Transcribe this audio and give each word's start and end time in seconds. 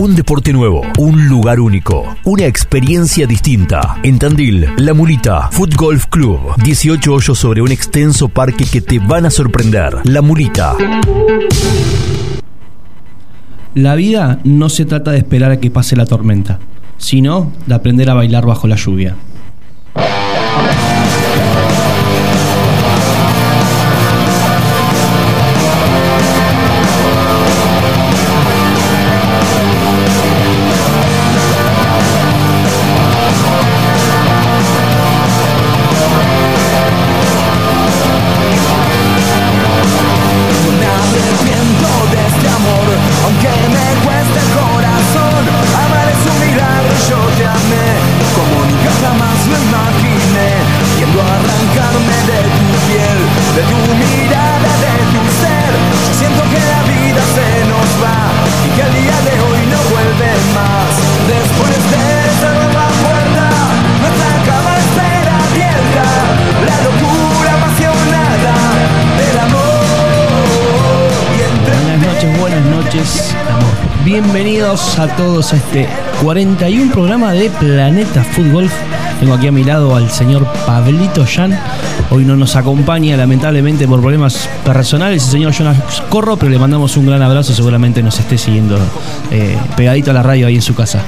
Un 0.00 0.14
deporte 0.14 0.52
nuevo, 0.52 0.82
un 0.98 1.26
lugar 1.28 1.58
único, 1.58 2.16
una 2.24 2.46
experiencia 2.46 3.26
distinta. 3.26 3.96
En 4.04 4.20
Tandil, 4.20 4.68
La 4.76 4.94
Mulita, 4.94 5.48
Foot 5.50 5.74
Golf 5.74 6.06
Club. 6.06 6.38
18 6.62 7.12
hoyos 7.12 7.36
sobre 7.36 7.60
un 7.60 7.72
extenso 7.72 8.28
parque 8.28 8.66
que 8.70 8.80
te 8.80 9.00
van 9.00 9.26
a 9.26 9.30
sorprender. 9.30 9.98
La 10.04 10.22
Mulita. 10.22 10.76
La 13.74 13.96
vida 13.96 14.38
no 14.44 14.68
se 14.68 14.84
trata 14.84 15.10
de 15.10 15.18
esperar 15.18 15.50
a 15.50 15.58
que 15.58 15.72
pase 15.72 15.96
la 15.96 16.06
tormenta, 16.06 16.60
sino 16.96 17.50
de 17.66 17.74
aprender 17.74 18.10
a 18.10 18.14
bailar 18.14 18.46
bajo 18.46 18.68
la 18.68 18.76
lluvia. 18.76 19.16
A 75.04 75.16
todos 75.16 75.52
a 75.52 75.56
este 75.56 75.86
41 76.22 76.90
programa 76.90 77.32
de 77.32 77.50
Planeta 77.50 78.24
Fútbol. 78.24 78.70
Tengo 79.20 79.34
aquí 79.34 79.48
a 79.48 79.52
mi 79.52 79.62
lado 79.62 79.94
al 79.94 80.10
señor 80.10 80.46
Pablito 80.64 81.26
Jan. 81.26 81.58
Hoy 82.10 82.24
no 82.24 82.36
nos 82.36 82.56
acompaña 82.56 83.14
lamentablemente 83.14 83.86
por 83.86 84.00
problemas 84.00 84.48
personales 84.64 85.24
el 85.24 85.30
señor 85.30 85.52
Jonas 85.52 85.76
Corro, 86.08 86.38
pero 86.38 86.50
le 86.50 86.58
mandamos 86.58 86.96
un 86.96 87.04
gran 87.04 87.20
abrazo. 87.20 87.52
Seguramente 87.52 88.02
nos 88.02 88.18
esté 88.18 88.38
siguiendo 88.38 88.78
eh, 89.30 89.58
pegadito 89.76 90.10
a 90.10 90.14
la 90.14 90.22
radio 90.22 90.46
ahí 90.46 90.54
en 90.54 90.62
su 90.62 90.74
casa. 90.74 91.02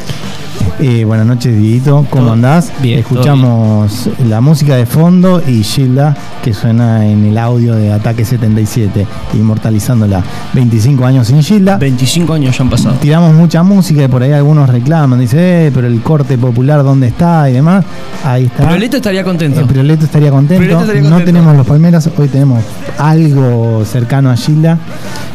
Eh, 0.78 1.04
buenas 1.06 1.26
noches, 1.26 1.56
Dieguito. 1.56 2.06
¿Cómo 2.10 2.32
andás? 2.32 2.70
Bien. 2.82 2.98
Escuchamos 2.98 4.10
la 4.28 4.42
música 4.42 4.76
de 4.76 4.84
fondo 4.84 5.42
y 5.46 5.62
Gilda, 5.62 6.14
que 6.44 6.52
suena 6.52 7.06
en 7.06 7.24
el 7.24 7.38
audio 7.38 7.74
de 7.74 7.92
Ataque 7.92 8.26
77, 8.26 9.06
inmortalizándola. 9.32 10.22
25 10.52 11.06
años 11.06 11.28
sin 11.28 11.42
Gilda. 11.42 11.78
25 11.78 12.34
años 12.34 12.58
ya 12.58 12.62
han 12.62 12.68
pasado. 12.68 12.96
Tiramos 12.96 13.34
mucha 13.34 13.62
música 13.62 14.04
y 14.04 14.08
por 14.08 14.22
ahí 14.22 14.32
algunos 14.32 14.68
reclaman. 14.68 15.18
Dice, 15.18 15.68
eh, 15.68 15.70
pero 15.74 15.86
el 15.86 16.02
corte 16.02 16.36
popular, 16.36 16.82
¿dónde 16.82 17.06
está? 17.06 17.48
Y 17.48 17.54
demás. 17.54 17.82
Ahí 18.22 18.44
está. 18.44 18.66
Prioleto 18.66 18.98
estaría 18.98 19.24
contento. 19.24 19.60
El 19.60 19.66
Prioleto 19.66 20.04
estaría 20.04 20.30
contento. 20.30 20.62
Prioleto 20.62 20.92
estaría 20.92 21.08
No 21.08 21.24
tenemos 21.24 21.56
los 21.56 21.66
palmeras, 21.66 22.10
hoy 22.18 22.28
tenemos 22.28 22.62
algo 22.98 23.82
cercano 23.86 24.30
a 24.30 24.36
Gilda. 24.36 24.78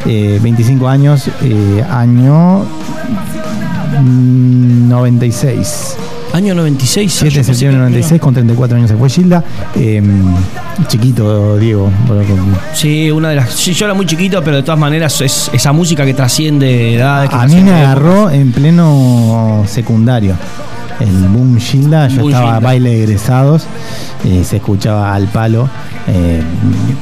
Eh, 0.06 0.40
25 0.42 0.88
años, 0.88 1.30
eh, 1.42 1.84
año 1.90 2.64
96. 4.02 5.98
Año 6.34 6.56
96. 6.56 7.12
7 7.12 7.38
de 7.38 7.44
septiembre 7.44 7.78
del 7.82 7.90
96, 7.92 8.22
con 8.22 8.34
34 8.34 8.78
años 8.78 8.90
se 8.90 8.96
fue 8.96 9.10
Gilda. 9.10 9.44
Eh, 9.76 10.02
chiquito, 10.88 11.58
Diego. 11.58 11.92
Sí, 12.74 13.12
una 13.12 13.30
de 13.30 13.36
las. 13.36 13.52
sí, 13.52 13.74
yo 13.74 13.86
era 13.86 13.94
muy 13.94 14.06
chiquito, 14.06 14.42
pero 14.44 14.58
de 14.58 14.64
todas 14.64 14.80
maneras 14.80 15.20
es 15.22 15.50
esa 15.54 15.74
música 15.74 16.06
que 16.06 16.14
trasciende 16.14 16.96
edades. 16.96 17.30
que 17.30 17.36
A 17.36 17.46
mí 17.48 17.56
me 17.56 17.74
agarró 17.74 18.30
en 18.30 18.52
pleno 18.52 19.64
secundario. 19.68 20.36
El 21.02 21.28
boom 21.30 21.58
Gilda, 21.60 22.08
yo 22.08 22.22
Boom 22.22 22.32
estaba 22.32 22.56
a 22.56 22.60
baile 22.60 22.90
de 22.92 23.04
egresados, 23.04 23.64
se 24.44 24.58
escuchaba 24.58 25.14
al 25.14 25.28
palo. 25.28 25.70
eh, 26.08 26.42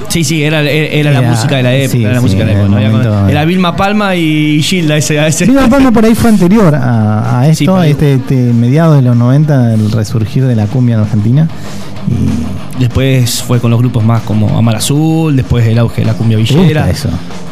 Sí, 0.08 0.24
sí, 0.24 0.44
era, 0.44 0.62
era, 0.62 1.10
era 1.12 1.22
la 1.22 1.30
música 1.30 1.58
de 1.58 1.64
la 1.64 1.74
época. 1.76 1.92
sí, 1.92 2.04
era 2.04 2.14
la 2.14 2.20
sí, 2.20 2.24
música 2.24 2.46
de 2.46 2.54
la 2.54 2.60
época. 2.62 2.70
no 2.70 2.82
momento- 2.90 3.30
era 3.30 3.46
Vilma 3.46 3.76
Palma 3.76 4.16
y 4.16 4.62
Gilda, 4.64 4.98
ese. 4.98 5.26
ese. 5.28 5.46
Viva 5.46 5.68
Palma 5.68 5.92
por 5.92 6.04
ahí 6.06 6.16
fue 6.16 6.30
anterior 6.30 6.74
a, 6.76 7.40
a 7.42 7.48
esto, 7.48 7.78
ahí. 7.78 7.92
este, 7.92 8.16
este 8.16 8.36
mediados 8.54 8.96
de 8.96 9.02
los 9.02 9.16
90, 9.16 9.74
el 9.74 9.92
resurgir 9.92 10.46
de 10.46 10.56
la 10.56 10.66
cumbia 10.68 10.96
en 10.96 11.02
Argentina. 11.02 11.48
Y 12.08 12.80
Después 12.82 13.44
fue 13.44 13.60
con 13.60 13.70
los 13.72 13.80
grupos 13.80 14.04
más 14.04 14.22
como 14.22 14.58
Amar 14.58 14.78
Azul, 14.78 15.36
después 15.36 15.66
el 15.68 15.78
auge 15.80 16.02
de 16.02 16.08
la 16.08 16.14
cumbia 16.14 16.38
¿te 16.38 16.44
villera. 16.44 16.90
eso? 16.90 17.10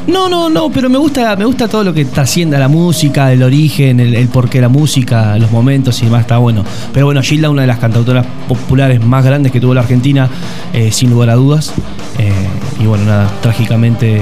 No, 0.08 0.30
no, 0.30 0.50
no, 0.50 0.70
pero 0.70 0.90
me 0.90 0.98
gusta, 0.98 1.36
me 1.36 1.44
gusta 1.44 1.68
todo 1.68 1.84
lo 1.84 1.94
que 1.94 2.06
trasciende 2.06 2.56
a 2.56 2.60
la 2.60 2.70
música, 2.70 3.32
el 3.34 3.44
origen, 3.44 4.00
el, 4.00 4.28
porqué 4.30 4.60
de 4.60 4.62
la 4.62 4.70
música, 4.70 5.38
los 5.38 5.52
momentos 5.52 6.02
y 6.02 6.06
demás, 6.06 6.22
está 6.22 6.38
bueno. 6.38 6.64
Pero 6.94 7.08
bueno, 7.08 7.22
Gilda, 7.22 7.50
una 7.50 7.64
de 7.64 7.68
las 7.68 7.78
cantautoras 7.78 8.26
populares 8.48 9.04
más 9.04 9.26
grandes 9.26 9.52
que 9.52 9.60
tuvo 9.60 9.74
la 9.74 9.82
Argentina, 9.82 10.30
eh, 10.72 10.92
sin 10.94 11.10
lugar 11.10 11.30
a 11.32 11.36
dudas. 11.36 11.74
Eh, 12.20 12.32
y 12.80 12.86
bueno, 12.86 13.04
nada, 13.04 13.30
trágicamente 13.42 14.22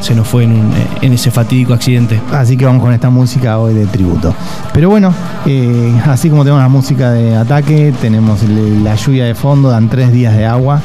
se 0.00 0.14
nos 0.14 0.28
fue 0.28 0.44
en, 0.44 0.72
ese 1.00 1.32
fatídico 1.32 1.74
accidente. 1.74 2.20
Así 2.30 2.56
que 2.56 2.64
vamos 2.64 2.82
con 2.82 2.92
esta 2.92 3.10
música 3.10 3.58
hoy 3.58 3.74
de 3.74 3.86
tributo. 3.86 4.32
Pero 4.72 4.88
bueno, 4.88 5.12
eh, 5.46 6.00
así 6.06 6.30
como 6.30 6.44
tenemos 6.44 6.62
la 6.62 6.68
música 6.68 7.10
de 7.10 7.34
ataque, 7.34 7.92
tenemos 8.00 8.40
la 8.44 8.94
lluvia 8.94 9.24
de 9.24 9.34
fondo, 9.34 9.68
dan 9.70 9.88
tres 9.88 10.12
días 10.12 10.36
de 10.36 10.46
agua, 10.46 10.80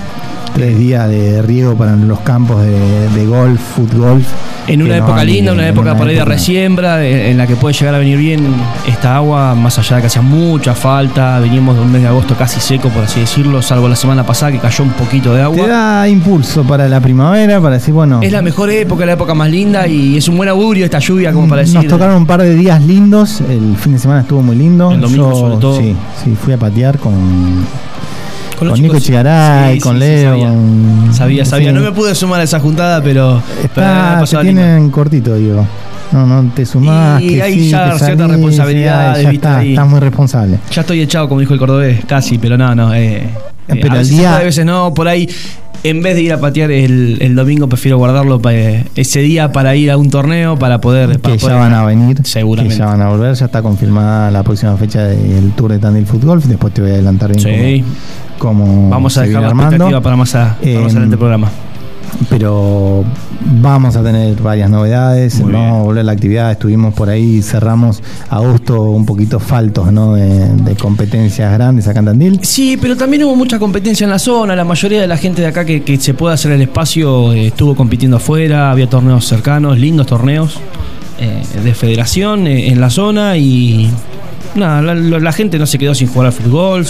tres 0.54 0.78
días 0.78 1.08
de 1.10 1.42
riego 1.42 1.76
para 1.76 1.96
los 1.96 2.20
campos 2.22 2.62
de, 2.62 3.10
de 3.10 3.26
golf, 3.26 3.60
fútbol. 3.60 4.24
En 4.68 4.84
una 4.84 4.98
época 4.98 5.24
linda, 5.24 5.52
una 5.52 5.68
época 5.68 5.98
por 5.98 6.08
ahí 6.08 6.16
de 6.16 6.26
resiembra, 6.26 7.04
en, 7.04 7.38
la 7.38 7.48
que 7.48 7.56
puede 7.56 7.74
llegar 7.74 7.96
a 7.96 7.98
venir 7.98 8.18
bien 8.18 8.46
esta 8.88 9.16
agua, 9.16 9.56
más 9.56 9.80
allá 9.80 9.96
de 9.96 10.04
que 10.04 10.08
hacía 10.08 10.22
mucha 10.22 10.76
falta. 10.76 11.40
Venimos 11.40 11.76
de 11.76 11.82
un 11.82 11.92
mes 11.92 12.04
de 12.04 12.08
agosto 12.08 12.36
casi 12.36 12.60
seco, 12.60 12.90
por 12.90 13.04
así 13.04 13.22
decirlo, 13.22 13.64
salvo 13.64 13.88
la 13.88 13.96
semana 13.96 14.24
pasada 14.24 14.52
que 14.52 14.60
cayó 14.60 14.84
un 14.84 14.92
poquito 14.92 15.32
de 15.32 15.38
Te 15.38 15.44
agua. 15.44 15.68
da 15.68 16.08
impulso 16.08 16.64
para 16.64 16.88
la 16.88 17.00
primavera, 17.00 17.60
para 17.60 17.76
decir, 17.76 17.96
bueno, 17.96 18.20
Es 18.22 18.32
la 18.32 18.44
mejor 18.44 18.70
época, 18.70 19.08
la 19.08 19.14
época 19.14 19.34
más 19.34 19.50
linda 19.50 19.88
y 19.88 20.18
es 20.18 20.28
un 20.28 20.38
buen 20.38 20.50
augurio 20.50 20.86
esta 20.86 21.00
lluvia, 21.00 21.34
como 21.34 21.50
para 21.50 21.62
decir. 21.62 21.76
nos 21.76 21.88
tocaron 21.88 22.18
un 22.18 22.28
par 22.28 22.44
de 22.44 22.54
días 22.54 22.80
lindos, 22.84 23.42
el 23.42 23.76
fin 23.76 23.94
de 23.94 24.00
semana 24.00 24.22
estuvo 24.22 24.44
muy 24.44 24.56
lindo. 24.56 24.92
El 24.92 25.02
domingo, 25.02 25.34
sobre 25.34 25.58
todo. 25.58 25.80
Sí, 25.80 25.96
sí, 26.24 26.36
fui 26.40 26.54
a 26.54 26.58
patear 26.58 27.00
con, 27.00 27.16
con 28.60 28.82
Nico. 28.82 29.00
Chigaray, 29.00 29.76
Sí, 29.76 29.80
con 29.82 29.96
sí, 29.96 30.02
sí, 30.04 30.08
Leo, 30.08 30.32
sabía. 30.32 30.48
con- 30.50 31.14
Sabía, 31.14 31.46
sabía. 31.46 31.72
No 31.72 31.82
me 31.82 31.92
pude 31.92 32.14
sumar 32.16 32.40
a 32.42 32.44
esa 32.44 32.60
juntada, 32.60 33.02
pero. 33.02 33.42
Está, 33.64 34.22
linda. 34.26 34.42
tienen 34.42 34.90
cortito, 34.92 35.36
digo. 35.36 35.66
No, 36.12 36.26
no, 36.26 36.52
te 36.56 36.66
sumás, 36.66 37.22
Y 37.22 37.36
que 37.36 37.42
hay 37.44 37.70
ya 37.70 37.92
que 37.94 38.00
salís, 38.00 38.18
responsabilidades, 38.28 39.24
ya 39.24 39.30
está, 39.32 39.58
ahí. 39.60 39.74
estás 39.74 39.88
muy 39.88 40.00
responsable. 40.00 40.58
Ya 40.72 40.82
estoy 40.82 41.02
echado, 41.02 41.28
como 41.30 41.40
dijo 41.40 41.54
el 41.54 41.60
cordobés, 41.60 42.04
casi, 42.06 42.38
pero 42.40 42.58
no, 42.58 42.74
no. 42.74 42.94
Eh, 42.96 43.30
Pero 43.76 43.92
a 43.94 43.96
el 43.96 44.00
veces 44.00 44.18
día- 44.18 44.36
a 44.38 44.40
veces 44.44 44.66
no, 44.66 44.94
por 44.94 45.08
ahí. 45.08 45.30
En 45.82 46.02
vez 46.02 46.14
de 46.16 46.24
ir 46.24 46.34
a 46.34 46.42
patear 46.42 46.72
el, 46.72 47.20
el 47.22 47.36
domingo, 47.36 47.70
prefiero 47.70 47.98
guardarlo 47.98 48.42
eh, 48.52 48.84
ese 48.98 49.22
día 49.22 49.54
para 49.54 49.78
ir 49.78 49.90
a 49.92 49.96
un 49.98 50.10
torneo, 50.10 50.60
para 50.60 50.82
poder. 50.82 51.20
para 51.22 51.36
que 51.36 51.40
ya 51.40 51.48
poder- 51.48 51.58
van 51.58 51.74
a 51.74 51.86
venir, 51.86 52.18
Seguramente. 52.26 52.76
que 52.76 52.80
ya 52.80 52.86
van 52.88 53.02
a 53.02 53.08
volver, 53.10 53.34
ya 53.34 53.46
está 53.46 53.62
confirmada 53.62 54.30
la 54.30 54.44
próxima 54.44 54.76
fecha 54.76 55.04
del 55.06 55.52
Tour 55.54 55.72
de 55.72 55.80
Tandil 55.80 56.06
Football, 56.06 56.42
después 56.46 56.74
te 56.74 56.82
voy 56.82 56.92
a 56.92 56.94
adelantar 56.96 57.32
bien 57.34 57.42
Sí, 57.42 57.84
cómo, 58.40 58.66
cómo 58.66 58.90
vamos 58.90 59.18
a 59.18 59.22
dejar 59.22 59.42
la 59.42 59.48
armando. 59.48 59.70
expectativa 59.76 60.02
para 60.02 60.16
más, 60.18 60.36
a, 60.36 60.40
para 60.40 60.50
más 60.58 60.64
Em, 60.68 60.78
adelante 60.86 61.14
el 61.14 61.18
programa. 61.20 61.50
Pero 62.30 63.04
vamos 63.62 63.96
a 63.96 64.04
tener 64.04 64.36
varias 64.42 64.70
novedades, 64.70 65.40
Muy 65.40 65.54
vamos 65.54 65.68
bien. 65.68 65.80
a 65.82 65.84
volver 65.84 66.02
a 66.02 66.04
la 66.04 66.12
actividad, 66.12 66.52
estuvimos 66.52 66.94
por 66.94 67.10
ahí, 67.10 67.42
cerramos 67.42 68.02
agosto 68.30 68.82
un 68.82 69.06
poquito 69.06 69.40
faltos 69.40 69.92
¿no? 69.92 70.14
de, 70.14 70.50
de 70.50 70.76
competencias 70.76 71.52
grandes 71.54 71.88
acá 71.88 72.00
en 72.00 72.06
Tandil. 72.06 72.40
Sí, 72.44 72.78
pero 72.80 72.96
también 72.96 73.24
hubo 73.24 73.36
mucha 73.36 73.60
competencia 73.60 74.04
en 74.04 74.10
la 74.12 74.20
zona. 74.20 74.56
La 74.56 74.66
mayoría 74.66 75.02
de 75.02 75.08
la 75.08 75.18
gente 75.18 75.42
de 75.42 75.48
acá 75.48 75.66
que, 75.66 75.82
que 75.84 75.98
se 75.98 76.14
puede 76.14 76.34
hacer 76.34 76.52
el 76.52 76.62
espacio 76.62 77.34
eh, 77.34 77.48
estuvo 77.48 77.76
compitiendo 77.76 78.18
afuera. 78.18 78.72
Había 78.72 78.90
torneos 78.90 79.26
cercanos, 79.26 79.78
lindos 79.78 80.08
torneos 80.08 80.60
eh, 81.20 81.44
de 81.64 81.74
federación 81.74 82.48
eh, 82.48 82.70
en 82.70 82.80
la 82.80 82.90
zona 82.90 83.38
y 83.38 83.90
nada, 84.56 84.82
la, 84.94 85.32
gente 85.32 85.58
no 85.60 85.66
se 85.66 85.78
quedó 85.78 85.94
sin 85.96 86.08
jugar 86.08 86.28
al 86.28 86.34
fútbol. 86.34 86.86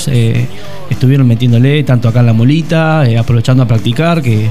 estuvieron 0.90 1.28
metiéndole 1.28 1.84
tanto 1.84 2.08
acá 2.08 2.22
en 2.22 2.26
la 2.28 2.34
molita, 2.34 3.08
eh, 3.08 3.18
aprovechando 3.18 3.64
a 3.64 3.68
practicar, 3.68 4.22
que, 4.22 4.50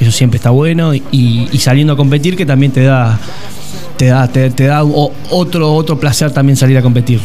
eso 0.00 0.12
siempre 0.12 0.36
está 0.36 0.50
bueno 0.50 0.94
y, 0.94 1.48
saliendo 1.58 1.94
a 1.94 1.96
competir 1.96 2.36
que 2.36 2.46
también 2.46 2.70
te 2.72 2.82
da 2.82 3.18
te 3.96 4.06
da 4.06 4.28
te, 4.28 4.50
te 4.50 4.66
da 4.66 4.84
otro 4.84 5.74
otro 5.74 5.98
placer 5.98 6.30
también 6.30 6.56
salir 6.56 6.78
a 6.78 6.82
competir. 6.82 7.20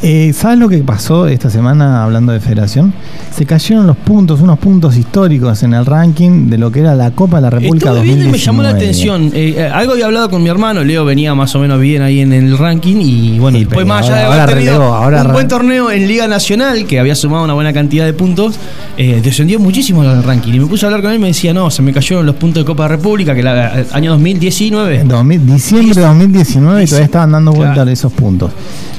Eh, 0.00 0.32
¿Sabes 0.32 0.60
lo 0.60 0.68
que 0.68 0.78
pasó 0.78 1.26
esta 1.26 1.50
semana 1.50 2.04
hablando 2.04 2.30
de 2.32 2.38
federación? 2.38 2.92
Se 3.34 3.44
cayeron 3.44 3.84
los 3.84 3.96
puntos, 3.96 4.40
unos 4.40 4.56
puntos 4.60 4.96
históricos 4.96 5.64
en 5.64 5.74
el 5.74 5.84
ranking 5.84 6.48
de 6.48 6.56
lo 6.56 6.70
que 6.70 6.80
era 6.80 6.94
la 6.94 7.10
Copa 7.10 7.38
de 7.38 7.42
la 7.42 7.50
República 7.50 7.88
Estuve 7.88 8.02
viendo 8.04 8.24
y 8.26 8.28
me 8.28 8.38
llamó 8.38 8.62
la 8.62 8.74
2019. 8.74 9.24
atención. 9.26 9.32
Eh, 9.34 9.54
eh, 9.58 9.70
algo 9.74 9.94
había 9.94 10.06
hablado 10.06 10.30
con 10.30 10.40
mi 10.40 10.48
hermano, 10.50 10.84
Leo 10.84 11.04
venía 11.04 11.34
más 11.34 11.52
o 11.56 11.58
menos 11.58 11.80
bien 11.80 12.02
ahí 12.02 12.20
en 12.20 12.32
el 12.32 12.56
ranking 12.56 12.96
y 13.00 13.40
bueno, 13.40 13.58
Sí, 13.58 13.64
después 13.64 13.84
más 13.86 14.06
allá 14.06 14.16
de 14.18 14.22
haber 14.42 14.54
tenido 14.54 14.82
ahora 14.94 15.22
un 15.24 15.32
buen 15.32 15.48
torneo 15.48 15.90
en 15.90 16.06
Liga 16.06 16.28
Nacional, 16.28 16.86
que 16.86 17.00
había 17.00 17.16
sumado 17.16 17.42
una 17.42 17.54
buena 17.54 17.72
cantidad 17.72 18.04
de 18.04 18.12
puntos, 18.12 18.54
eh, 18.96 19.20
descendió 19.20 19.58
muchísimo 19.58 20.04
el 20.04 20.22
ranking. 20.22 20.52
Y 20.54 20.60
me 20.60 20.66
puse 20.66 20.86
a 20.86 20.88
hablar 20.88 21.02
con 21.02 21.10
él 21.10 21.16
y 21.16 21.20
me 21.20 21.26
decía, 21.28 21.52
no, 21.52 21.72
se 21.72 21.82
me 21.82 21.92
cayeron 21.92 22.24
los 22.24 22.36
puntos 22.36 22.62
de 22.62 22.66
Copa 22.66 22.84
de 22.84 22.90
República, 22.90 23.34
que 23.34 23.40
el 23.40 23.48
año 23.92 24.12
2019. 24.12 25.00
En 25.00 25.08
2000 25.08 25.44
diciembre 25.46 25.94
de 26.00 26.06
2019 26.06 26.84
y 26.84 26.86
todavía 26.86 27.04
estaban 27.04 27.32
dando 27.32 27.52
vuelta 27.52 27.74
Claro. 27.74 27.90
esos 27.90 28.12
puntos. 28.12 28.52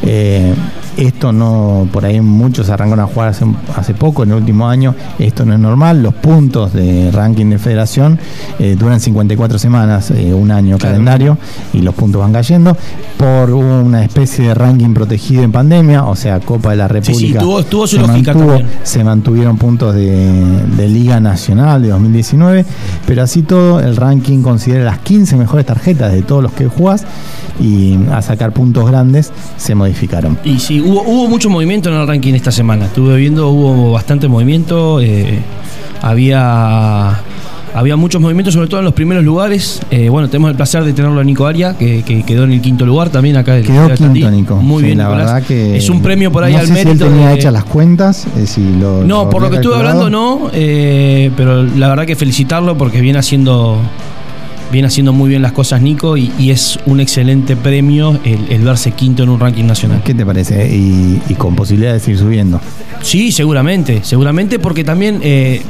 Eh, 0.04 0.54
esto 1.00 1.32
no, 1.32 1.88
por 1.92 2.06
ahí 2.06 2.20
muchos 2.22 2.70
arrancaron 2.70 3.06
a 3.06 3.08
jugar 3.08 3.30
hace, 3.30 3.46
hace 3.76 3.94
poco, 3.94 4.24
en 4.24 4.32
el 4.32 4.36
último 4.38 4.68
año. 4.68 4.94
Esto 5.18 5.46
no 5.46 5.54
es 5.54 5.60
normal. 5.60 6.04
Los 6.04 6.14
puntos 6.14 6.74
de 6.74 7.10
ranking 7.12 7.48
de 7.50 7.58
federación 7.58 8.20
eh, 8.60 8.76
duran 8.78 9.00
54 9.00 9.58
semanas, 9.60 10.12
eh, 10.12 10.34
un 10.34 10.52
año 10.52 10.78
Claro. 10.78 10.94
calendario, 10.94 11.38
y 11.74 11.82
los 11.82 11.96
puntos 11.96 12.22
van 12.22 12.34
cayendo 12.34 12.76
por 13.18 13.52
una 13.52 14.04
especie 14.04 14.48
de 14.50 14.54
ranking 14.54 14.94
protegido 14.94 15.44
en 15.44 15.52
pandemia, 15.52 16.04
o 16.06 16.16
sea, 16.16 16.40
Copa 16.40 16.72
de 16.72 16.78
la 16.78 16.88
sí, 16.88 16.94
República. 16.94 17.40
tuvo- 17.40 17.64
tuvo 17.64 17.88
su 17.88 17.96
se 17.98 18.02
lógica 18.02 18.34
mantuvo- 18.34 18.62
se 18.84 19.04
mantuvieron 19.04 19.58
puntos 19.58 19.94
de, 19.96 20.62
de 20.78 20.88
Liga 20.90 21.20
Nacional 21.20 21.82
de 21.82 21.90
2019, 21.90 22.66
pero 23.06 23.24
así 23.24 23.42
todo 23.44 23.80
el 23.80 23.96
ranking 23.96 24.42
considera 24.42 24.84
las 24.84 25.00
15 25.00 25.36
mejores 25.38 25.66
tarjetas 25.66 26.12
de 26.12 26.22
todos 26.24 26.44
los 26.44 26.52
que 26.54 26.68
jugás 26.68 27.06
y 27.60 27.98
a 28.12 28.22
sacar 28.22 28.52
puntos 28.54 28.88
grandes 28.90 29.32
se 29.58 29.76
modificaron. 29.76 30.38
Y 30.44 30.60
sí, 30.60 30.80
hubo, 30.90 31.02
hubo 31.04 31.28
mucho 31.28 31.50
movimiento 31.50 31.90
en 31.90 31.96
el 31.96 32.08
ranking 32.08 32.34
esta 32.34 32.52
semana. 32.52 32.86
Estuve 32.86 33.16
viendo, 33.18 33.50
hubo 33.50 33.92
bastante 33.92 34.28
movimiento. 34.28 35.00
eh, 35.02 35.40
había, 36.02 37.10
había 37.74 37.96
muchos 37.96 38.22
movimientos, 38.22 38.54
sobre 38.54 38.68
todo 38.68 38.80
en 38.80 38.86
los 38.86 38.94
primeros 38.94 39.24
lugares. 39.24 39.82
Eh, 39.92 40.10
bueno, 40.10 40.28
tenemos 40.30 40.52
el 40.52 40.56
placer 40.58 40.84
de 40.84 40.94
tenerlo 40.94 41.20
a 41.20 41.24
Nico 41.24 41.46
Aria, 41.46 41.78
que, 41.78 42.04
que 42.04 42.24
quedó 42.24 42.46
en 42.46 42.54
el 42.54 42.62
quinto 42.62 42.86
lugar 42.86 43.10
también 43.10 43.38
acá. 43.38 43.54
del- 43.56 43.66
Quedó 43.66 43.94
quinto. 43.94 44.32
Nico. 44.32 44.56
Muy 44.56 44.82
Sí, 44.82 44.86
bien, 44.88 44.98
la 45.00 45.06
Nicolás. 45.06 45.26
verdad 45.34 45.44
que 45.48 45.78
Es 45.78 45.90
un 45.90 46.02
premio 46.02 46.32
por 46.32 46.44
ahí 46.44 46.54
no 46.54 46.60
al 46.60 46.68
sé 46.68 46.74
si 46.74 46.80
él 46.80 46.86
mérito. 46.88 47.06
tenía 47.06 47.30
de- 47.30 47.36
hechas 47.36 47.54
las 47.54 47.64
cuentas, 47.66 48.28
eh, 48.38 48.48
si 48.48 48.62
lo, 48.80 49.04
no, 49.04 49.26
lo 49.26 49.30
por 49.30 49.42
lo 49.42 49.50
que 49.50 49.58
estuve 49.58 49.76
hablando 49.76 50.10
no, 50.10 50.50
eh, 50.54 51.32
pero 51.36 51.64
la 51.64 51.90
verdad 51.90 52.06
que 52.06 52.16
felicitarlo 52.16 52.78
porque 52.78 53.02
viene 53.02 53.20
haciendo 53.20 53.78
viene 54.72 54.88
haciendo 54.88 55.14
muy 55.14 55.30
bien 55.30 55.42
las 55.42 55.52
cosas 55.52 55.82
Nico 55.82 56.18
y, 56.18 56.32
y 56.38 56.52
es 56.52 56.80
un 56.86 57.00
excelente 57.00 57.56
premio 57.56 58.20
el, 58.24 58.52
el 58.52 58.62
verse 58.62 58.92
quinto 58.92 59.24
en 59.24 59.30
un 59.30 59.40
ranking 59.40 59.66
nacional. 59.66 60.02
¿Qué 60.04 60.14
te 60.14 60.26
parece? 60.26 60.76
Y, 60.76 61.22
y 61.30 61.34
con 61.36 61.56
posibilidad 61.56 61.94
de 61.94 62.00
seguir 62.00 62.20
subiendo. 62.20 62.62
Sí, 63.02 63.32
seguramente, 63.32 64.02
seguramente 64.04 64.60
porque 64.60 64.84
también 64.84 65.20
eh, 65.24 65.62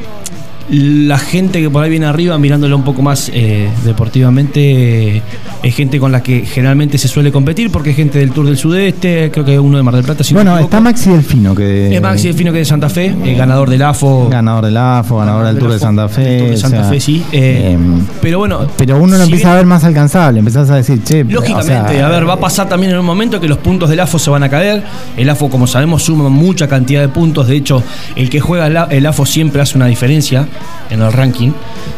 la 0.71 1.17
gente 1.17 1.61
que 1.61 1.69
por 1.69 1.83
ahí 1.83 1.89
viene 1.89 2.05
arriba 2.05 2.37
mirándolo 2.37 2.75
un 2.75 2.83
poco 2.83 3.01
más 3.01 3.31
eh, 3.33 3.69
deportivamente 3.85 5.21
es 5.63 5.75
gente 5.75 5.99
con 5.99 6.11
la 6.11 6.21
que 6.23 6.45
generalmente 6.45 6.97
se 6.97 7.07
suele 7.07 7.31
competir 7.31 7.71
porque 7.71 7.89
es 7.91 7.95
gente 7.95 8.19
del 8.19 8.31
Tour 8.31 8.45
del 8.45 8.57
Sudeste, 8.57 9.29
creo 9.31 9.43
que 9.45 9.59
uno 9.59 9.77
de 9.77 9.83
Mar 9.83 9.95
del 9.95 10.03
Plata. 10.03 10.23
si 10.23 10.33
bueno, 10.33 10.57
está. 10.59 10.79
Maxi 10.79 11.09
Delfino, 11.09 11.53
que 11.55 11.95
Es 11.95 12.01
Maxi 12.01 12.27
Delfino 12.27 12.51
que 12.51 12.61
es 12.61 12.67
de 12.67 12.69
Santa 12.69 12.89
Fe, 12.89 13.07
eh, 13.25 13.35
ganador 13.35 13.69
del 13.69 13.81
AFO. 13.81 14.29
ganador 14.29 14.65
del 14.65 14.77
AFO, 14.77 15.17
ganador 15.17 15.45
del 15.47 15.57
Tour 15.57 15.71
de 15.73 15.79
Santa 15.79 16.07
Fe. 16.07 16.37
Tour 16.37 16.49
de 16.49 16.55
o 16.55 16.57
Santa 16.57 16.81
sea, 16.81 16.89
Fe, 16.89 16.99
sí. 16.99 17.23
eh, 17.31 17.71
em, 17.73 18.05
pero 18.21 18.37
bueno. 18.39 18.67
Pero 18.77 18.97
uno 18.97 19.13
lo 19.17 19.17
si 19.17 19.23
empieza 19.23 19.47
bien- 19.47 19.53
a 19.53 19.55
ver 19.55 19.65
más 19.65 19.83
alcanzable, 19.83 20.39
empezás 20.39 20.69
a 20.69 20.75
decir, 20.75 21.03
che, 21.03 21.23
Lógicamente, 21.23 21.73
o 21.73 21.89
sea, 21.89 22.05
a 22.07 22.09
ver, 22.09 22.27
va 22.27 22.33
a 22.33 22.39
pasar 22.39 22.69
también 22.69 22.91
en 22.93 22.99
un 22.99 23.05
momento 23.05 23.39
que 23.41 23.47
los 23.47 23.57
puntos 23.57 23.89
del 23.89 23.99
AFO 23.99 24.19
se 24.19 24.29
van 24.29 24.43
a 24.43 24.49
caer. 24.49 24.83
El 25.17 25.29
AFO, 25.29 25.49
como 25.49 25.67
sabemos, 25.67 26.03
suma 26.03 26.29
mucha 26.29 26.67
cantidad 26.67 27.01
de 27.01 27.09
puntos. 27.09 27.47
De 27.47 27.55
hecho, 27.55 27.83
el 28.15 28.29
que 28.29 28.39
juega 28.39 28.67
el 28.89 29.05
AFO 29.05 29.25
siempre 29.25 29.61
hace 29.61 29.77
una 29.77 29.87
diferencia 29.87 30.47
en 30.89 31.01
el 31.01 31.11
ranking. 31.11 31.51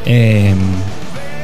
Eh, 0.06 0.54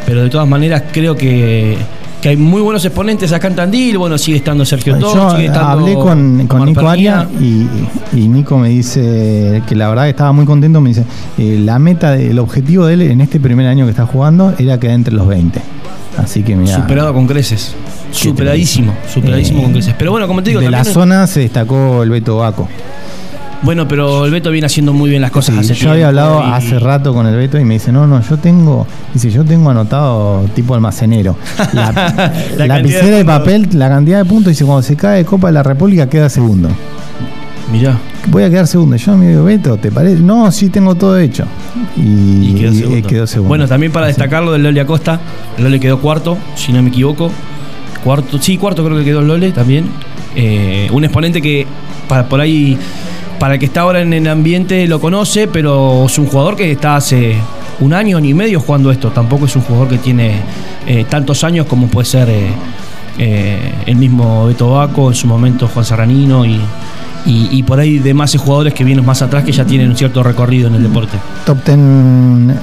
pero 0.05 0.23
de 0.23 0.29
todas 0.29 0.47
maneras, 0.47 0.83
creo 0.91 1.15
que, 1.15 1.77
que 2.21 2.29
hay 2.29 2.37
muy 2.37 2.61
buenos 2.61 2.83
exponentes 2.85 3.31
acá 3.33 3.47
en 3.47 3.55
Tandil. 3.55 3.97
Bueno, 3.97 4.17
sigue 4.17 4.37
estando 4.37 4.65
Sergio 4.65 4.97
Yo 4.97 5.31
sigue 5.31 5.47
estando 5.47 5.69
hablé 5.69 5.93
con, 5.95 6.47
con 6.47 6.65
Nico. 6.65 6.87
Aria 6.87 7.27
y, 7.39 7.67
y 8.13 8.27
Nico 8.27 8.57
me 8.57 8.69
dice 8.69 9.61
que 9.67 9.75
la 9.75 9.89
verdad 9.89 10.03
que 10.03 10.11
estaba 10.11 10.31
muy 10.31 10.45
contento. 10.45 10.79
Me 10.79 10.89
dice, 10.89 11.03
eh, 11.37 11.59
la 11.61 11.77
meta, 11.77 12.15
el 12.15 12.39
objetivo 12.39 12.85
de 12.85 12.93
él 12.93 13.01
en 13.01 13.21
este 13.21 13.39
primer 13.39 13.67
año 13.67 13.85
que 13.85 13.91
está 13.91 14.05
jugando 14.05 14.53
era 14.57 14.79
quedar 14.79 14.95
entre 14.95 15.13
los 15.13 15.27
20. 15.27 15.61
Así 16.17 16.41
que 16.41 16.55
mira. 16.55 16.75
Superado 16.75 17.13
con 17.13 17.27
creces. 17.27 17.75
¿Qué 18.07 18.13
te 18.13 18.29
Superadísimo, 18.29 18.93
superadísimo 19.13 19.59
Eh, 19.59 19.63
con 19.63 19.73
creces. 19.73 19.93
Pero 19.97 20.11
bueno, 20.11 20.27
como 20.27 20.41
te 20.41 20.49
digo, 20.51 20.61
de 20.61 20.71
la 20.71 20.83
zona 20.83 21.27
se 21.27 21.41
destacó 21.41 22.01
el 22.03 22.09
Beto 22.09 22.37
Baco. 22.37 22.67
Bueno, 23.63 23.88
pero 23.88 24.25
el 24.25 24.31
Beto 24.31 24.51
viene 24.51 24.68
haciendo 24.68 24.94
muy 24.94 25.09
bien 25.09 25.21
las 25.21 25.31
cosas 25.31 25.56
Sí, 25.56 25.62
hace 25.71 25.74
yo 25.75 25.92
había 25.92 26.07
hablado 26.09 26.44
y- 26.48 26.51
hace 26.51 26.80
rato 26.80 27.13
con 27.13 27.25
el 27.27 27.36
Beto 27.36 27.57
y 27.59 27.65
me 27.65 27.75
dice, 27.75 27.92
no, 27.92 28.06
no, 28.07 28.21
yo 28.21 28.38
tengo, 28.38 28.86
dice, 29.13 29.30
yo 29.31 29.44
tengo 29.44 29.69
anotado 29.69 30.45
tipo 30.56 30.75
almacenero. 30.75 31.36
La, 31.74 31.92
La 32.57 32.68
lapicera 32.68 33.06
de 33.07 33.12
de, 33.18 33.25
papel, 33.25 33.68
la 33.74 33.89
cantidad 33.89 34.19
de 34.19 34.25
puntos, 34.25 34.51
dice, 34.51 34.63
cuando 34.65 34.81
se 34.83 34.95
cae 34.95 35.25
Copa 35.25 35.48
de 35.48 35.54
la 35.54 35.63
República 35.63 36.07
queda 36.07 36.30
segundo. 36.30 36.69
Mirá. 37.71 37.98
Voy 38.27 38.44
a 38.44 38.50
quedar 38.50 38.68
segundo. 38.68 38.95
Yo 38.95 39.18
me 39.18 39.30
digo, 39.30 39.44
Beto, 39.44 39.75
¿te 39.77 39.92
parece? 39.92 40.21
No, 40.21 40.50
sí 40.51 40.69
tengo 40.69 40.95
todo 40.95 41.18
hecho. 41.18 41.45
Y, 41.98 42.51
Y 42.51 42.56
quedó 42.57 42.71
y- 42.71 42.77
segundo. 42.77 43.07
quedó 43.07 43.27
segundo. 43.27 43.50
Bueno, 43.50 43.68
también 43.68 43.92
para 43.92 44.07
destacarlo 44.07 44.51
del 44.53 44.63
Lole 44.63 44.80
Acosta, 44.81 45.19
el 45.57 45.63
Lole 45.65 45.80
quedó 45.80 46.00
cuarto, 46.00 46.38
si 46.56 46.71
no 46.71 46.81
me 46.81 46.89
equivoco. 46.89 47.30
Cuarto, 48.03 48.38
sí, 48.42 48.57
cuarto 48.57 48.86
creo 48.86 48.98
que 48.98 49.03
quedó 49.03 49.19
el 49.21 49.27
Lole 49.27 49.51
también. 49.51 49.86
Eh, 50.36 50.88
un 50.94 51.03
exponente 51.03 51.42
que 51.42 51.65
para, 52.07 52.30
por 52.30 52.39
ahí, 52.39 52.77
para 53.39 53.56
el 53.56 53.60
que 53.60 53.68
está 53.68 53.81
ahora 53.81 54.01
en 54.01 54.13
el 54.13 54.28
ambiente 54.28 54.88
lo 54.88 55.00
conoce, 55.00 55.48
pero 55.48 56.06
es 56.06 56.18
un 56.18 56.28
jugador 56.28 56.56
que 56.56 56.72
está 56.72 56.95
hace 56.95 57.38
un 57.80 57.94
año, 57.94 58.19
y 58.19 58.34
medio 58.34 58.60
jugando 58.60 58.92
esto. 58.92 59.12
Tampoco 59.12 59.45
es 59.45 59.56
un 59.56 59.62
jugador 59.62 59.89
que 59.89 59.98
tiene 59.98 60.42
eh, 60.86 61.06
tantos 61.10 61.44
años 61.44 61.66
como 61.68 61.88
puede 61.88 62.06
ser 62.06 62.30
eh, 62.30 62.51
eh, 63.18 63.74
el 63.86 63.95
mismo 63.95 64.48
Beto 64.48 64.72
Baco, 64.72 65.10
en 65.10 65.16
su 65.16 65.28
momento 65.28 65.68
Juan 65.68 65.86
Serranino 65.86 66.45
y, 66.45 66.60
y, 67.25 67.49
y 67.51 67.63
por 67.63 67.79
ahí 67.79 67.99
demás 67.99 68.35
jugadores 68.37 68.73
que 68.73 68.83
vienen 68.83 69.05
más 69.05 69.21
atrás 69.21 69.43
que 69.43 69.51
ya 69.51 69.65
tienen 69.65 69.89
un 69.89 69.97
cierto 69.97 70.23
recorrido 70.23 70.67
en 70.67 70.75
el 70.75 70.83
deporte. 70.83 71.17
Top 71.45 71.57
10 71.65 71.77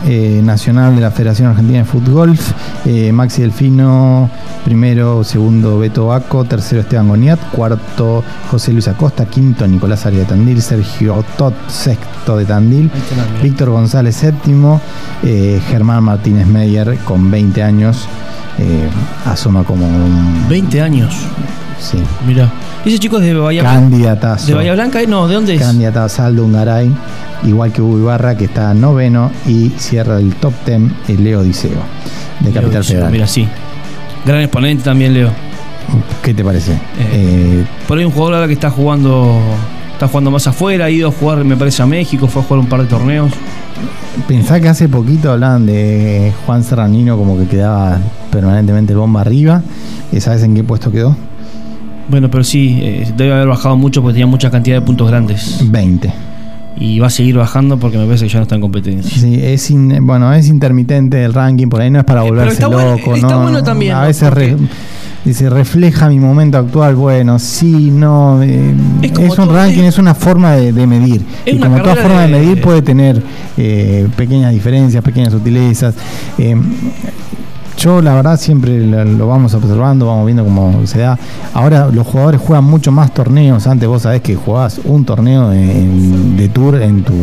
eh, 0.06 0.40
nacional 0.42 0.94
de 0.94 1.00
la 1.00 1.10
Federación 1.10 1.48
Argentina 1.48 1.80
de 1.80 1.84
Fútbol. 1.84 2.36
Eh, 2.84 3.12
Maxi 3.12 3.42
Delfino, 3.42 4.30
primero, 4.64 5.24
segundo 5.24 5.78
Beto 5.78 6.06
Baco, 6.06 6.44
tercero 6.44 6.82
Esteban 6.82 7.08
Goniat, 7.08 7.40
cuarto 7.50 8.22
José 8.50 8.72
Luis 8.72 8.88
Acosta, 8.88 9.26
quinto 9.26 9.66
Nicolás 9.66 10.06
Aria 10.06 10.20
de 10.20 10.26
Tandil, 10.26 10.62
Sergio 10.62 11.24
Tot, 11.36 11.54
sexto 11.68 12.36
de 12.36 12.44
Tandil, 12.44 12.90
Víctor 13.42 13.70
González 13.70 14.16
séptimo, 14.16 14.80
eh, 15.22 15.60
Germán 15.68 16.04
Martínez 16.04 16.46
Meyer 16.46 16.98
con 17.04 17.30
20 17.30 17.62
años, 17.62 18.06
asoma 19.24 19.64
como 19.64 19.86
un... 19.86 20.46
20 20.48 20.80
años. 20.80 21.26
Sí, 21.81 21.99
Mira. 22.26 22.50
¿Ese 22.85 22.99
chico 22.99 23.19
es 23.19 23.25
de 23.25 23.35
Bahía 23.35 23.62
Blanca? 23.62 23.81
candidatazo. 23.81 24.47
¿De 24.47 24.54
Bahía 24.54 24.73
Blanca? 24.75 25.00
eh? 25.02 25.07
No, 25.07 25.26
¿de 25.28 25.35
dónde 25.35 25.54
es? 25.54 25.61
Candidatazo 25.62 26.23
Aldo 26.23 26.45
Ungaray, 26.45 26.90
igual 27.45 27.73
que 27.73 27.83
Hugo 27.83 27.99
Ibarra, 27.99 28.37
que 28.37 28.45
está 28.47 28.73
noveno, 28.75 29.31
y 29.47 29.71
cierra 29.78 30.19
el 30.19 30.35
top 30.37 30.52
10 30.66 30.81
el 31.09 31.25
Leo 31.25 31.43
Diceo, 31.43 31.71
de 32.40 32.50
Leo 32.50 32.62
Capital 32.62 32.85
Federal. 32.85 33.11
Mira, 33.12 33.26
sí. 33.26 33.47
Gran 34.25 34.40
exponente 34.40 34.85
también, 34.85 35.12
Leo. 35.14 35.31
¿Qué 36.23 36.33
te 36.33 36.43
parece? 36.45 36.73
Eh, 36.73 36.78
Eh, 37.12 37.64
Por 37.87 37.99
ahí 37.99 38.04
un 38.04 38.11
jugador 38.12 38.35
ahora 38.35 38.47
que 38.47 38.54
está 38.54 38.71
jugando 38.71 39.38
está 39.93 40.09
jugando 40.09 40.31
más 40.31 40.47
afuera, 40.47 40.87
ha 40.87 40.90
ido 40.90 41.09
a 41.09 41.12
jugar, 41.12 41.45
me 41.45 41.57
parece, 41.57 41.83
a 41.83 41.87
México, 41.87 42.26
fue 42.26 42.43
a 42.43 42.45
jugar 42.45 42.61
un 42.61 42.69
par 42.69 42.81
de 42.81 42.87
torneos. 42.87 43.31
pensá 44.26 44.61
que 44.61 44.69
hace 44.69 44.88
poquito 44.88 45.31
hablaban 45.31 45.66
de 45.66 46.33
Juan 46.47 46.64
Serranino 46.64 47.16
como 47.16 47.38
que 47.38 47.47
quedaba 47.47 47.99
permanentemente 48.31 48.95
bomba 48.95 49.21
arriba. 49.21 49.62
¿Y 50.11 50.21
¿Sabes 50.21 50.43
en 50.43 50.54
qué 50.54 50.64
puesto 50.64 50.90
quedó? 50.90 51.16
Bueno, 52.08 52.30
pero 52.30 52.44
sí, 52.44 52.78
eh, 52.82 53.12
debe 53.16 53.32
haber 53.32 53.49
bajado 53.49 53.76
mucho 53.76 54.02
porque 54.02 54.14
tenía 54.14 54.26
mucha 54.26 54.50
cantidad 54.50 54.76
de 54.80 54.82
puntos 54.87 55.08
grandes. 55.08 55.61
20. 55.70 56.12
Y 56.76 56.99
va 56.99 57.06
a 57.06 57.11
seguir 57.11 57.37
bajando 57.37 57.78
porque 57.78 57.96
me 57.99 58.04
parece 58.04 58.25
que 58.26 58.32
ya 58.32 58.40
no 58.40 58.42
está 58.42 58.56
en 58.56 58.61
competencia. 58.61 59.16
Sí, 59.20 59.38
es 59.40 59.70
in- 59.70 60.04
bueno, 60.06 60.32
es 60.34 60.49
intermitente 60.49 61.25
el 61.25 61.32
ranking, 61.32 61.68
por 61.68 61.80
ahí 61.80 61.90
no 61.90 62.00
es 62.00 62.04
para 62.04 62.23
Eh, 62.25 62.28
volverse 62.28 62.54
está 62.54 62.66
bueno- 62.66 62.96
loco, 62.96 63.14
está 63.14 63.28
¿no? 63.28 63.42
bueno 63.42 63.62
también, 63.62 63.94
A 63.94 64.00
¿no? 64.00 64.06
veces 64.08 64.32
re- 64.32 64.56
dice, 65.25 65.49
refleja 65.49 66.08
mi 66.08 66.18
momento 66.18 66.58
actual, 66.58 66.96
bueno, 66.96 67.38
sí, 67.38 67.90
no, 67.92 68.42
eh, 68.42 68.75
Es 69.02 69.38
un 69.38 69.49
ranking, 69.54 69.82
es- 69.82 69.94
es 69.94 69.99
una 69.99 70.14
forma 70.16 70.52
de, 70.56 70.73
de 70.73 70.87
medir. 70.87 71.25
Es 71.46 71.54
y 71.54 71.58
como 71.58 71.80
toda 71.80 71.94
forma 71.94 72.23
de, 72.23 72.26
de- 72.32 72.38
medir 72.40 72.61
puede 72.61 72.82
tener 72.82 73.23
eh, 73.56 74.08
pequeñas 74.16 74.52
diferencias, 74.52 75.02
pequeñas 75.04 75.32
sutilezas. 75.32 75.94
Yo 77.76 78.00
la 78.00 78.14
verdad 78.14 78.38
siempre 78.38 78.78
lo, 78.87 79.26
vamos 79.26 79.52
observando, 79.54 80.07
vamos 80.07 80.26
viendo 80.26 80.45
cómo 80.45 80.87
se 80.87 81.00
da. 81.00 81.19
Ahora 81.52 81.88
los 81.93 82.07
jugadores 82.07 82.40
juegan 82.40 82.64
mucho 82.64 82.93
más 82.93 83.12
torneos. 83.12 83.66
Antes 83.66 83.88
vos 83.88 84.02
sabés 84.02 84.23
que 84.23 84.37
jugabas 84.37 84.81
un 84.85 85.04
torneo 85.04 85.52
en- 85.52 86.37
de 86.37 86.49
tour 86.49 86.81
en 86.81 87.02
tu 87.02 87.14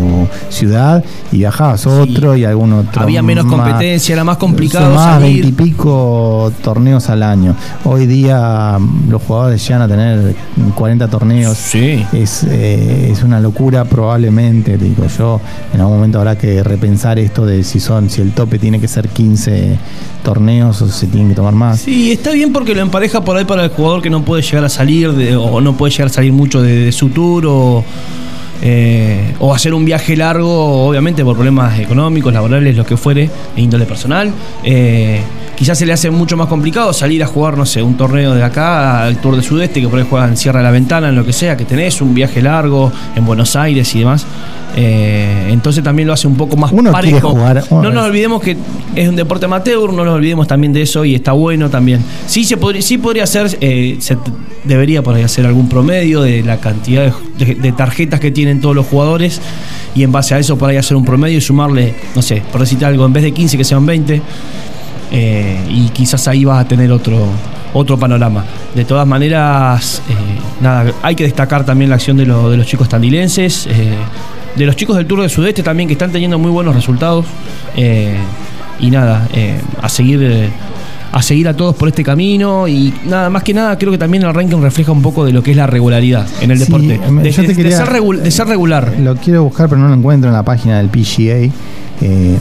ciudad 0.49 1.03
y 1.31 1.37
viajabas 1.37 1.87
otro 1.87 2.35
y 2.35 2.43
algún 2.45 2.73
otro. 2.73 3.01
Había 3.01 3.21
menos 3.23 3.45
más. 3.45 3.55
competencia, 3.55 4.13
era 4.13 4.23
más 4.23 4.37
complicado 4.37 4.93
más 4.93 5.19
veintipico 5.21 6.51
torneos 6.63 7.09
al 7.09 7.23
año. 7.23 7.55
Hoy 7.85 8.05
día 8.05 8.77
los 9.09 9.21
jugadores 9.23 9.65
llegan 9.65 9.83
a 9.83 9.87
tener 9.87 10.35
40 10.75 11.07
torneos. 11.07 11.57
Sí. 11.57 12.05
Es, 12.11 12.43
eh, 12.43 13.09
es 13.11 13.23
una 13.23 13.39
locura 13.39 13.85
probablemente, 13.85 14.77
digo 14.77 15.05
yo, 15.17 15.39
en 15.73 15.79
algún 15.79 15.95
momento 15.95 16.19
habrá 16.19 16.37
que 16.37 16.61
repensar 16.61 17.19
esto 17.19 17.45
de 17.45 17.63
si 17.63 17.79
son, 17.79 18.09
si 18.09 18.21
el 18.21 18.31
tope 18.33 18.59
tiene 18.59 18.79
que 18.79 18.87
ser 18.87 19.07
15 19.07 19.77
torneos 20.23 20.40
o 20.49 20.73
se 20.73 21.07
tienen 21.07 21.29
que 21.29 21.35
tomar 21.35 21.53
más. 21.53 21.81
Sí, 21.81 22.11
está 22.11 22.31
bien 22.31 22.51
porque 22.51 22.75
lo 22.75 22.81
empareja 22.81 23.23
por 23.23 23.37
ahí 23.37 23.45
para 23.45 23.65
el 23.65 23.69
jugador 23.69 24.01
que 24.01 24.09
no 24.09 24.23
puede 24.23 24.41
llegar 24.41 24.63
a 24.65 24.69
salir 24.69 25.07
o 25.07 25.61
no 25.61 25.77
puede 25.77 25.91
llegar 25.91 26.07
a 26.07 26.13
salir 26.13 26.33
mucho 26.33 26.61
de, 26.61 26.85
de 26.85 26.91
su 26.91 27.09
tour 27.09 27.45
o, 27.47 27.83
eh, 28.61 29.33
o 29.39 29.53
hacer 29.53 29.73
un 29.73 29.85
viaje 29.85 30.15
largo, 30.15 30.87
obviamente 30.87 31.23
por 31.23 31.35
problemas 31.35 31.79
económicos, 31.79 32.31
laborales, 32.31 32.77
lo 32.77 32.85
que 32.85 32.95
fuere, 32.95 33.29
e 33.55 33.61
índole 33.61 33.85
personal. 33.85 34.31
Eh, 34.63 35.21
quizás 35.61 35.77
se 35.77 35.85
le 35.85 35.93
hace 35.93 36.09
mucho 36.09 36.35
más 36.37 36.47
complicado 36.47 36.91
salir 36.91 37.21
a 37.21 37.27
jugar, 37.27 37.55
no 37.55 37.67
sé, 37.67 37.83
un 37.83 37.95
torneo 37.95 38.33
de 38.33 38.41
acá 38.41 39.03
al 39.03 39.17
Tour 39.21 39.35
de 39.35 39.43
Sudeste, 39.43 39.79
que 39.79 39.87
por 39.87 39.99
ahí 39.99 40.05
juegan 40.09 40.33
de 40.33 40.53
la 40.53 40.71
Ventana, 40.71 41.09
en 41.09 41.15
lo 41.15 41.23
que 41.23 41.33
sea, 41.33 41.55
que 41.55 41.65
tenés 41.65 42.01
un 42.01 42.15
viaje 42.15 42.41
largo 42.41 42.91
en 43.15 43.23
Buenos 43.27 43.55
Aires 43.55 43.93
y 43.93 43.99
demás. 43.99 44.25
Eh, 44.75 45.49
entonces 45.51 45.83
también 45.83 46.07
lo 46.07 46.13
hace 46.15 46.25
un 46.27 46.35
poco 46.35 46.57
más 46.57 46.71
Uno 46.71 46.91
parejo. 46.91 47.29
jugar- 47.29 47.63
no 47.69 47.91
nos 47.91 48.05
olvidemos 48.07 48.41
que 48.41 48.57
es 48.95 49.07
un 49.07 49.15
deporte 49.15 49.45
amateur, 49.45 49.93
no 49.93 50.03
nos 50.03 50.15
olvidemos 50.15 50.47
también 50.47 50.73
de 50.73 50.81
eso 50.81 51.05
y 51.05 51.13
está 51.13 51.33
bueno 51.33 51.69
también. 51.69 52.03
Sí 52.25 52.43
se 52.43 52.57
podría, 52.57 52.81
sí 52.81 52.97
podría 52.97 53.25
hacer, 53.25 53.55
eh, 53.61 53.97
se 53.99 54.17
debería 54.63 55.03
por 55.03 55.13
ahí 55.13 55.21
hacer 55.21 55.45
algún 55.45 55.69
promedio 55.69 56.23
de 56.23 56.41
la 56.41 56.57
cantidad 56.57 57.13
de, 57.37 57.45
de- 57.45 57.53
de 57.53 57.71
tarjetas 57.73 58.19
que 58.19 58.31
tienen 58.31 58.61
todos 58.61 58.75
los 58.75 58.87
jugadores 58.87 59.39
y 59.93 60.01
en 60.01 60.11
base 60.11 60.33
a 60.33 60.39
eso 60.39 60.57
por 60.57 60.71
ahí 60.71 60.77
hacer 60.77 60.97
un 60.97 61.05
promedio 61.05 61.37
y 61.37 61.41
sumarle, 61.41 61.93
no 62.15 62.23
sé, 62.23 62.41
por 62.51 62.61
decirte 62.61 62.85
algo, 62.85 63.05
en 63.05 63.13
vez 63.13 63.21
de 63.21 63.31
15 63.31 63.57
que 63.57 63.63
sean 63.63 63.85
20 63.85 64.21
eh, 65.11 65.59
y 65.69 65.89
quizás 65.89 66.27
ahí 66.27 66.45
vas 66.45 66.63
a 66.65 66.67
tener 66.67 66.91
otro 66.91 67.27
otro 67.73 67.97
panorama. 67.97 68.43
De 68.75 68.83
todas 68.83 69.07
maneras, 69.07 70.01
eh, 70.09 70.13
nada, 70.61 70.91
hay 71.01 71.15
que 71.15 71.23
destacar 71.23 71.65
también 71.65 71.89
la 71.89 71.95
acción 71.95 72.17
de, 72.17 72.25
lo- 72.25 72.49
de 72.49 72.57
los 72.57 72.67
chicos 72.67 72.89
tandilenses, 72.89 73.65
eh, 73.67 73.93
de 74.57 74.65
los 74.65 74.75
chicos 74.75 74.97
del 74.97 75.05
Tour 75.05 75.21
del 75.21 75.29
Sudeste 75.29 75.63
también 75.63 75.87
que 75.87 75.93
están 75.93 76.11
teniendo 76.11 76.37
muy 76.37 76.51
buenos 76.51 76.75
resultados. 76.75 77.25
y 78.79 78.89
nada, 78.89 79.27
a 79.81 79.87
seguir 79.89 80.49
a 81.13 81.21
seguir 81.21 81.47
a 81.49 81.53
todos 81.55 81.75
por 81.75 81.89
este 81.89 82.03
camino 82.03 82.67
y 82.69 82.93
nada 83.05 83.29
más 83.29 83.43
que 83.43 83.53
nada 83.53 83.77
creo 83.77 83.91
que 83.91 83.97
también 83.97 84.23
el 84.23 84.33
ranking 84.33 84.61
refleja 84.61 84.91
un 84.93 85.01
poco 85.01 85.25
de 85.25 85.33
lo 85.33 85.43
que 85.43 85.51
es 85.51 85.57
la 85.57 85.67
regularidad 85.67 86.25
en 86.41 86.51
el 86.51 86.57
Sí, 86.59 86.65
deporte. 86.65 86.99
De, 87.21 87.31
yo 87.31 87.41
te 87.41 87.47
de- 87.49 87.53
de 87.53 87.63
quería- 87.63 87.77
ser 87.77 87.87
regu- 87.89 88.17
de 88.17 88.31
ser 88.31 88.47
regular. 88.47 88.93
Lo 88.99 89.15
quiero 89.17 89.43
buscar, 89.43 89.67
pero 89.69 89.81
no 89.81 89.87
lo 89.89 89.93
encuentro 89.93 90.29
en 90.29 90.33
la 90.35 90.43
página 90.43 90.77
del 90.77 90.87
PGA. 90.89 91.51
eh, 92.03 92.37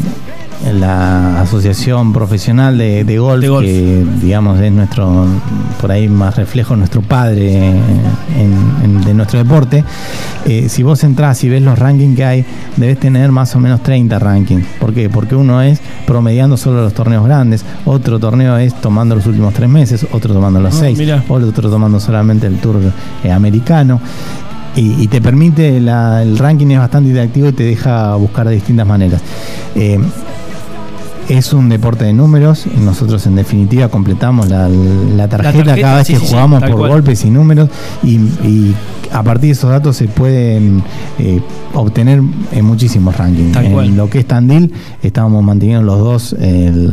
la 0.75 1.41
asociación 1.41 2.13
profesional 2.13 2.77
de, 2.77 3.05
de 3.05 3.19
golf, 3.19 3.41
De 3.41 3.49
golf. 3.49 3.67
que 3.67 4.05
digamos 4.21 4.61
es 4.61 4.71
nuestro, 4.73 5.27
por 5.81 5.91
ahí 5.91 6.09
más 6.09 6.37
reflejo 6.37 6.77
nuestro 6.77 7.01
padre 7.03 7.57
en- 7.69 7.81
en- 8.85 9.01
de 9.01 9.15
nuestro 9.15 9.39
deporte. 9.39 9.85
Eh, 10.45 10.69
si 10.69 10.83
vos 10.83 11.03
entrás 11.05 11.43
y 11.45 11.49
ves 11.49 11.63
los 11.63 11.79
rankings 11.79 12.17
que 12.17 12.25
hay, 12.25 12.45
debes 12.77 12.99
tener 13.01 13.33
más 13.33 13.55
o 13.57 13.61
menos 13.61 13.83
30 13.83 14.19
rankings. 14.19 14.65
¿Por 14.79 14.93
qué? 14.93 15.09
Porque 15.09 15.35
uno 15.35 15.63
es 15.63 15.81
promediando 16.07 16.57
solo 16.57 16.83
los 16.83 16.93
torneos 16.93 17.25
grandes, 17.25 17.65
otro 17.87 18.19
torneo 18.19 18.57
es 18.59 18.75
tomando 18.81 19.15
los 19.17 19.27
últimos 19.27 19.55
tres 19.55 19.69
meses, 19.69 20.07
otro 20.13 20.35
tomando 20.35 20.61
los 20.61 20.75
Ah, 20.75 20.79
seis, 20.81 20.99
mirá. 20.99 21.25
otro 21.29 21.71
tomando 21.71 21.99
solamente 22.01 22.47
el 22.47 22.57
tour 22.59 22.77
eh, 23.25 23.33
americano. 23.33 24.01
Y, 24.77 25.03
y 25.03 25.09
te 25.09 25.21
permite, 25.21 25.81
la- 25.81 26.23
el 26.23 26.39
ranking 26.39 26.69
es 26.69 26.79
bastante 26.79 27.09
interactivo 27.09 27.49
y 27.49 27.53
te 27.53 27.65
deja 27.65 28.15
buscar 28.15 28.47
de 28.49 28.55
distintas 28.55 28.87
maneras. 28.87 29.21
Eh, 29.75 29.99
es 31.39 31.53
un 31.53 31.69
deporte 31.69 32.05
de 32.05 32.13
números, 32.13 32.67
nosotros 32.85 33.27
en 33.27 33.37
definitiva 33.37 33.89
completamos 33.89 34.49
la, 34.49 34.69
la 34.69 35.29
tarjeta, 35.29 35.53
tarjeta, 35.65 35.81
cada 35.81 35.97
vez 35.99 36.07
sí, 36.09 36.15
que 36.15 36.19
sí, 36.21 36.27
jugamos 36.29 36.61
por 36.63 36.73
cual. 36.77 36.91
golpes 36.91 37.25
y 37.25 37.31
números 37.31 37.69
y, 38.03 38.17
y 38.17 38.75
a 39.13 39.23
partir 39.23 39.47
de 39.49 39.53
esos 39.53 39.71
datos 39.71 39.97
se 39.97 40.09
pueden 40.09 40.83
eh, 41.19 41.41
obtener 41.75 42.21
eh, 42.53 42.63
muchísimos 42.63 43.17
rankings. 43.17 43.53
Tal 43.53 43.67
en 43.67 43.73
cual. 43.73 43.97
lo 43.97 44.11
que 44.11 44.19
es 44.21 44.27
Tandil 44.27 44.73
estábamos 45.03 45.43
manteniendo 45.45 45.83
los 45.85 45.99
dos 46.01 46.33
el, 46.41 46.93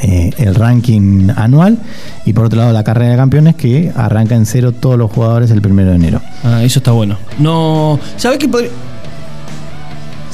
eh, 0.00 0.30
el 0.38 0.54
ranking 0.54 1.28
anual 1.36 1.78
y 2.24 2.32
por 2.32 2.46
otro 2.46 2.58
lado 2.58 2.72
la 2.72 2.84
carrera 2.84 3.10
de 3.12 3.16
campeones 3.18 3.54
que 3.54 3.92
arranca 3.94 4.34
en 4.34 4.46
cero 4.46 4.72
todos 4.72 4.96
los 4.96 5.10
jugadores 5.10 5.50
el 5.50 5.60
primero 5.60 5.90
de 5.90 5.96
enero. 5.96 6.20
Ah, 6.42 6.62
eso 6.62 6.78
está 6.78 6.92
bueno. 6.92 7.16
No, 7.38 7.98
¿sabes 8.16 8.38
qué 8.38 8.48
podría- 8.48 8.70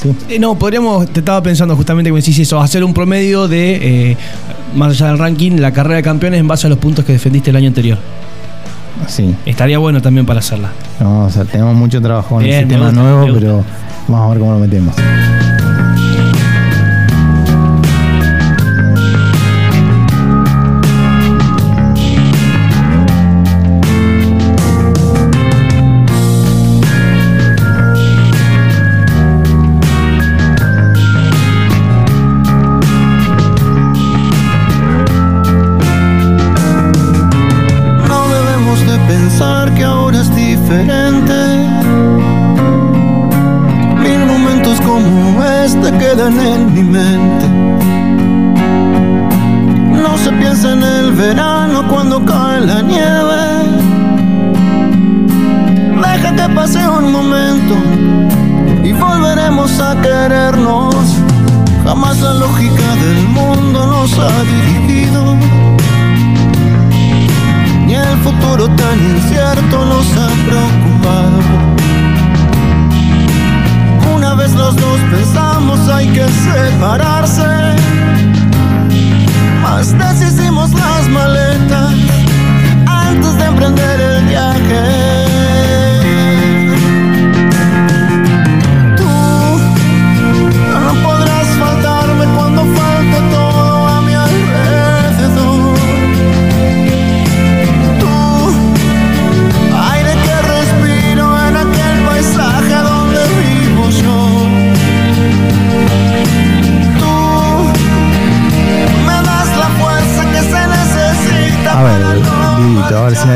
¿sí? 0.01 0.15
Eh, 0.29 0.39
no, 0.39 0.55
podríamos, 0.55 1.07
te 1.07 1.19
estaba 1.19 1.41
pensando 1.41 1.75
justamente 1.75 2.09
como 2.09 2.17
decís 2.19 2.37
eso, 2.39 2.59
hacer 2.59 2.83
un 2.83 2.93
promedio 2.93 3.47
de, 3.47 4.11
eh, 4.11 4.17
más 4.75 4.91
allá 4.91 5.07
del 5.07 5.17
ranking, 5.19 5.53
la 5.59 5.71
carrera 5.71 5.97
de 5.97 6.03
campeones 6.03 6.39
en 6.39 6.47
base 6.47 6.67
a 6.67 6.69
los 6.69 6.79
puntos 6.79 7.05
que 7.05 7.13
defendiste 7.13 7.49
el 7.49 7.55
año 7.55 7.67
anterior. 7.67 7.97
Sí, 9.07 9.35
Estaría 9.45 9.77
bueno 9.77 10.01
también 10.01 10.25
para 10.25 10.39
hacerla. 10.39 10.71
no, 10.99 11.25
o 11.25 11.29
sea, 11.29 11.45
tenemos 11.45 11.75
mucho 11.75 12.01
trabajo 12.01 12.39
en 12.39 12.45
Bien, 12.47 12.55
ese 12.57 12.65
me 12.65 12.73
tema 12.73 12.85
gusta, 12.87 13.01
nuevo, 13.01 13.27
me 13.27 13.33
pero 13.33 13.63
vamos 14.07 14.25
a 14.25 14.29
ver 14.29 14.39
cómo 14.39 14.51
lo 14.53 14.59
metemos. 14.59 14.95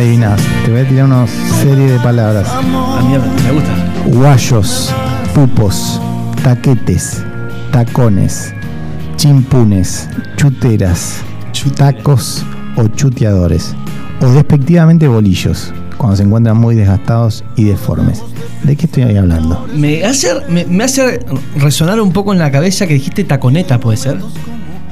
Didito, 0.02 0.26
a 0.26 0.36
ver 0.36 0.40
si 0.40 0.42
adivinas. 0.42 0.42
Te 0.66 0.72
voy 0.72 0.82
a 0.82 0.88
tirar 0.88 1.06
una 1.06 1.28
serie 1.62 1.92
de 1.92 2.00
palabras. 2.00 2.48
A 2.50 2.62
mí 3.02 3.18
me 3.44 3.52
gusta. 3.52 3.72
Guayos, 4.08 4.94
pupos, 5.34 6.02
taquetes, 6.44 7.24
tacones, 7.72 8.54
chimpunes, 9.16 10.10
chuteras, 10.38 11.22
tacos 11.76 12.44
o 12.76 12.88
chuteadores. 12.88 13.76
O 14.22 14.28
despectivamente 14.28 15.08
bolillos, 15.08 15.74
cuando 15.98 16.16
se 16.16 16.24
encuentran 16.24 16.58
muy 16.58 16.76
desgastados 16.76 17.44
y 17.56 17.66
deformes. 17.66 18.24
¿De 18.64 18.76
qué 18.76 18.86
estoy 18.86 19.04
ahí 19.04 19.18
hablando? 19.18 19.68
Me 19.74 20.04
hace, 20.04 20.30
me, 20.48 20.66
me 20.66 20.84
hace 20.84 21.26
resonar 21.58 22.00
un 22.00 22.12
poco 22.12 22.34
en 22.34 22.40
la 22.40 22.52
cabeza 22.52 22.86
que 22.86 22.94
dijiste 22.94 23.24
taconeta, 23.24 23.80
¿puede 23.80 23.98
ser? 23.98 24.20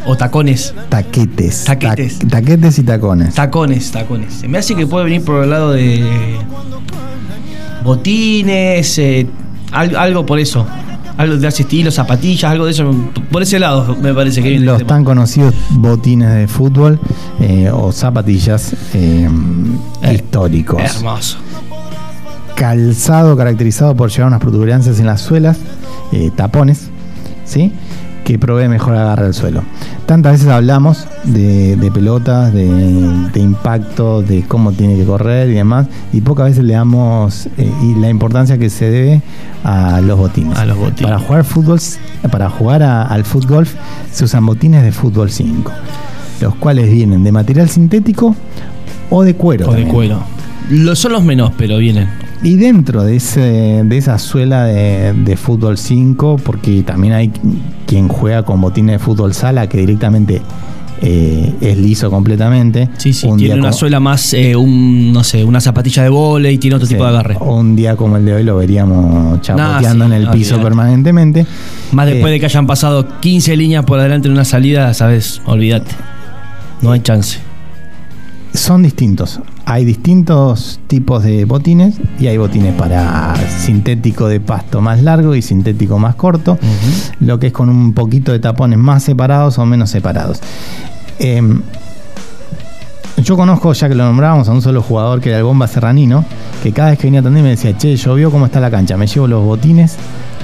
O 0.06 0.16
tacones. 0.16 0.74
Taquetes. 0.90 1.66
Taquetes. 1.66 2.20
Ta- 2.20 2.28
taquetes 2.28 2.80
y 2.80 2.84
tacones. 2.84 3.36
Tacones, 3.36 3.92
tacones. 3.92 4.34
Se 4.34 4.48
me 4.48 4.58
hace 4.58 4.76
que 4.76 4.88
puede 4.88 5.06
venir 5.06 5.24
por 5.24 5.44
el 5.44 5.50
lado 5.50 5.72
de 5.72 6.38
botines, 7.84 8.98
eh, 9.00 9.28
al- 9.72 9.96
algo 9.96 10.26
por 10.26 10.40
eso. 10.40 10.66
Algo 11.18 11.36
de 11.36 11.48
ese 11.50 11.64
estilo, 11.64 11.92
zapatillas, 11.92 12.50
algo 12.50 12.66
de 12.66 12.72
eso. 12.72 12.90
Por 13.30 13.42
ese 13.44 13.60
lado 13.60 13.96
me 14.02 14.14
parece 14.14 14.42
que 14.42 14.50
viene. 14.52 14.66
Los 14.66 14.86
tan 14.88 15.04
conocidos 15.04 15.54
botines 15.72 16.34
de 16.34 16.48
fútbol 16.48 16.98
eh, 17.42 17.70
o 17.74 17.92
zapatillas 17.92 18.74
eh, 18.94 19.28
Eh, 20.02 20.14
históricos. 20.14 20.82
Hermoso. 20.82 21.38
calzado 22.56 23.36
caracterizado 23.38 23.96
por 23.96 24.10
llevar 24.10 24.28
unas 24.30 24.40
protuberancias 24.42 25.00
en 25.00 25.06
las 25.06 25.22
suelas, 25.22 25.58
tapones, 26.36 26.90
¿sí? 27.46 27.72
Que 28.30 28.38
provee 28.38 28.68
mejor 28.68 28.96
agarre 28.96 29.26
al 29.26 29.34
suelo. 29.34 29.64
Tantas 30.06 30.34
veces 30.34 30.50
hablamos 30.50 31.08
de, 31.24 31.76
de 31.78 31.92
pelotas, 31.92 32.54
de, 32.54 32.68
de 33.34 33.40
impacto, 33.40 34.22
de 34.22 34.44
cómo 34.44 34.72
tiene 34.72 34.96
que 34.96 35.04
correr 35.04 35.50
y 35.50 35.54
demás, 35.54 35.88
y 36.14 36.22
pocas 36.22 36.46
veces 36.46 36.64
le 36.64 36.74
damos 36.74 37.48
eh, 37.58 37.72
y 37.82 37.96
la 38.00 38.08
importancia 38.08 38.60
que 38.60 38.70
se 38.70 38.92
debe 38.92 39.22
a 39.64 40.00
los 40.02 40.20
botines. 40.20 40.60
A 40.60 40.66
los 40.66 40.78
botines. 40.78 41.02
Para 41.02 41.18
jugar 41.18 41.44
fútbol, 41.44 41.80
para 42.32 42.52
jugar 42.52 42.84
a- 42.84 43.02
al 43.02 43.24
fútbol 43.26 43.68
se 44.12 44.26
usan 44.26 44.46
botines 44.46 44.84
de 44.84 44.92
fútbol 44.92 45.32
5, 45.32 45.72
los 46.42 46.54
cuales 46.54 46.92
vienen 46.92 47.24
de 47.24 47.32
material 47.32 47.68
sintético 47.68 48.36
o 49.10 49.24
de 49.24 49.34
cuero. 49.34 49.70
O 49.70 49.74
de 49.74 49.86
cuero. 49.86 50.20
Lo- 50.70 50.96
son 50.96 51.14
los 51.14 51.24
menos, 51.24 51.52
pero 51.58 51.80
vienen. 51.80 52.08
Y 52.42 52.56
dentro 52.56 53.04
de, 53.04 53.18
ese, 53.18 53.42
de 53.84 53.98
esa 53.98 54.18
suela 54.18 54.64
de, 54.64 55.12
de 55.14 55.36
fútbol 55.36 55.78
5, 55.78 56.38
porque 56.44 56.84
también 56.84 57.14
hay 57.14 57.32
quien 57.86 58.08
juega 58.08 58.44
con 58.44 58.62
botines 58.62 58.94
de 58.94 59.00
fútbol 59.00 59.34
sala 59.34 59.68
que 59.68 59.78
directamente 59.80 60.42
eh, 61.02 61.54
es 61.60 61.78
liso 61.78 62.10
completamente. 62.10 62.88
Sí, 62.98 63.12
sí, 63.12 63.28
Un 63.28 63.38
tiene 63.40 63.56
una 63.56 63.64
como- 63.64 63.74
suela 63.74 64.00
más, 64.00 64.34
eh, 64.34 64.56
un, 64.56 65.12
no 65.12 65.22
sé, 65.26 65.44
una 65.44 65.60
zapatilla 65.60 66.04
de 66.04 66.10
vole 66.10 66.52
y 66.54 66.58
tiene 66.58 66.78
otro 66.78 66.88
sí, 66.88 66.94
tipo 66.94 67.04
de 67.04 67.10
agarre. 67.10 67.36
Un 67.42 67.76
día 67.76 67.98
como 67.98 68.16
el 68.16 68.24
de 68.26 68.34
hoy 68.36 68.44
lo 68.44 68.56
veríamos 68.56 69.42
chapoteando 69.42 70.06
sí, 70.06 70.12
en 70.12 70.18
el 70.18 70.26
no, 70.26 70.32
piso 70.32 70.56
olvidate. 70.56 70.64
permanentemente. 70.70 71.46
Más 71.92 72.06
después 72.06 72.30
Eh, 72.30 72.34
de 72.36 72.40
que 72.40 72.46
hayan 72.46 72.68
pasado 72.68 73.06
15 73.20 73.58
líneas 73.58 73.84
por 73.84 74.00
adelante 74.00 74.30
en 74.30 74.34
una 74.34 74.46
salida, 74.46 74.94
sabes, 74.94 75.42
olvídate. 75.46 75.92
No 76.82 76.92
hay 76.94 77.02
chance. 77.02 77.40
Son 78.54 78.84
distintos. 78.84 79.40
Hay 79.66 79.86
distintos 79.86 80.80
tipos 80.88 81.24
de 81.24 81.46
botines 81.46 81.96
y 82.20 82.28
hay 82.28 82.38
botines 82.38 82.74
para 82.74 83.36
sintético 83.48 84.28
de 84.28 84.40
pasto 84.40 84.82
más 84.82 85.04
largo 85.04 85.36
y 85.36 85.42
sintético 85.42 86.00
más 86.00 86.16
corto, 86.16 86.58
lo 87.20 87.40
que 87.40 87.48
es 87.48 87.54
con 87.54 87.70
un 87.70 87.94
poquito 87.94 88.32
de 88.32 88.40
tapones 88.40 88.80
más 88.80 89.04
separados 89.04 89.58
o 89.60 89.66
menos 89.66 89.90
separados. 89.90 90.40
Em, 91.20 91.62
yo 93.24 93.36
conozco, 93.36 93.74
ya 93.74 93.90
que 93.90 93.96
lo 93.96 94.06
nombrábamos, 94.06 94.48
a 94.48 94.52
un 94.54 94.62
solo 94.62 94.82
jugador 94.82 95.20
que 95.20 95.30
era 95.30 95.40
el 95.40 95.44
Bomba 95.44 95.68
Serranino, 95.68 96.24
que 96.64 96.72
cada 96.72 96.92
vez 96.92 97.00
que 97.00 97.08
venía 97.08 97.20
a 97.20 97.22
atender 97.22 97.44
me 97.44 97.50
decía, 97.50 97.78
che, 97.78 97.96
llovió, 97.96 98.32
¿cómo 98.32 98.46
está 98.46 98.60
la 98.60 98.72
cancha? 98.72 98.98
Me 98.98 99.08
llevo 99.08 99.28
los 99.28 99.44
botines 99.44 99.98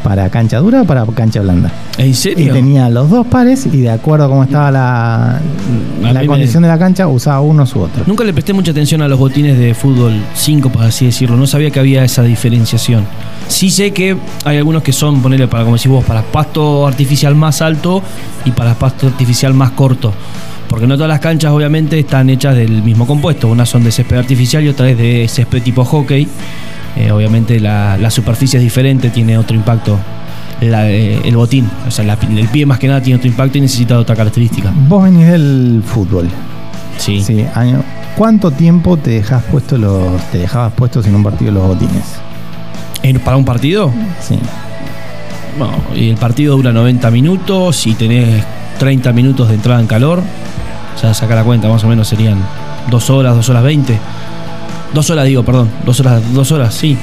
para 0.05 0.29
cancha 0.29 0.59
dura 0.59 0.83
o 0.83 0.85
para 0.85 1.03
cancha 1.07 1.41
blanda. 1.41 1.71
¿En 1.97 2.09
Y 2.09 2.13
serio? 2.13 2.53
tenía 2.53 2.87
los 2.91 3.09
dos 3.09 3.25
pares 3.25 3.65
y 3.65 3.81
de 3.81 3.89
acuerdo 3.89 4.25
a 4.25 4.27
cómo 4.29 4.43
estaba 4.43 4.69
la, 4.69 5.37
A 5.37 6.13
la 6.13 6.19
me- 6.21 6.27
condición 6.27 6.61
de 6.61 6.69
la 6.69 6.77
cancha, 6.77 7.07
usaba 7.07 7.41
uno 7.41 7.63
u 7.63 7.79
otro. 7.79 8.03
Nunca 8.05 8.23
le 8.23 8.31
presté 8.31 8.53
mucha 8.53 8.69
atención 8.69 9.01
a 9.01 9.07
los 9.07 9.17
botines 9.17 9.57
de 9.57 9.73
fútbol 9.73 10.13
5, 10.35 10.69
por 10.69 10.83
así 10.83 11.07
decirlo. 11.07 11.35
No 11.37 11.47
sabía 11.47 11.71
que 11.71 11.79
había 11.79 12.03
esa 12.03 12.21
diferenciación. 12.21 13.03
Sí 13.47 13.71
sé 13.71 13.91
que 13.93 14.15
hay 14.43 14.57
algunos 14.57 14.83
que 14.83 14.93
son, 14.93 15.23
ponerle 15.23 15.47
para, 15.47 15.63
como 15.63 15.75
decís 15.75 15.89
vos, 15.89 16.05
para 16.05 16.21
pasto 16.21 16.85
artificial 16.85 17.33
más 17.33 17.63
alto 17.63 18.03
y 18.45 18.51
para 18.51 18.75
pasto 18.75 19.07
artificial 19.07 19.55
más 19.55 19.71
corto. 19.71 20.13
Porque 20.69 20.85
no 20.85 20.95
todas 20.97 21.09
las 21.09 21.19
canchas, 21.19 21.51
obviamente, 21.51 21.97
están 21.97 22.29
hechas 22.29 22.55
del 22.55 22.83
mismo 22.83 23.07
compuesto. 23.07 23.47
Unas 23.47 23.69
son 23.69 23.83
de 23.83 23.91
césped 23.91 24.17
artificial 24.17 24.63
y 24.63 24.67
otras 24.69 24.95
de 24.95 25.27
césped 25.27 25.63
tipo 25.63 25.83
hockey. 25.83 26.27
Eh, 26.97 27.11
obviamente 27.11 27.59
la, 27.59 27.97
la 27.97 28.09
superficie 28.09 28.57
es 28.57 28.63
diferente, 28.63 29.09
tiene 29.09 29.37
otro 29.37 29.55
impacto. 29.55 29.97
La, 30.61 30.89
eh, 30.89 31.19
el 31.25 31.35
botín, 31.35 31.69
o 31.85 31.91
sea, 31.91 32.05
la- 32.05 32.17
el 32.35 32.47
pie 32.47 32.65
más 32.65 32.79
que 32.79 32.87
nada 32.87 33.01
tiene 33.01 33.17
otro 33.17 33.27
impacto 33.27 33.57
y 33.57 33.61
necesita 33.61 33.99
otra 33.99 34.15
característica. 34.15 34.71
Vos 34.87 35.03
venís 35.03 35.27
del 35.27 35.83
fútbol. 35.85 36.29
Sí. 36.97 37.21
Sí, 37.21 37.45
año- 37.53 37.83
¿Cuánto 38.15 38.51
tiempo 38.51 38.95
te 38.95 39.09
dejas 39.11 39.43
puesto 39.43 39.77
los, 39.77 40.21
te 40.31 40.37
dejabas 40.37 40.71
puestos 40.73 41.05
en 41.07 41.15
un 41.15 41.23
partido 41.23 41.51
los 41.51 41.67
botines? 41.67 42.03
En- 43.03 43.19
¿Para 43.19 43.35
un 43.35 43.43
partido? 43.43 43.91
Sí. 44.21 44.39
No, 45.59 45.69
y 45.95 46.09
el 46.09 46.17
partido 46.17 46.55
dura 46.55 46.71
90 46.71 47.11
minutos 47.11 47.85
y 47.87 47.93
tenés 47.93 48.43
30 48.79 49.11
minutos 49.11 49.49
de 49.49 49.55
entrada 49.55 49.79
en 49.81 49.87
calor. 49.87 50.19
O 50.95 50.97
sea, 50.99 51.13
saca 51.13 51.35
la 51.35 51.43
cuenta, 51.43 51.67
más 51.67 51.83
o 51.83 51.87
menos 51.87 52.07
serían 52.07 52.37
2 52.89 53.09
horas, 53.09 53.35
2 53.35 53.49
horas 53.49 53.63
20. 53.63 53.97
2 54.95 55.09
horas 55.11 55.25
digo, 55.25 55.43
perdón. 55.43 55.69
2 55.85 55.99
horas, 55.99 56.33
2 56.33 56.51
horas, 56.53 56.73
sí. 56.73 56.97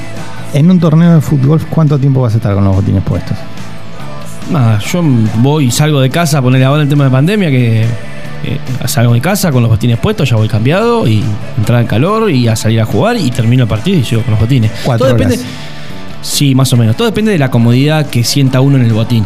En 0.55 0.71
un 0.71 0.81
torneo 0.81 1.15
de 1.15 1.21
fútbol, 1.21 1.61
¿cuánto 1.71 1.99
tiempo 1.99 2.23
vas 2.23 2.35
a 2.35 2.39
estar 2.39 2.55
con 2.55 2.65
los 2.65 2.75
botines 2.75 3.03
puestos? 3.03 3.37
Nada, 4.51 4.79
yo 4.81 5.03
voy, 5.37 5.71
salgo 5.71 6.01
de 6.01 6.11
casa, 6.11 6.43
ponerle 6.43 6.65
ahora 6.67 6.83
el 6.83 6.89
tema 6.89 7.05
de 7.05 7.11
pandemia, 7.11 7.51
que 7.51 7.83
eh, 7.83 8.59
salgo 8.87 9.15
de 9.15 9.21
casa 9.21 9.53
con 9.53 9.63
los 9.63 9.71
botines 9.71 9.99
puestos, 9.99 10.29
ya 10.29 10.37
voy 10.37 10.49
cambiado 10.49 11.07
y 11.07 11.23
entrar 11.57 11.81
en 11.81 11.87
calor 11.87 12.31
y 12.31 12.49
a 12.49 12.57
salir 12.57 12.81
a 12.81 12.85
jugar 12.85 13.17
y 13.17 13.31
termino 13.31 13.63
el 13.63 13.69
partido 13.69 13.99
y 13.99 14.03
llego 14.03 14.23
con 14.23 14.33
los 14.33 14.41
botines. 14.41 14.71
Cuatro 14.85 15.07
Todo 15.07 15.15
horas. 15.15 15.29
depende. 15.29 15.51
Sí, 16.23 16.55
más 16.55 16.73
o 16.73 16.77
menos. 16.77 16.97
Todo 16.97 17.07
depende 17.07 17.31
de 17.33 17.39
la 17.39 17.51
comodidad 17.51 18.07
que 18.07 18.25
sienta 18.25 18.61
uno 18.61 18.77
en 18.79 18.85
el 18.85 18.93
botín. 18.93 19.25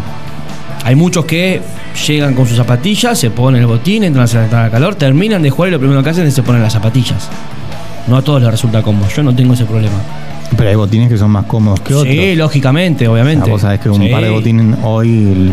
Hay 0.84 0.94
muchos 0.94 1.24
que 1.24 1.60
llegan 2.06 2.34
con 2.34 2.46
sus 2.46 2.56
zapatillas, 2.56 3.18
se 3.18 3.30
ponen 3.30 3.60
el 3.62 3.66
botín, 3.66 4.04
entran 4.04 4.28
a 4.28 4.44
entrar 4.44 4.64
al 4.66 4.70
calor, 4.70 4.94
terminan 4.94 5.42
de 5.42 5.50
jugar 5.50 5.68
y 5.68 5.72
lo 5.72 5.78
primero 5.78 6.02
que 6.02 6.10
hacen 6.10 6.26
es 6.26 6.34
se 6.34 6.42
ponen 6.42 6.62
las 6.62 6.72
zapatillas. 6.72 7.28
No 8.08 8.16
a 8.16 8.22
todos 8.22 8.40
les 8.42 8.50
resulta 8.50 8.82
cómodo. 8.82 9.08
Yo 9.08 9.22
no 9.22 9.34
tengo 9.34 9.54
ese 9.54 9.64
problema. 9.64 9.96
Pero 10.56 10.68
hay 10.70 10.76
botines 10.76 11.08
que 11.08 11.18
son 11.18 11.30
más 11.32 11.44
cómodos 11.46 11.80
que 11.80 11.92
otros. 11.94 12.12
Sí, 12.14 12.36
lógicamente, 12.36 13.08
O 13.08 13.12
obviamente. 13.12 13.44
sea, 13.44 13.52
vos 13.52 13.60
sabés 13.62 13.80
que 13.80 13.90
un 13.90 14.00
Sí. 14.02 14.08
par 14.08 14.22
de 14.22 14.30
botines 14.30 14.76
hoy, 14.84 15.52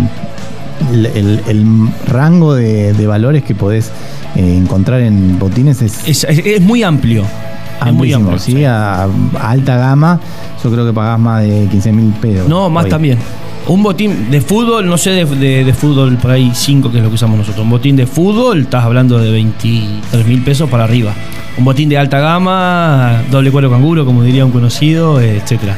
el, 0.92 1.06
el- 1.08 1.42
el 1.48 1.66
rango 2.08 2.54
de, 2.54 2.94
de 2.94 3.08
valores 3.08 3.44
que 3.44 3.56
podés 3.56 3.92
eh, 4.36 4.56
encontrar 4.58 5.02
en 5.02 5.39
botines 5.39 5.82
es, 5.82 6.08
Es, 6.08 6.24
es- 6.26 6.46
es 6.46 6.62
muy 6.62 6.84
amplio. 6.84 7.24
Amplísimo. 7.89 8.32
amplio. 8.32 8.39
¿sí? 8.39 8.63
A, 8.65 9.04
a 9.04 9.08
alta 9.50 9.78
gama, 9.78 10.19
yo 10.63 10.72
creo 10.72 10.86
que 10.86 10.93
pagás 10.93 11.19
más 11.19 11.41
de 11.43 11.67
15 11.69 11.91
mil 11.91 12.12
pesos. 12.13 12.48
No, 12.48 12.69
más 12.69 12.86
hoy. 12.86 12.89
también. 12.89 13.17
Un 13.65 13.82
botín 13.82 14.30
de 14.30 14.41
fútbol, 14.41 14.86
no 14.88 14.98
sé 14.98 15.12
de, 15.12 15.26
de- 15.26 15.63
de 15.63 15.74
fútbol 15.74 16.17
por 16.17 16.32
ahí 16.32 16.52
5 16.54 16.91
que 16.91 16.98
es 16.98 17.04
lo 17.04 17.10
que 17.10 17.15
usamos 17.15 17.38
nosotros. 17.38 17.63
Un 17.63 17.69
botín 17.69 17.96
de 17.96 18.06
fútbol, 18.06 18.62
estás 18.63 18.84
hablando 18.84 19.17
de 19.19 19.32
23 19.32 20.26
mil 20.28 20.41
pesos 20.43 20.69
para 20.69 20.84
arriba. 20.84 21.13
Un 21.58 21.63
botín 21.63 21.88
de 21.88 21.98
alta 21.98 22.19
gama, 22.19 23.22
doble 23.32 23.52
cuero 23.52 23.69
canguro, 23.72 24.06
como 24.06 24.22
diría 24.24 24.43
un 24.46 24.52
conocido, 24.52 25.22
etcétera. 25.22 25.78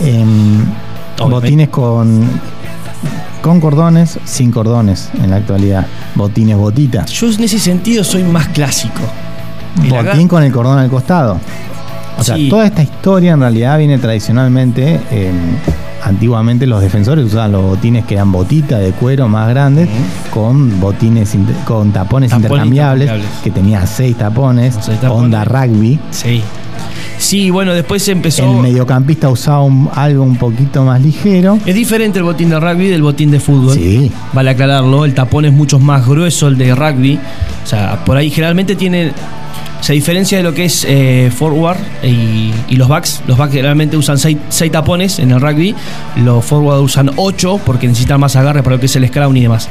Em, 0.00 0.62
botines 1.30 1.68
con, 1.70 2.22
con 3.40 3.60
cordones, 3.60 4.18
sin 4.24 4.50
cordones 4.50 5.08
en 5.22 5.30
la 5.30 5.36
actualidad. 5.36 5.86
Botines 6.14 6.56
botita. 6.58 7.06
Yo 7.06 7.30
en 7.30 7.44
ese 7.44 7.58
sentido 7.58 8.04
soy 8.04 8.24
más 8.24 8.48
clásico. 8.48 9.00
Botín 9.88 10.28
con 10.28 10.42
el 10.42 10.52
cordón 10.52 10.78
al 10.78 10.88
costado. 10.90 11.38
O 12.18 12.22
sea, 12.24 12.36
Sí. 12.36 12.48
toda 12.48 12.66
esta 12.66 12.82
historia 12.82 13.32
en 13.32 13.40
realidad 13.40 13.78
viene 13.78 13.98
tradicionalmente. 13.98 15.00
antiguamente 16.04 16.66
los 16.66 16.80
defensores 16.80 17.24
usaban 17.26 17.52
los 17.52 17.62
botines 17.62 18.04
que 18.04 18.14
eran 18.14 18.32
botita 18.32 18.76
de 18.78 18.90
cuero 18.90 19.28
más 19.28 19.48
grandes 19.48 19.88
con 20.34 20.80
botines 20.80 21.32
inter- 21.32 21.54
con 21.64 21.92
tapones, 21.92 22.30
Tapones 22.30 22.44
intercambiables, 22.50 23.04
intercambiables. 23.06 23.42
que 23.44 23.50
tenía 23.52 23.86
seis 23.86 24.16
tapones, 24.16 24.76
Seis 24.80 24.98
tapones. 25.00 25.24
onda 25.26 25.44
rugby. 25.44 26.00
Sí. 26.10 26.42
Sí, 27.18 27.50
bueno, 27.50 27.72
después 27.72 28.02
se 28.02 28.10
empezó. 28.10 28.42
El 28.56 28.62
mediocampista 28.62 29.28
usaba 29.28 29.62
un- 29.62 29.88
algo 29.94 30.24
un 30.24 30.34
poquito 30.36 30.82
más 30.84 31.00
ligero. 31.00 31.56
Es 31.64 31.74
diferente 31.76 32.18
el 32.18 32.24
botín 32.24 32.50
de 32.50 32.58
rugby 32.58 32.88
del 32.88 33.02
botín 33.02 33.30
de 33.30 33.38
fútbol. 33.38 33.74
Sí. 33.76 34.10
Vale 34.32 34.50
aclararlo, 34.50 35.04
el 35.04 35.14
tapón 35.14 35.44
es 35.44 35.52
mucho 35.52 35.78
más 35.78 36.04
grueso 36.04 36.48
el 36.48 36.58
de 36.58 36.74
rugby. 36.74 37.16
O 37.62 37.66
sea, 37.66 38.04
por 38.04 38.16
ahí 38.16 38.28
generalmente 38.28 38.74
tiene. 38.74 39.12
Se 39.82 39.92
diferencia 39.92 40.38
de 40.38 40.44
lo 40.44 40.54
que 40.54 40.64
es 40.66 40.86
eh, 40.88 41.30
forward 41.36 41.76
y, 42.04 42.52
y 42.68 42.76
los 42.76 42.86
backs. 42.88 43.20
Los 43.26 43.36
backs 43.36 43.52
generalmente 43.52 43.96
usan 43.96 44.16
6 44.16 44.38
tapones 44.70 45.18
en 45.18 45.32
el 45.32 45.40
rugby. 45.40 45.74
Los 46.24 46.44
forward 46.44 46.80
usan 46.80 47.10
8 47.16 47.60
porque 47.66 47.88
necesitan 47.88 48.20
más 48.20 48.34
agarre 48.36 48.62
para 48.62 48.76
lo 48.76 48.80
que 48.80 48.86
es 48.86 48.94
el 48.96 49.06
scrum 49.08 49.36
y 49.36 49.40
demás. 49.42 49.68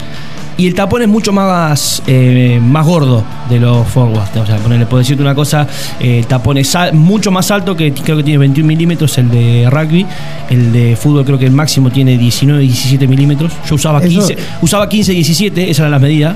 Y 0.57 0.67
el 0.67 0.75
tapón 0.75 1.01
es 1.01 1.07
mucho 1.07 1.31
más, 1.31 2.03
eh, 2.07 2.59
más 2.61 2.85
gordo 2.85 3.23
de 3.49 3.59
los 3.61 3.87
forwards. 3.87 4.35
O 4.35 4.45
sea, 4.45 4.57
ponerle, 4.57 4.85
puedo 4.85 4.99
decirte 4.99 5.23
una 5.23 5.33
cosa, 5.33 5.65
eh, 5.99 6.19
el 6.19 6.27
tapón 6.27 6.57
es 6.57 6.75
al- 6.75 6.93
mucho 6.93 7.31
más 7.31 7.49
alto, 7.49 7.75
que 7.75 7.93
creo 7.93 8.17
que 8.17 8.23
tiene 8.23 8.37
21 8.37 8.67
milímetros 8.67 9.17
el 9.17 9.31
de 9.31 9.69
rugby. 9.71 10.05
El 10.49 10.73
de 10.73 10.97
fútbol 10.97 11.23
creo 11.23 11.39
que 11.39 11.45
el 11.45 11.53
máximo 11.53 11.89
tiene 11.89 12.17
19, 12.17 12.61
17 12.63 13.07
milímetros. 13.07 13.53
Yo 13.67 13.75
usaba 13.75 13.99
Eso- 13.99 14.27
15, 14.27 14.37
usaba 14.61 14.89
15, 14.89 15.13
17, 15.13 15.63
esas 15.71 15.79
eran 15.79 15.91
las 15.91 16.01
medidas. 16.01 16.35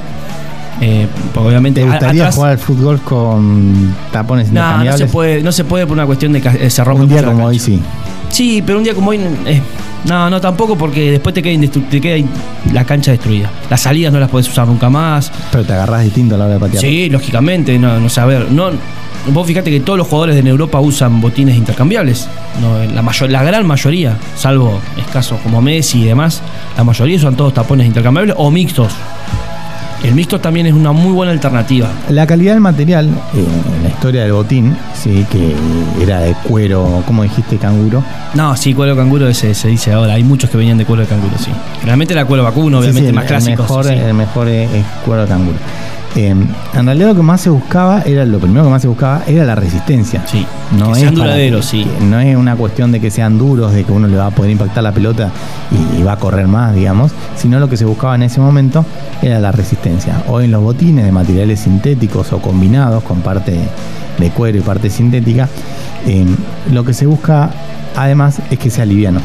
Eh, 0.81 1.07
obviamente 1.35 1.81
¿Te 1.81 1.87
gustaría 1.89 2.23
atrás- 2.23 2.35
jugar 2.35 2.51
al 2.51 2.57
fútbol 2.57 2.99
con 3.01 3.95
tapones 4.11 4.51
No, 4.51 4.83
no 4.83 4.97
se 4.97 5.05
puede, 5.07 5.41
no 5.41 5.51
se 5.53 5.63
puede 5.63 5.85
por 5.87 5.93
una 5.93 6.05
cuestión 6.05 6.33
de 6.33 6.41
que 6.41 6.49
eh, 6.49 6.69
se 6.69 6.83
rompe 6.83 7.03
un 7.03 7.09
día 7.09 7.23
como 7.23 7.45
hoy 7.45 7.59
sí. 7.59 7.79
Sí, 8.29 8.61
pero 8.65 8.79
un 8.79 8.83
día 8.83 8.93
como 8.93 9.11
hoy. 9.11 9.19
eh, 9.45 9.61
no, 10.05 10.29
no, 10.29 10.41
tampoco 10.41 10.77
porque 10.77 11.11
después 11.11 11.33
te 11.33 11.41
queda, 11.41 11.53
indestru- 11.53 11.87
te 11.89 12.01
queda 12.01 12.27
la 12.73 12.83
cancha 12.83 13.11
destruida. 13.11 13.49
Las 13.69 13.81
salidas 13.81 14.11
no 14.11 14.19
las 14.19 14.29
puedes 14.29 14.49
usar 14.49 14.67
nunca 14.67 14.89
más. 14.89 15.31
Pero 15.51 15.63
te 15.63 15.71
agarrás 15.73 16.03
distinto 16.03 16.35
a 16.35 16.37
la 16.39 16.45
hora 16.45 16.53
de 16.55 16.59
patear. 16.59 16.81
Sí, 16.81 17.09
lógicamente, 17.09 17.79
no, 17.79 17.97
no 17.99 18.09
sé, 18.09 18.19
a 18.19 18.25
ver, 18.25 18.51
no, 18.51 18.71
vos 19.31 19.47
fíjate 19.47 19.71
que 19.71 19.79
todos 19.79 19.97
los 19.97 20.07
jugadores 20.07 20.43
de 20.43 20.49
Europa 20.49 20.79
usan 20.81 21.21
botines 21.21 21.55
intercambiables, 21.55 22.27
no, 22.61 22.83
la, 22.93 23.01
mayor, 23.01 23.29
la 23.31 23.43
gran 23.43 23.65
mayoría, 23.65 24.17
salvo 24.35 24.79
escasos 24.97 25.39
como 25.39 25.61
Messi 25.61 26.01
y 26.01 26.05
demás, 26.05 26.41
la 26.77 26.83
mayoría 26.83 27.15
usan 27.15 27.35
todos 27.35 27.53
tapones 27.53 27.87
intercambiables 27.87 28.35
o 28.37 28.51
mixtos. 28.51 28.91
El 30.05 30.13
mixto 30.13 30.39
también 30.39 30.67
es 30.67 30.73
una 30.73 30.91
muy 30.91 31.11
buena 31.13 31.31
alternativa. 31.31 31.89
La 32.09 32.27
calidad 32.27 32.53
del 32.53 32.61
material, 32.61 33.09
eh, 33.33 33.43
la 33.81 33.89
historia 33.89 34.21
del 34.21 34.33
botín, 34.33 34.77
sí, 34.93 35.25
que 35.31 35.55
era 35.99 36.19
de 36.19 36.35
cuero, 36.43 37.01
como 37.07 37.23
dijiste, 37.23 37.57
canguro. 37.57 38.03
No, 38.35 38.55
sí, 38.55 38.75
cuero 38.75 38.95
canguro 38.95 39.27
ese 39.27 39.55
se 39.55 39.67
dice 39.67 39.93
ahora. 39.93 40.13
Hay 40.13 40.23
muchos 40.23 40.51
que 40.51 40.57
venían 40.57 40.77
de 40.77 40.85
cuero 40.85 41.01
de 41.01 41.07
canguro, 41.07 41.35
sí. 41.39 41.49
Generalmente 41.79 42.13
era 42.13 42.23
cuero 42.25 42.43
vacuno, 42.43 42.77
obviamente 42.79 43.09
sí, 43.09 43.15
más 43.15 43.23
el, 43.23 43.27
clásico. 43.29 43.51
El 43.53 43.57
mejor, 43.57 43.85
sí. 43.85 43.93
el 43.93 44.13
mejor 44.13 44.47
es, 44.47 44.71
es 44.73 44.85
cuero 45.03 45.23
de 45.23 45.27
canguro. 45.27 45.57
Eh, 46.15 46.29
en 46.29 46.85
realidad 46.85 47.09
lo 47.09 47.15
que 47.15 47.21
más 47.21 47.41
se 47.41 47.49
buscaba, 47.49 48.01
era 48.03 48.23
lo 48.25 48.39
primero 48.39 48.63
que 48.63 48.69
más 48.69 48.81
se 48.81 48.87
buscaba, 48.87 49.23
era 49.27 49.43
la 49.43 49.55
resistencia. 49.55 50.25
Sí, 50.25 50.45
No 50.77 50.87
que 50.87 50.91
es 50.93 50.97
sean 50.99 51.15
duraderos, 51.15 51.65
sí. 51.65 51.85
no 52.01 52.19
es 52.19 52.35
una 52.37 52.55
cuestión 52.55 52.91
de 52.93 53.01
que 53.01 53.11
sean 53.11 53.37
duros, 53.37 53.73
de 53.73 53.83
que 53.83 53.91
uno 53.91 54.07
le 54.07 54.15
va 54.15 54.27
a 54.27 54.31
poder 54.31 54.51
impactar 54.51 54.83
la 54.83 54.93
pelota 54.93 55.29
y, 55.71 55.99
y 55.99 56.03
va 56.03 56.13
a 56.13 56.17
correr 56.17 56.47
más, 56.47 56.73
digamos, 56.73 57.11
sino 57.35 57.59
lo 57.59 57.67
que 57.67 57.75
se 57.75 57.83
buscaba 57.85 58.15
en 58.15 58.23
ese 58.23 58.39
momento 58.39 58.85
era 59.21 59.39
la 59.39 59.51
resistencia. 59.51 60.23
Hoy 60.29 60.45
en 60.45 60.51
los 60.51 60.61
botines 60.63 61.03
de 61.03 61.11
materiales 61.11 61.59
sintéticos 61.59 62.31
o 62.31 62.39
combinados 62.39 63.03
con 63.03 63.19
parte 63.21 63.59
de 64.17 64.29
cuero 64.29 64.57
y 64.57 64.61
parte 64.61 64.89
sintética, 64.89 65.49
eh, 66.07 66.25
lo 66.71 66.85
que 66.85 66.93
se 66.93 67.05
busca 67.05 67.49
además 67.97 68.39
es 68.49 68.57
que 68.59 68.69
sea 68.69 68.85
liviano. 68.85 69.19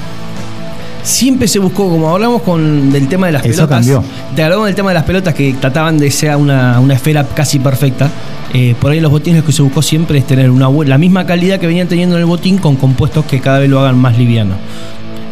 Siempre 1.02 1.48
se 1.48 1.58
buscó, 1.58 1.88
como 1.88 2.10
hablamos 2.14 2.42
con 2.42 2.92
del 2.92 3.08
tema 3.08 3.26
de 3.26 3.32
las 3.32 3.44
Eso 3.44 3.66
pelotas. 3.66 3.78
cambió. 3.86 4.04
Te 4.36 4.42
hablamos 4.42 4.66
del 4.66 4.74
tema 4.74 4.90
de 4.90 4.94
las 4.94 5.04
pelotas 5.04 5.34
que 5.34 5.54
trataban 5.54 5.98
de 5.98 6.10
ser 6.10 6.36
una, 6.36 6.78
una 6.80 6.94
esfera 6.94 7.24
casi 7.26 7.58
perfecta. 7.58 8.10
Eh, 8.52 8.74
por 8.80 8.90
ahí 8.92 9.00
los 9.00 9.10
botines 9.10 9.40
lo 9.40 9.46
que 9.46 9.52
se 9.52 9.62
buscó 9.62 9.80
siempre 9.80 10.18
es 10.18 10.26
tener 10.26 10.50
una 10.50 10.68
la 10.84 10.98
misma 10.98 11.24
calidad 11.24 11.58
que 11.58 11.66
venían 11.66 11.88
teniendo 11.88 12.16
en 12.16 12.20
el 12.22 12.26
botín 12.26 12.58
con 12.58 12.76
compuestos 12.76 13.24
que 13.24 13.40
cada 13.40 13.60
vez 13.60 13.70
lo 13.70 13.80
hagan 13.80 13.96
más 13.98 14.18
liviano. 14.18 14.54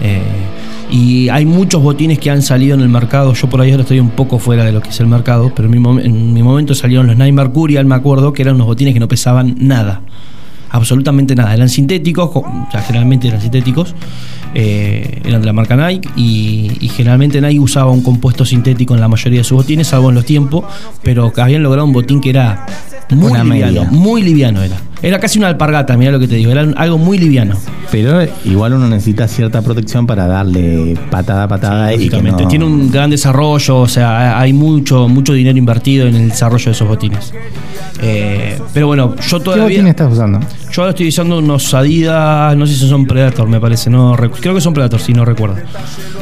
Eh, 0.01 0.23
y 0.91 1.29
hay 1.29 1.45
muchos 1.45 1.83
botines 1.83 2.19
que 2.19 2.31
han 2.31 2.41
salido 2.41 2.75
en 2.75 2.81
el 2.81 2.89
mercado. 2.89 3.35
Yo 3.35 3.49
por 3.51 3.61
ahí 3.61 3.71
ahora 3.71 3.83
estoy 3.83 4.01
un 4.01 4.11
poco 4.11 4.39
fuera 4.39 4.65
de 4.65 4.73
lo 4.73 4.81
que 4.81 4.89
es 4.89 5.01
el 5.01 5.07
mercado, 5.07 5.53
pero 5.55 5.69
en 5.69 5.73
mi, 5.73 5.79
mom- 5.87 6.03
en 6.03 6.33
mi 6.33 6.43
momento 6.43 6.75
salieron 6.75 7.09
los 7.09 7.17
Nike 7.17 7.33
Mercurial, 7.33 7.85
me 7.85 7.95
acuerdo, 7.95 8.33
que 8.33 8.41
eran 8.43 8.55
unos 8.55 8.69
botines 8.69 8.95
que 8.95 9.01
no 9.01 9.09
pesaban 9.09 9.55
nada. 9.59 10.01
Absolutamente 10.71 11.35
nada. 11.35 11.55
Eran 11.55 11.69
sintéticos, 11.69 12.31
co- 12.31 12.41
o 12.41 12.69
sea, 12.71 12.83
generalmente 12.83 13.29
eran 13.29 13.41
sintéticos. 13.41 13.95
eh, 14.55 15.21
eran 15.25 15.41
de 15.43 15.47
la 15.47 15.53
marca 15.53 15.77
Nike 15.77 16.09
y, 16.17 16.71
y 16.81 16.89
generalmente 16.89 17.39
Nike 17.41 17.61
usaba 17.61 17.91
un 17.93 18.03
compuesto 18.03 18.45
sintético 18.47 18.95
en 18.95 19.01
la 19.01 19.09
mayoría 19.09 19.41
de 19.41 19.45
sus 19.45 19.57
botines, 19.59 19.89
salvo 19.89 20.09
en 20.09 20.15
los 20.15 20.25
tiempos, 20.25 20.65
pero 21.03 21.31
que 21.33 21.41
habían 21.43 21.63
logrado 21.63 21.85
un 21.87 21.93
botín 21.93 22.21
que 22.21 22.31
era 22.31 22.65
muy 23.11 23.31
Una 23.31 23.45
liviano, 23.45 23.83
media. 23.85 23.91
muy 23.91 24.23
liviano 24.23 24.63
era. 24.63 24.77
Era 25.03 25.21
casi 25.21 25.39
una 25.39 25.49
alpargata, 25.49 25.97
mira 25.97 26.11
lo 26.11 26.19
que 26.19 26.27
te 26.27 26.35
digo, 26.35 26.51
era 26.51 26.63
algo 26.77 26.99
muy 26.99 27.19
liviano. 27.19 27.57
Pero 27.93 28.21
igual 28.45 28.73
uno 28.75 28.89
necesita 28.89 29.29
cierta 29.29 29.63
protección 29.63 30.07
para 30.07 30.27
darle 30.27 30.97
patada 31.11 31.45
a 31.45 31.49
patada 31.49 31.93
y 31.95 31.97
que 31.99 32.05
Lógicamente, 32.17 32.43
no- 32.43 32.49
tiene 32.49 32.65
un 32.65 32.91
gran 32.91 33.09
desarrollo, 33.11 33.79
o 33.79 33.89
sea, 33.89 34.39
hay 34.41 34.53
mucho, 34.53 35.09
mucho 35.09 35.33
dinero 35.33 35.57
invertido 35.57 36.07
en 36.07 36.17
el 36.17 36.29
desarrollo 36.31 36.65
de 36.67 36.71
esos 36.73 36.89
botines. 36.89 37.33
Eh, 38.03 38.59
pero 38.75 38.87
bueno, 38.89 39.15
yo 39.17 39.39
¿Qué 39.39 39.45
todavía. 39.45 39.65
botín 39.65 39.87
estás 39.87 40.13
usando? 40.13 40.41
Yo 40.79 40.83
ahora 40.83 40.91
estoy 40.91 41.09
usando 41.09 41.39
unos 41.39 41.75
Adidas, 41.75 42.57
no 42.57 42.65
sé 42.65 42.75
si 42.77 42.89
son 42.89 43.05
Predator, 43.05 43.49
me 43.49 43.59
parece, 43.59 43.91
no 43.91 44.15
creo 44.41 44.55
que 44.55 44.61
son 44.61 44.73
Predator, 44.73 45.01
si 45.01 45.13
no 45.13 45.25
recuerdo. 45.25 45.57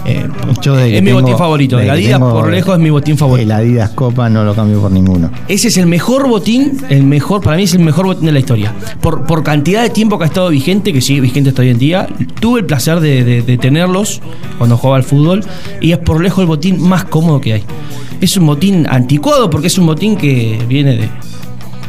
Eh, 0.07 0.27
Yo 0.63 0.79
es 0.79 1.03
mi 1.03 1.09
tengo- 1.11 1.21
botín 1.21 1.37
favorito, 1.37 1.79
el 1.79 1.91
Adidas 1.91 2.19
tengo 2.19 2.33
por 2.33 2.51
lejos 2.51 2.73
es 2.75 2.81
mi 2.81 2.89
botín 2.89 3.13
El 3.13 3.19
favorito. 3.19 3.53
Adidas 3.53 3.91
Copa 3.91 4.31
no 4.31 4.45
lo 4.45 4.55
cambio 4.55 4.81
por 4.81 4.91
ninguno. 4.91 5.31
Ese 5.47 5.69
es 5.69 5.77
el 5.77 5.85
mejor 5.87 6.27
botín, 6.27 6.81
el 6.89 7.03
mejor, 7.03 7.43
para 7.43 7.59
mí 7.59 7.65
es 7.65 7.75
el 7.75 7.81
mejor 7.81 8.07
botín 8.07 8.25
de 8.25 8.33
la 8.33 8.39
historia. 8.39 8.73
Por, 9.03 9.27
por 9.27 9.43
cantidad 9.43 9.83
de 9.83 9.91
tiempo 9.91 10.17
que 10.17 10.25
ha 10.25 10.29
estado 10.29 10.49
vigente, 10.49 10.91
que 10.95 11.03
sigue 11.03 11.21
vigente 11.21 11.51
hasta 11.51 11.61
hoy 11.61 11.69
en 11.69 11.79
día, 11.79 12.09
tuve 12.41 12.61
el 12.61 12.65
placer 12.65 13.01
de, 13.01 13.25
de- 13.25 13.43
de 13.43 13.59
tenerlos 13.59 14.23
cuando 14.57 14.79
jugaba 14.79 14.97
al 14.97 15.05
fútbol 15.05 15.45
y 15.83 15.93
es 15.93 15.99
por 15.99 16.23
lejos 16.23 16.41
el 16.41 16.47
botín 16.47 16.81
más 16.81 17.05
cómodo 17.05 17.43
que 17.43 17.53
hay. 17.53 17.65
Es 18.23 18.35
un 18.39 18.47
botín 18.47 18.87
anticuado 18.89 19.51
porque 19.51 19.67
es 19.67 19.77
un 19.77 19.85
botín 19.85 20.17
que 20.17 20.59
viene 20.67 20.97
de... 20.97 21.11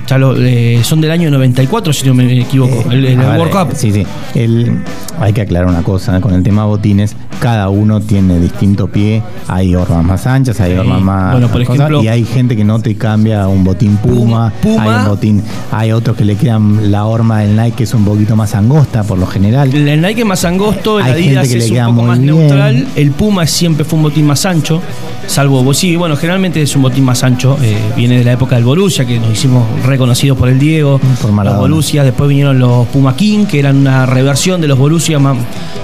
ya 0.07 0.17
lo- 0.17 0.35
eh, 0.37 0.79
son 0.83 1.01
del 1.01 1.11
año 1.11 1.29
94, 1.29 1.91
si 1.93 2.05
no 2.07 2.13
me 2.13 2.39
equivoco, 2.41 2.91
Eh, 2.91 3.13
el, 3.13 3.19
World 3.19 3.51
Cup. 3.51 3.75
Sí, 3.75 3.91
sí. 3.91 4.05
El- 4.35 4.79
hay 5.19 5.33
que 5.33 5.41
aclarar 5.41 5.67
una 5.69 5.81
cosa, 5.83 6.19
con 6.21 6.33
el 6.33 6.43
tema 6.43 6.65
botines, 6.65 7.15
cada 7.39 7.69
uno 7.69 7.99
tiene 8.01 8.39
distinto 8.39 8.87
pie, 8.87 9.21
hay 9.47 9.75
hormas 9.75 10.03
más 10.03 10.27
anchas, 10.27 10.59
hay 10.61 10.73
Sí. 10.73 10.77
hormas 10.77 11.01
más 11.01 11.31
Bueno, 11.33 11.47
por 11.49 11.61
cosas, 11.63 11.75
ejemplo- 11.75 12.03
y 12.03 12.07
hay 12.07 12.23
gente 12.23 12.55
que 12.55 12.63
no 12.63 12.79
te 12.79 12.95
cambia 12.95 13.47
un 13.47 13.63
botín 13.63 13.97
Puma, 13.97 14.51
Puma- 14.61 14.83
hay 14.83 15.03
un 15.03 15.09
botín, 15.09 15.43
hay 15.71 15.91
otros 15.91 16.15
que 16.17 16.25
le 16.25 16.35
quedan 16.35 16.91
la 16.91 17.05
horma 17.05 17.41
del 17.41 17.55
Nike 17.55 17.77
que 17.77 17.83
es 17.83 17.93
un 17.93 18.05
poquito 18.05 18.35
más 18.35 18.55
angosta 18.55 19.03
por 19.03 19.17
lo 19.19 19.27
general. 19.27 19.73
El 19.73 20.01
Nike 20.01 20.21
es 20.21 20.25
más 20.27 20.45
angosto, 20.45 20.99
el 20.99 21.05
Hay 21.05 21.11
gente 21.23 21.27
Adidas 21.39 21.47
que 21.47 21.57
le 21.57 21.65
es 21.65 21.71
queda 21.71 21.89
un 21.89 21.95
poco 21.95 22.07
más 22.07 22.19
bien. 22.19 22.35
neutral, 22.37 22.87
el 22.95 23.11
Puma 23.11 23.45
siempre 23.45 23.85
fue 23.85 23.97
un 23.97 24.03
botín 24.03 24.25
más 24.25 24.45
ancho, 24.45 24.81
salvo 25.27 25.73
sí, 25.73 25.95
bueno, 25.95 26.15
generalmente 26.15 26.61
es 26.61 26.75
un 26.75 26.81
botín 26.83 27.03
más 27.03 27.23
ancho, 27.23 27.57
eh, 27.61 27.77
viene 27.95 28.17
de 28.19 28.23
la 28.23 28.31
época 28.33 28.55
del 28.55 28.63
Borussia, 28.65 29.05
que 29.05 29.19
nos 29.19 29.31
hicimos 29.31 29.63
reconocidos 29.97 30.37
por 30.37 30.47
el 30.47 30.59
Diego, 30.59 30.99
Por 31.21 31.33
los. 31.43 31.57
Borussia, 31.57 32.03
después 32.03 32.29
vinieron 32.29 32.59
los 32.59 32.87
Puma 32.87 33.15
King, 33.15 33.45
que 33.45 33.57
eran 33.57 33.77
una 33.77 34.05
reversión 34.05 34.61
de 34.61 34.67
los 34.67 34.77
Borussia 34.77 35.17
más, 35.17 35.37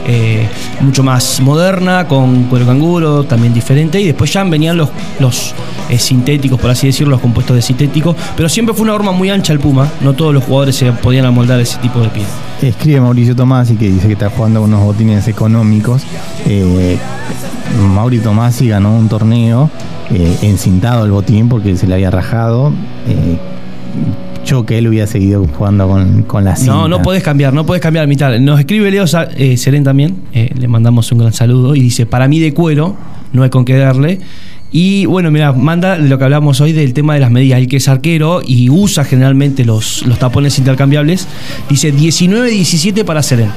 eh, 0.06 0.48
mucho 0.82 1.02
más 1.02 1.42
moderna, 1.42 2.08
con 2.08 2.44
cuero 2.44 2.68
canguro, 2.68 3.24
también 3.24 3.54
diferente, 3.56 4.00
y 4.00 4.06
después 4.06 4.32
ya 4.32 4.44
venían 4.44 4.78
los, 4.78 4.90
los 5.20 5.56
eh, 5.90 5.98
sintéticos, 5.98 6.60
por 6.60 6.70
así 6.70 6.86
decirlo, 6.86 7.12
los 7.12 7.22
compuestos 7.22 7.56
de 7.56 7.64
sintéticos, 7.64 8.16
pero 8.38 8.48
siempre 8.48 8.76
fue 8.76 8.84
una 8.84 8.94
horma 8.94 9.12
muy 9.12 9.32
ancha 9.32 9.52
el 9.52 9.60
Puma, 9.60 9.90
no 10.02 10.14
todos 10.14 10.32
los 10.32 10.44
jugadores 10.44 10.76
se 10.76 10.92
podían 10.92 11.26
amoldar 11.26 11.60
ese 11.60 11.80
tipo 11.80 12.00
de 12.00 12.10
piel. 12.10 12.28
Escribe 12.62 13.02
Mauricio 13.02 13.36
Tomasi 13.36 13.76
que 13.76 13.90
dice 13.90 14.06
que 14.06 14.14
está 14.14 14.30
jugando 14.30 14.62
con 14.62 14.72
unos 14.72 14.86
botines 14.86 15.28
económicos. 15.28 16.04
Eh, 16.46 16.98
Mauricio 17.94 18.26
Tomasi 18.26 18.68
ganó 18.70 18.96
un 18.96 19.10
torneo 19.10 19.70
eh, 20.12 20.38
encintado 20.44 21.06
el 21.06 21.12
botín 21.12 21.50
porque 21.50 21.76
se 21.76 21.88
le 21.88 21.96
había 21.96 22.12
rajado. 22.12 22.72
Eh, 23.08 23.38
yo 24.46 24.66
que 24.66 24.78
él 24.78 24.88
hubiera 24.88 25.08
seguido 25.08 25.46
jugando 25.58 25.88
con, 25.88 26.24
con 26.24 26.44
la 26.44 26.56
cinta. 26.56 26.74
No, 26.74 26.88
no 26.88 27.02
podés 27.02 27.24
cambiar, 27.24 27.54
no 27.54 27.66
podés 27.66 27.82
cambiar 27.82 28.08
mitad. 28.08 28.38
Nos 28.40 28.60
escribe 28.60 28.92
Leo 28.92 29.06
eh, 29.38 29.58
Serén 29.58 29.84
también, 29.84 30.18
eh, 30.34 30.50
le 30.58 30.68
mandamos 30.68 31.12
un 31.12 31.20
gran 31.20 31.34
saludo 31.34 31.76
y 31.76 31.82
dice, 31.82 32.06
para 32.06 32.28
mí 32.28 32.40
de 32.40 32.54
cuero, 32.54 32.96
no 33.32 33.44
hay 33.44 33.50
con 33.50 33.64
qué 33.66 33.78
darle. 33.78 34.20
Y 34.76 35.06
bueno, 35.06 35.30
mira, 35.30 35.54
manda 35.54 35.98
lo 36.00 36.18
que 36.18 36.24
hablamos 36.24 36.60
hoy 36.60 36.72
del 36.74 36.94
tema 36.94 37.14
de 37.14 37.20
las 37.20 37.30
medidas. 37.30 37.60
El 37.60 37.68
que 37.68 37.78
es 37.78 37.88
arquero 37.88 38.42
y 38.46 38.70
usa 38.72 39.06
generalmente 39.06 39.64
los, 39.66 40.04
los 40.08 40.18
tapones 40.18 40.58
intercambiables, 40.58 41.28
dice 41.70 41.94
19-17 41.94 43.04
para 43.06 43.22
Serén. 43.22 43.50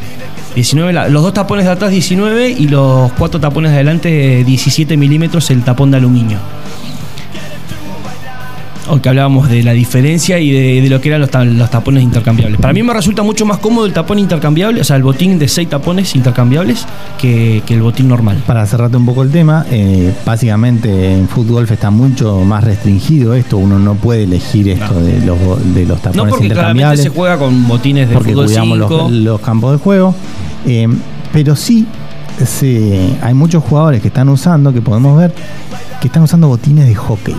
19, 0.55 0.93
la- 0.93 1.09
los 1.09 1.23
dos 1.23 1.33
tapones 1.35 1.65
de 1.65 1.71
atrás 1.71 1.91
19 1.91 2.51
y 2.51 2.69
los 2.69 3.11
cuatro 3.15 3.41
tapones 3.41 3.71
de 3.73 3.77
adelante 3.79 4.45
17 4.45 4.97
milímetros 4.97 5.51
el 5.51 5.63
tapón 5.63 5.91
de 5.91 5.97
aluminio. 5.99 6.39
Aunque 8.89 9.09
hablábamos 9.09 9.49
de 9.49 9.63
la 9.65 9.73
diferencia 9.73 10.39
y 10.39 10.51
de, 10.51 10.81
de 10.81 10.89
lo 10.89 11.01
que 11.01 11.09
eran 11.09 11.21
los, 11.21 11.31
ta- 11.31 11.45
los 11.45 11.71
tapones 11.71 12.03
intercambiables. 12.05 12.61
Para 12.61 12.73
mí 12.73 12.83
me 12.83 12.93
resulta 12.95 13.23
mucho 13.23 13.45
más 13.45 13.59
cómodo 13.59 13.85
el 13.87 13.93
tapón 13.93 14.19
intercambiable, 14.19 14.81
o 14.81 14.85
sea, 14.85 14.97
el 14.97 15.03
botín 15.03 15.39
de 15.39 15.49
seis 15.49 15.69
tapones 15.69 16.15
intercambiables 16.15 16.87
que, 17.21 17.63
que 17.67 17.75
el 17.75 17.83
botín 17.83 18.07
normal. 18.09 18.43
Para 18.47 18.65
cerrarte 18.67 18.97
un 18.97 19.05
poco 19.07 19.23
el 19.25 19.31
tema, 19.33 19.67
eh, 19.71 20.15
básicamente 20.25 21.15
en 21.15 21.29
fútbol 21.29 21.67
está 21.69 21.91
mucho 21.91 22.41
más 22.45 22.63
restringido 22.63 23.35
esto. 23.35 23.57
Uno 23.59 23.79
no 23.79 23.95
puede 23.95 24.23
elegir 24.25 24.69
esto 24.69 24.95
No. 24.95 25.01
de, 25.01 25.21
los, 25.27 25.75
de 25.75 25.85
los 25.87 25.99
tapones 26.01 26.17
No 26.17 26.23
porque 26.31 26.49
claramente 26.49 26.49
intercambiables. 26.49 27.03
se 27.03 27.09
juega 27.09 27.39
con 27.39 27.67
botines 27.69 28.09
de 28.09 28.15
porque 28.15 28.33
fútbol 28.33 28.47
cuidamos 28.47 28.79
5. 28.79 28.89
los, 28.89 29.11
los 29.13 29.41
campos 29.41 29.73
de 29.73 29.79
juego. 29.79 30.15
Eh, 30.65 30.87
pero 31.33 31.57
sí, 31.57 31.87
se- 32.45 33.17
hay 33.23 33.35
muchos 33.35 33.65
jugadores 33.65 34.01
que 34.01 34.09
están 34.09 34.29
usando, 34.29 34.73
que 34.73 34.81
podemos 34.81 35.19
ver, 35.19 35.35
que 36.01 36.07
están 36.07 36.23
usando 36.23 36.49
botines 36.49 36.87
de 36.87 36.95
hockey. 36.95 37.35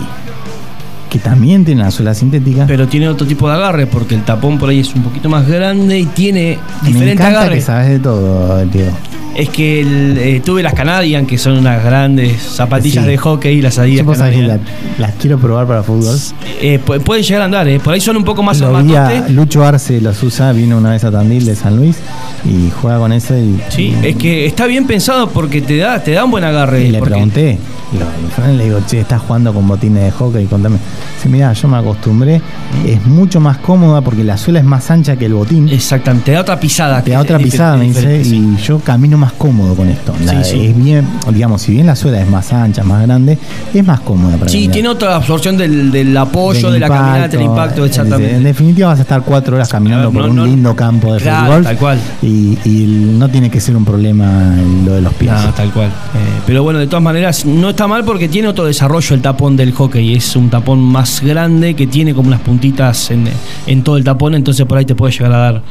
Que 1.08 1.18
también 1.18 1.64
tienen 1.64 1.84
la 1.84 1.90
suela 1.90 2.12
sintética. 2.14 2.64
Pero 2.66 2.86
tiene 2.86 3.08
otro 3.08 3.26
tipo 3.26 3.48
de 3.48 3.54
agarre 3.54 3.86
porque 3.86 4.14
el 4.14 4.22
tapón 4.24 4.58
por 4.58 4.68
ahí 4.68 4.80
es 4.80 4.94
un 4.94 5.02
poquito 5.02 5.28
más 5.30 5.48
grande 5.48 5.98
y 5.98 6.04
tiene 6.06 6.58
Me 6.82 6.88
diferente 6.88 7.12
encanta 7.22 7.40
agarre. 7.40 7.54
que 7.56 7.60
sabes 7.62 7.88
de 7.88 7.98
todo, 7.98 8.64
Diego. 8.66 8.90
Es 9.38 9.48
que 9.50 9.80
el, 9.82 10.18
eh, 10.18 10.42
tuve 10.44 10.64
las 10.64 10.74
Canadian, 10.74 11.24
que 11.24 11.38
son 11.38 11.56
unas 11.58 11.84
grandes 11.84 12.42
zapatillas 12.42 13.04
Sí. 13.04 13.10
de 13.10 13.16
hockey, 13.18 13.62
las 13.62 13.78
Adidas 13.78 14.04
la- 14.18 14.58
las 14.98 15.12
quiero 15.14 15.38
probar 15.38 15.64
para 15.68 15.84
fútbol. 15.84 16.16
Eh, 16.60 16.80
pu- 16.84 17.00
pueden 17.00 17.22
llegar 17.22 17.42
a 17.42 17.44
andar, 17.44 17.68
eh. 17.68 17.78
por 17.78 17.94
ahí 17.94 18.00
son 18.00 18.16
un 18.16 18.24
poco 18.24 18.42
más 18.42 18.58
Lo 18.58 18.70
vi 18.82 18.94
a- 18.96 19.06
armatoste. 19.06 19.32
Lucho 19.32 19.64
Arce 19.64 20.00
los 20.00 20.20
usa, 20.24 20.50
vino 20.52 20.76
una 20.76 20.90
vez 20.90 21.04
a 21.04 21.12
Tandil 21.12 21.44
de 21.44 21.54
San 21.54 21.76
Luis 21.76 21.96
y 22.44 22.68
juega 22.82 22.98
con 22.98 23.12
eso 23.12 23.36
y, 23.38 23.60
Sí, 23.68 23.94
es 24.02 24.16
que 24.16 24.44
está 24.46 24.66
bien 24.66 24.86
pensado 24.88 25.28
porque 25.28 25.60
te 25.62 25.76
da, 25.76 26.02
te 26.02 26.10
da 26.10 26.24
un 26.24 26.32
buen 26.32 26.42
agarre. 26.42 26.88
y 26.88 26.90
le 26.90 27.00
pregunté, 27.00 27.58
lo- 27.92 28.52
le 28.56 28.64
digo, 28.64 28.80
che, 28.88 28.98
estás 29.00 29.22
jugando 29.22 29.54
con 29.54 29.68
botines 29.68 30.02
de 30.02 30.10
hockey, 30.10 30.46
contame. 30.46 30.78
Dice, 31.16 31.28
mira, 31.28 31.52
yo 31.52 31.68
me 31.68 31.76
acostumbré, 31.76 32.40
es 32.86 33.06
mucho 33.06 33.38
más 33.40 33.58
cómoda 33.58 34.00
porque 34.00 34.24
la 34.24 34.36
suela 34.36 34.58
es 34.58 34.64
más 34.64 34.90
ancha 34.90 35.14
que 35.16 35.26
el 35.26 35.34
botín. 35.34 35.68
Exactamente, 35.68 36.26
te 36.26 36.32
da 36.32 36.40
otra 36.40 36.58
pisada. 36.58 37.02
Te 37.02 37.12
da 37.12 37.20
otra 37.20 37.38
pisada, 37.38 37.76
me 37.76 37.84
dice, 37.86 38.20
y 38.24 38.56
yo 38.56 38.80
camino 38.80 39.16
más 39.16 39.27
cómodo 39.32 39.74
con 39.74 39.88
esto. 39.88 40.14
La- 40.24 40.42
Sí, 40.44 40.50
sí. 40.52 40.66
Es 40.66 40.76
bien, 40.76 41.06
digamos, 41.32 41.62
si 41.62 41.72
bien 41.72 41.86
la 41.86 41.96
suela 41.96 42.20
es 42.20 42.28
más 42.28 42.52
ancha, 42.52 42.82
más 42.84 43.02
grande, 43.02 43.38
es 43.74 43.84
más 43.86 44.00
cómoda 44.00 44.36
para 44.36 44.48
Sí, 44.50 44.58
caminar. 44.58 44.72
tiene 44.72 44.88
otra 44.88 45.16
absorción 45.16 45.56
del, 45.56 45.90
del 45.90 46.16
apoyo, 46.16 46.70
Del 46.70 46.74
de 46.74 46.78
la 46.80 46.88
caminata, 46.88 47.36
el 47.36 47.42
impacto, 47.42 47.80
en- 47.82 47.86
exactamente. 47.88 48.36
En 48.36 48.44
definitiva 48.44 48.88
vas 48.88 48.98
a 48.98 49.02
estar 49.02 49.22
cuatro 49.22 49.56
horas 49.56 49.68
caminando 49.68 50.10
ver, 50.10 50.14
por 50.14 50.22
no- 50.24 50.30
un 50.30 50.36
no- 50.36 50.46
lindo 50.46 50.76
campo 50.76 51.14
de 51.14 51.20
Claro, 51.20 51.46
fútbol. 51.46 51.64
tal 51.64 51.76
cual. 51.78 51.98
Y, 52.22 52.58
y 52.64 53.14
no 53.18 53.28
tiene 53.28 53.50
que 53.50 53.60
ser 53.60 53.76
un 53.76 53.84
problema 53.84 54.54
lo 54.84 54.92
de 54.94 55.00
los 55.00 55.12
pies. 55.14 55.32
No, 55.32 55.52
tal 55.54 55.72
cual. 55.72 55.88
Eh, 55.88 56.40
pero 56.46 56.62
bueno, 56.62 56.78
de 56.78 56.86
todas 56.86 57.02
maneras, 57.02 57.44
no 57.44 57.70
está 57.70 57.86
mal 57.86 58.04
porque 58.04 58.28
tiene 58.28 58.48
otro 58.48 58.64
desarrollo 58.64 59.14
el 59.14 59.22
tapón 59.22 59.56
del 59.56 59.72
hockey. 59.72 60.14
Es 60.14 60.36
un 60.36 60.50
tapón 60.50 60.80
más 60.80 61.20
grande 61.22 61.74
que 61.74 61.86
tiene 61.86 62.14
como 62.14 62.28
unas 62.28 62.40
puntitas 62.40 63.10
en, 63.10 63.28
en 63.66 63.82
todo 63.82 63.96
el 63.96 64.04
tapón, 64.04 64.34
entonces 64.34 64.64
por 64.66 64.78
ahí 64.78 64.84
te 64.84 64.94
puede 64.94 65.12
llegar 65.12 65.32
a 65.32 65.38
dar 65.38 65.62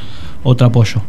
otro 0.44 0.66
apoyo. 0.66 1.00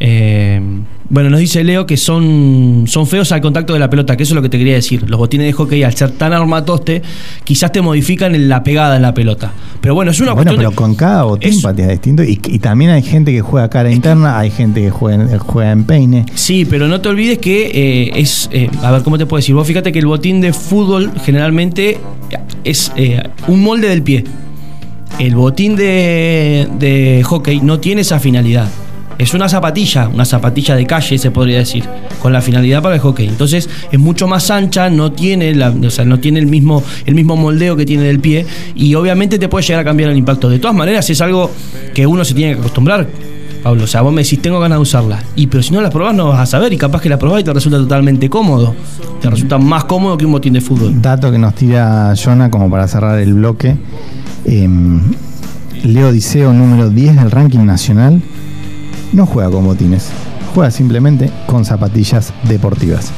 Eh, 0.00 0.60
bueno, 1.08 1.30
nos 1.30 1.40
dice 1.40 1.62
Leo 1.64 1.86
que 1.86 1.96
son, 1.96 2.84
son 2.86 3.06
feos 3.06 3.30
al 3.32 3.40
contacto 3.40 3.72
de 3.72 3.78
la 3.78 3.88
pelota, 3.88 4.16
que 4.16 4.24
eso 4.24 4.32
es 4.32 4.36
lo 4.36 4.42
que 4.42 4.48
te 4.48 4.58
quería 4.58 4.74
decir. 4.74 5.08
Los 5.08 5.18
botines 5.18 5.46
de 5.46 5.52
hockey, 5.52 5.82
al 5.82 5.94
ser 5.94 6.10
tan 6.12 6.32
armatoste, 6.32 7.02
quizás 7.44 7.70
te 7.72 7.80
modifican 7.80 8.34
en 8.34 8.48
la 8.48 8.62
pegada 8.62 8.96
en 8.96 9.02
la 9.02 9.14
pelota. 9.14 9.52
Pero 9.80 9.94
bueno, 9.94 10.10
es 10.10 10.20
una 10.20 10.32
bueno, 10.32 10.50
cuestión 10.50 10.56
pero 10.58 10.70
de- 10.70 10.76
con 10.76 10.94
cada 10.94 11.22
botín 11.24 11.50
es- 11.50 11.76
distinto. 11.88 12.22
Y, 12.24 12.40
y 12.46 12.58
también 12.58 12.90
hay 12.90 13.02
gente 13.02 13.32
que 13.32 13.40
juega 13.40 13.68
cara 13.70 13.90
interna, 13.92 14.38
hay 14.38 14.50
gente 14.50 14.80
que 14.82 14.90
juega, 14.90 15.22
en- 15.22 15.38
juega 15.38 15.72
en 15.72 15.84
peine. 15.84 16.26
Sí, 16.34 16.64
pero 16.64 16.88
no 16.88 17.00
te 17.00 17.08
olvides 17.08 17.38
que 17.38 17.66
eh, 17.72 18.10
es. 18.20 18.48
eh, 18.52 18.68
a 18.82 18.90
ver, 18.90 19.02
¿cómo 19.02 19.16
te 19.18 19.26
puedo 19.26 19.38
decir? 19.38 19.54
Vos 19.54 19.66
fíjate 19.66 19.92
que 19.92 19.98
el 20.00 20.06
botín 20.06 20.40
de 20.40 20.52
fútbol 20.52 21.12
generalmente 21.24 21.98
es 22.64 22.90
eh, 22.96 23.22
un 23.46 23.62
molde 23.62 23.88
del 23.88 24.02
pie. 24.02 24.24
El 25.18 25.34
botín 25.36 25.76
de, 25.76 26.68
de 26.78 27.22
hockey 27.24 27.60
no 27.60 27.78
tiene 27.80 28.00
esa 28.02 28.18
finalidad. 28.18 28.68
Es 29.18 29.32
una 29.32 29.48
zapatilla, 29.48 30.08
una 30.08 30.24
zapatilla 30.24 30.76
de 30.76 30.86
calle, 30.86 31.16
se 31.16 31.30
podría 31.30 31.58
decir, 31.58 31.84
con 32.20 32.32
la 32.32 32.42
finalidad 32.42 32.82
para 32.82 32.96
el 32.96 33.00
hockey. 33.00 33.26
Entonces 33.28 33.68
es 33.90 33.98
mucho 33.98 34.28
más 34.28 34.50
ancha, 34.50 34.90
no 34.90 35.12
tiene, 35.12 35.54
o 35.64 35.90
sea, 35.90 36.04
no 36.04 36.20
tiene 36.20 36.38
el 36.38 36.46
mismo, 36.46 36.82
el 37.06 37.14
mismo 37.14 37.36
moldeo 37.36 37.76
que 37.76 37.86
tiene 37.86 38.04
del 38.04 38.20
pie 38.20 38.46
y 38.74 38.94
obviamente 38.94 39.38
te 39.38 39.48
puede 39.48 39.64
llegar 39.64 39.80
a 39.80 39.84
cambiar 39.84 40.10
el 40.10 40.18
impacto. 40.18 40.50
De 40.50 40.58
todas 40.58 40.76
maneras 40.76 41.08
es 41.08 41.20
algo 41.20 41.50
que 41.94 42.06
uno 42.06 42.24
se 42.24 42.34
tiene 42.34 42.54
que 42.54 42.60
acostumbrar. 42.60 43.06
Pablo, 43.62 43.84
o 43.84 43.86
sea, 43.86 44.02
vos 44.02 44.12
me 44.12 44.22
decís, 44.22 44.40
tengo 44.40 44.60
ganas 44.60 44.78
de 44.78 44.82
usarla. 44.82 45.22
Y 45.34 45.48
pero 45.48 45.62
si 45.62 45.72
no 45.72 45.80
la 45.80 45.90
probás 45.90 46.14
no 46.14 46.28
vas 46.28 46.40
a 46.40 46.46
saber 46.46 46.72
y 46.72 46.76
capaz 46.76 47.00
que 47.00 47.08
la 47.08 47.18
probás 47.18 47.40
y 47.40 47.44
te 47.44 47.52
resulta 47.52 47.78
totalmente 47.78 48.28
cómodo. 48.30 48.74
Te 49.20 49.30
resulta 49.30 49.58
más 49.58 49.84
cómodo 49.84 50.16
que 50.16 50.26
un 50.26 50.32
botín 50.32 50.52
de 50.52 50.60
fútbol. 50.60 51.00
Dato 51.00 51.32
que 51.32 51.38
nos 51.38 51.54
tira 51.54 52.14
Jonah 52.14 52.50
como 52.50 52.70
para 52.70 52.86
cerrar 52.86 53.18
el 53.18 53.34
bloque. 53.34 53.76
Em, 54.44 55.00
Leo 55.82 56.12
Diceo, 56.12 56.52
número 56.52 56.90
10 56.90 57.16
del 57.16 57.30
ranking 57.30 57.64
nacional, 57.64 58.22
no 59.12 59.26
juega 59.26 59.50
con 59.50 59.64
botines. 59.64 60.10
Juega 60.54 60.70
simplemente 60.70 61.30
con 61.46 61.64
zapatillas 61.64 62.32
deportivas. 62.44 63.12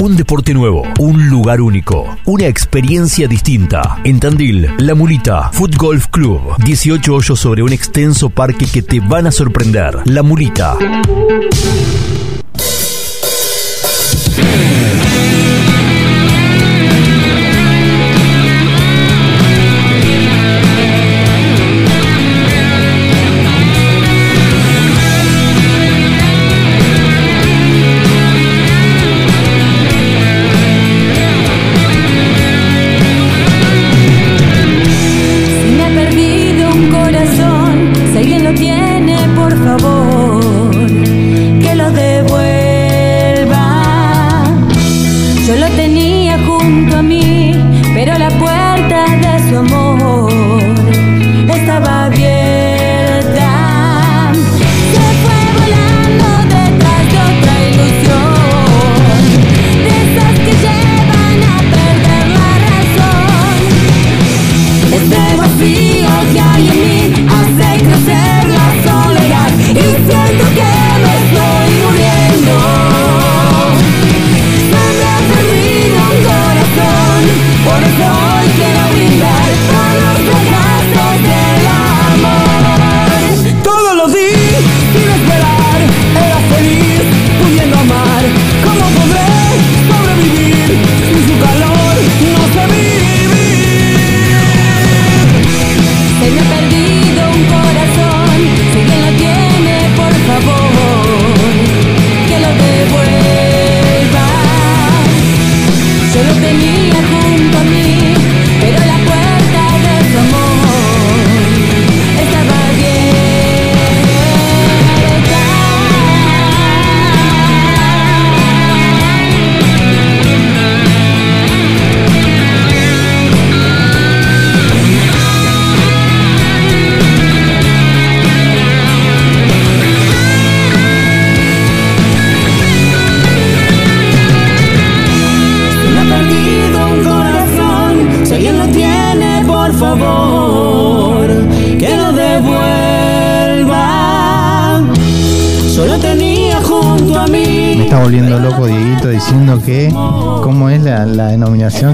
Un 0.00 0.16
deporte 0.16 0.52
nuevo, 0.52 0.82
un 0.98 1.28
lugar 1.28 1.60
único, 1.60 2.16
una 2.26 2.46
experiencia 2.46 3.26
distinta. 3.28 3.98
En 4.04 4.20
Tandil, 4.20 4.68
La 4.78 4.94
Mulita, 4.94 5.50
Foot 5.52 5.76
Golf 5.76 6.08
Club. 6.08 6.40
18 6.64 7.14
hoyos 7.14 7.38
sobre 7.38 7.62
un 7.62 7.72
extenso 7.72 8.28
parque 8.28 8.66
que 8.66 8.82
te 8.82 9.00
van 9.00 9.26
a 9.26 9.32
sorprender. 9.32 10.00
La 10.04 10.22
Mulita. 10.22 10.76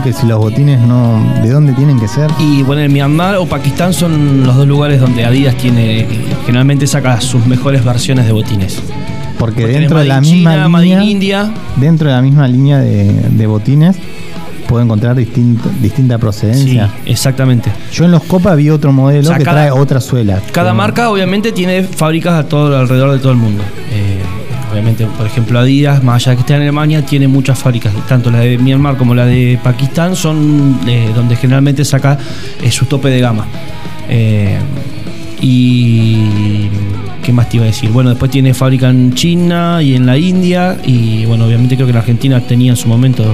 Que 0.09 0.14
si 0.14 0.27
los 0.27 0.38
botines 0.38 0.81
no, 0.81 1.23
¿de 1.42 1.51
dónde 1.51 1.73
tienen 1.75 2.01
que 2.01 2.09
ser? 2.09 2.31
Y 2.38 2.62
bueno, 2.62 2.81
en 2.83 2.90
Myanmar 2.92 3.37
o 3.37 3.44
Pakistán 3.47 3.92
son 3.92 4.42
los 4.47 4.57
dos 4.57 4.66
lugares 4.66 5.01
donde 5.01 5.25
Adidas 5.27 5.55
tiene 5.57 6.07
generalmente 6.47 6.87
saca 6.87 7.21
sus 7.21 7.44
mejores 7.47 7.85
versiones 7.85 8.25
de 8.27 8.33
botines. 8.33 8.81
Porque 9.38 9.66
dentro 9.66 9.99
de 9.99 10.07
la 10.07 10.21
misma 10.21 10.66
línea, 10.81 11.05
India. 11.05 11.51
dentro 11.77 12.09
de 12.09 12.14
la 12.14 12.23
misma 12.23 12.49
línea 12.49 12.79
de, 12.79 13.12
de 13.31 13.47
botines, 13.47 13.97
puedo 14.66 14.83
encontrar 14.83 15.14
distinta, 15.14 15.68
distinta 15.83 16.14
Sí, 16.16 16.21
procedencia. 16.21 16.90
exactamente. 17.05 17.71
Yo 17.92 18.05
en 18.07 18.11
los 18.11 18.23
Copa 18.25 18.55
vi 18.55 18.71
otro 18.71 18.90
modelo 18.92 19.21
O 19.21 19.29
sea, 19.29 19.37
que 19.38 19.44
cada- 19.44 19.66
trae 19.66 19.71
otra 19.71 20.01
suela. 20.01 20.40
Cada 20.53 20.73
marca 20.73 21.11
obviamente 21.11 21.53
tiene 21.53 21.83
fábricas 21.83 22.33
a 22.33 22.49
todo 22.49 22.77
alrededor 22.79 23.12
de 23.12 23.18
todo 23.18 23.33
el 23.33 23.38
mundo. 23.38 23.62
Eh, 23.92 24.08
obviamente, 24.70 25.07
por 25.07 25.26
ejemplo, 25.26 25.59
Adidas, 25.59 26.02
más 26.02 26.22
allá 26.22 26.31
de 26.33 26.37
que 26.37 26.40
esté 26.40 26.54
en 26.54 26.62
Alemania, 26.62 27.04
tiene 27.04 27.28
muchas 27.28 27.59
fábricas, 27.59 27.92
tanto 28.07 28.31
la 28.31 28.40
de 28.40 28.59
Myanmar 28.59 28.96
como 28.96 29.14
la 29.14 29.26
de 29.26 29.59
Pakistán, 29.62 30.16
son 30.16 30.81
eh, 30.87 31.11
donde 31.14 31.37
generalmente 31.37 31.85
saca 31.85 32.18
eh, 32.62 32.70
su 32.70 32.87
tope 32.87 33.09
de 33.09 33.20
gama. 33.20 33.46
Eh, 34.09 34.59
y 35.40 36.68
¿qué 37.22 37.33
más 37.33 37.48
te 37.48 37.59
iba 37.59 37.64
a 37.64 37.68
decir? 37.68 37.90
Bueno, 37.90 38.11
después 38.11 38.31
tiene 38.31 38.54
fábrica 38.54 38.88
en 38.88 39.14
China 39.14 39.83
y 39.83 39.94
en 39.94 40.07
la 40.07 40.16
India. 40.16 40.78
Y 40.85 41.24
bueno, 41.26 41.46
obviamente 41.46 41.76
creo 41.76 41.87
que 41.87 41.92
en 41.92 41.98
Argentina 41.98 42.40
tenía 42.40 42.70
en 42.70 42.76
su 42.76 42.88
momento, 42.88 43.24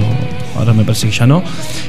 ahora 0.57 0.73
me 0.73 0.83
parece 0.83 1.07
que 1.09 1.13
ya 1.13 1.25
no. 1.27 1.43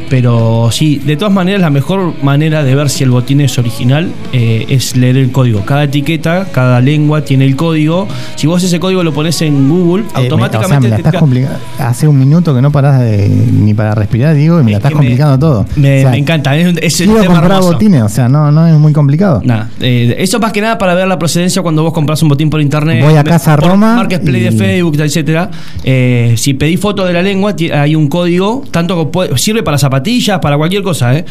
Pero 0.09 0.69
sí, 0.73 0.97
de 1.05 1.17
todas 1.17 1.33
maneras, 1.33 1.61
la 1.61 1.71
mejor 1.71 2.13
manera 2.23 2.63
de 2.63 2.75
ver 2.75 2.91
si 2.91 3.05
el 3.05 3.11
botín 3.11 3.41
es 3.41 3.59
original 3.59 4.11
eh, 4.33 4.67
es 4.69 4.97
leer 4.97 5.17
el 5.17 5.33
código. 5.33 5.65
Cada 5.65 5.85
etiqueta, 5.85 6.47
cada 6.53 6.81
lengua 6.81 7.23
tiene 7.25 7.45
el 7.45 7.57
código. 7.57 8.07
Si 8.37 8.47
vos 8.47 8.63
ese 8.63 8.79
código 8.79 9.03
lo 9.03 9.13
pones 9.13 9.41
en 9.43 9.69
Google, 9.69 10.05
Eh, 10.05 10.07
me- 10.15 10.21
automáticamente. 10.23 10.67
o 10.67 10.69
sea, 10.69 10.81
me 10.81 10.89
la 10.91 10.97
estás 10.97 11.15
complicando. 11.21 11.59
Hace 11.79 12.09
un 12.09 12.19
minuto 12.19 12.55
que 12.55 12.63
no 12.63 12.71
parás 12.71 13.01
de- 13.01 13.29
ni 13.29 13.75
para 13.75 13.95
respirar, 13.95 14.35
digo, 14.35 14.61
y 14.61 14.63
me 14.65 14.73
la 14.73 14.79
Es 14.79 14.85
estás 14.85 14.93
me- 14.93 14.97
complicando 14.99 15.39
todo. 15.39 15.67
Me, 15.77 15.99
O 15.99 16.01
sea, 16.03 16.11
me 16.11 16.19
encanta, 16.19 16.57
es, 16.57 16.77
es 16.81 16.97
Quiero 16.97 17.15
tema 17.21 17.27
comprar 17.35 17.51
hermoso. 17.53 17.73
botines, 17.73 18.03
o 18.03 18.09
sea, 18.09 18.29
no, 18.29 18.51
no 18.53 18.67
es 18.67 18.75
muy 18.75 18.93
complicado. 18.93 19.41
Nada, 19.45 19.71
eh, 19.81 20.17
eso 20.19 20.39
más 20.39 20.53
que 20.53 20.61
nada 20.61 20.79
para 20.79 20.95
ver 20.95 21.09
la 21.09 21.19
procedencia 21.19 21.63
cuando 21.63 21.83
vos 21.83 21.93
compras 21.93 22.23
un 22.23 22.29
botín 22.29 22.51
por 22.51 22.61
internet. 22.61 23.03
Voy 23.03 23.15
a 23.17 23.25
Casa 23.25 23.57
por 23.57 23.71
Roma 23.71 23.97
Marketplace 23.97 24.39
de 24.51 24.55
y- 24.55 24.59
Facebook, 24.59 24.97
etcétera. 25.01 25.51
Eh, 25.85 26.35
si 26.37 26.55
pedís 26.55 26.79
foto 26.81 27.05
de 27.05 27.13
la 27.13 27.23
lengua, 27.23 27.55
hay 27.75 27.95
un 27.97 28.09
código, 28.09 28.56
tanto 28.71 29.11
puede- 29.11 29.37
sirve 29.39 29.63
para 29.63 29.79
zapatillas, 29.79 30.39
para 30.41 30.57
cualquier 30.57 30.83
cosa, 30.83 31.17
¿eh? 31.17 31.25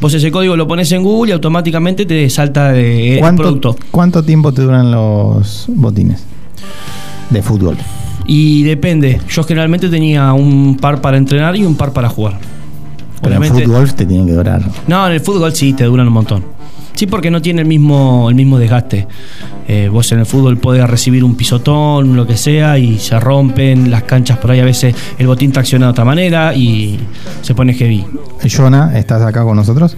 Vos 0.00 0.12
ese 0.14 0.30
código 0.30 0.56
lo 0.56 0.66
pones 0.66 0.90
en 0.92 1.02
Google 1.02 1.30
y 1.30 1.32
automáticamente 1.32 2.06
te 2.06 2.28
salta 2.30 2.76
eh, 2.76 3.14
el 3.14 3.18
¿Cuánto, 3.20 3.42
producto. 3.42 3.76
¿Cuánto 3.90 4.22
tiempo 4.22 4.52
te 4.52 4.62
duran 4.62 4.90
los 4.90 5.66
botines 5.68 6.24
de 7.30 7.42
fútbol? 7.42 7.76
Y 8.26 8.62
depende. 8.62 9.20
Yo 9.28 9.42
generalmente 9.44 9.88
tenía 9.88 10.32
un 10.32 10.76
par 10.76 11.00
para 11.00 11.16
entrenar 11.16 11.56
y 11.56 11.64
un 11.64 11.74
par 11.76 11.92
para 11.92 12.08
jugar. 12.08 12.38
Pero 13.20 13.34
en 13.34 13.38
Obviamente- 13.40 13.64
fútbol 13.66 13.92
te 13.94 14.06
tienen 14.06 14.26
que 14.26 14.32
durar. 14.32 14.62
No, 14.86 15.06
en 15.06 15.12
el 15.12 15.20
fútbol 15.20 15.52
sí, 15.54 15.72
te 15.72 15.84
duran 15.84 16.06
un 16.08 16.12
montón. 16.12 16.44
Sí, 16.94 17.06
porque 17.06 17.30
no 17.30 17.40
tiene 17.40 17.62
el 17.62 17.66
mismo, 17.66 18.28
el 18.28 18.34
mismo 18.34 18.58
desgaste. 18.58 19.06
Eh, 19.68 19.88
vos 19.90 20.10
en 20.12 20.20
el 20.20 20.26
fútbol 20.26 20.58
podés 20.58 20.88
recibir 20.88 21.24
un 21.24 21.36
pisotón, 21.36 22.16
lo 22.16 22.26
que 22.26 22.36
sea, 22.36 22.78
y 22.78 22.98
se 22.98 23.18
rompen 23.18 23.90
las 23.90 24.02
canchas 24.04 24.38
por 24.38 24.50
ahí. 24.50 24.60
A 24.60 24.64
veces 24.64 24.94
el 25.18 25.26
botín 25.26 25.52
tracciona 25.52 25.86
de 25.86 25.90
otra 25.92 26.04
manera 26.04 26.54
y 26.54 26.98
se 27.40 27.54
pone 27.54 27.74
heavy. 27.74 28.04
Jonah, 28.54 28.96
¿estás 28.98 29.22
acá 29.22 29.42
con 29.42 29.56
nosotros? 29.56 29.96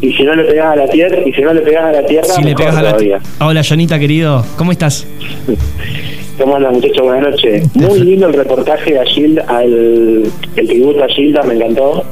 Y 0.00 0.12
si 0.14 0.22
no 0.22 0.34
le 0.34 0.44
pegas 0.44 0.72
a 0.72 0.76
la 0.76 0.88
tierra, 0.88 1.18
y 1.26 1.32
si 1.32 1.42
no 1.42 1.52
le 1.52 1.60
pegas 1.60 1.84
a 1.84 1.92
la 1.92 2.06
tierra, 2.06 2.26
Si 2.28 2.42
le 2.42 2.54
pegas 2.54 2.74
a 2.76 2.82
la 2.82 2.90
todavía. 2.90 3.20
Hola, 3.40 3.62
Janita, 3.62 3.98
querido. 3.98 4.44
¿Cómo 4.56 4.72
estás? 4.72 5.06
¿Cómo 6.38 6.56
andan 6.56 6.72
muchachos? 6.74 7.02
Buenas 7.02 7.32
noches. 7.32 7.74
Muy 7.74 8.00
lindo 8.00 8.28
el 8.28 8.32
reportaje 8.32 8.94
de 8.94 9.00
Agilda, 9.00 9.44
al, 9.46 10.22
el 10.56 10.66
tributo 10.66 11.04
a 11.04 11.08
Gilda, 11.08 11.42
me 11.42 11.54
encantó. 11.54 12.02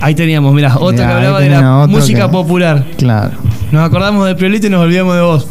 Ahí 0.00 0.14
teníamos, 0.14 0.52
mirá, 0.52 0.74
otro 0.76 0.92
Mirá, 0.92 1.06
que 1.06 1.12
hablaba 1.14 1.40
de 1.40 1.48
la 1.50 1.86
música 1.86 2.26
que- 2.26 2.32
popular. 2.32 2.84
Claro. 2.98 3.32
Nos 3.72 3.86
acordamos 3.86 4.26
de 4.26 4.34
Priolito 4.34 4.66
y 4.66 4.70
nos 4.70 4.82
olvidamos 4.82 5.14
de 5.16 5.22
vos. 5.22 5.46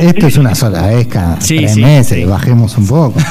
Esto 0.00 0.26
es 0.26 0.36
una 0.38 0.54
sola 0.54 0.86
vez 0.86 1.06
cada 1.08 1.38
Sí, 1.40 1.58
tres 1.58 1.74
sí, 1.74 1.82
meses, 1.82 2.18
sí. 2.18 2.24
bajemos 2.24 2.76
un 2.78 2.86
poco. 2.86 3.18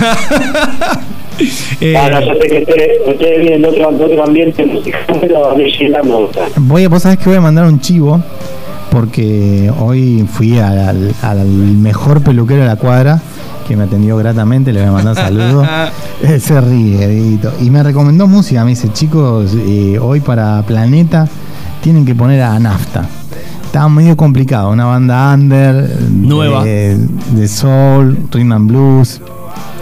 Eh, 1.82 1.94
Ah, 1.98 2.10
no, 2.10 2.22
yo 2.22 2.34
sé 2.42 2.48
que 2.48 2.60
ustedes, 2.60 2.92
ustedes 3.06 3.40
vienen 3.42 3.62
de 3.62 3.68
otro, 3.68 3.92
de 3.92 4.06
otro 4.06 4.24
ambiente 4.24 4.66
musical, 4.66 5.02
pero 5.20 5.52
a 5.52 5.56
mí 5.56 5.66
me 5.90 6.02
gusta. 6.16 6.46
Voy 6.56 6.86
a, 6.86 6.90
vos 6.90 7.02
sabés 7.04 7.18
que 7.18 7.26
voy 7.26 7.36
a 7.38 7.42
mandar 7.42 7.66
un 7.66 7.78
chivo 7.82 8.24
porque 8.96 9.70
hoy 9.78 10.26
fui 10.32 10.58
al, 10.58 11.14
al 11.22 11.46
mejor 11.46 12.22
peluquero 12.22 12.62
de 12.62 12.68
la 12.68 12.78
cuadra 12.78 13.20
que 13.68 13.76
me 13.76 13.84
atendió 13.84 14.16
gratamente, 14.16 14.72
le 14.72 14.80
voy 14.80 14.88
a 14.88 14.92
mandar 14.94 15.16
saludos. 15.16 15.68
Se 16.40 16.62
ríe. 16.62 17.38
Y 17.60 17.70
me 17.72 17.84
recomendó 17.84 18.26
música, 18.26 18.64
me 18.64 18.70
dice, 18.70 18.94
chicos, 18.94 19.52
eh, 19.54 20.00
hoy 20.02 20.22
para 20.22 20.62
Planeta 20.62 21.28
tienen 21.82 22.06
que 22.06 22.16
poner 22.16 22.42
a 22.42 22.58
Nafta. 22.58 23.06
Estaba 23.66 23.90
medio 23.90 24.16
complicado, 24.16 24.70
una 24.70 24.86
banda 24.86 25.34
under, 25.34 25.90
Nueva. 26.10 26.64
de, 26.64 26.98
de 26.98 27.48
soul, 27.50 28.18
rhythm 28.32 28.54
and 28.54 28.68
blues, 28.70 29.20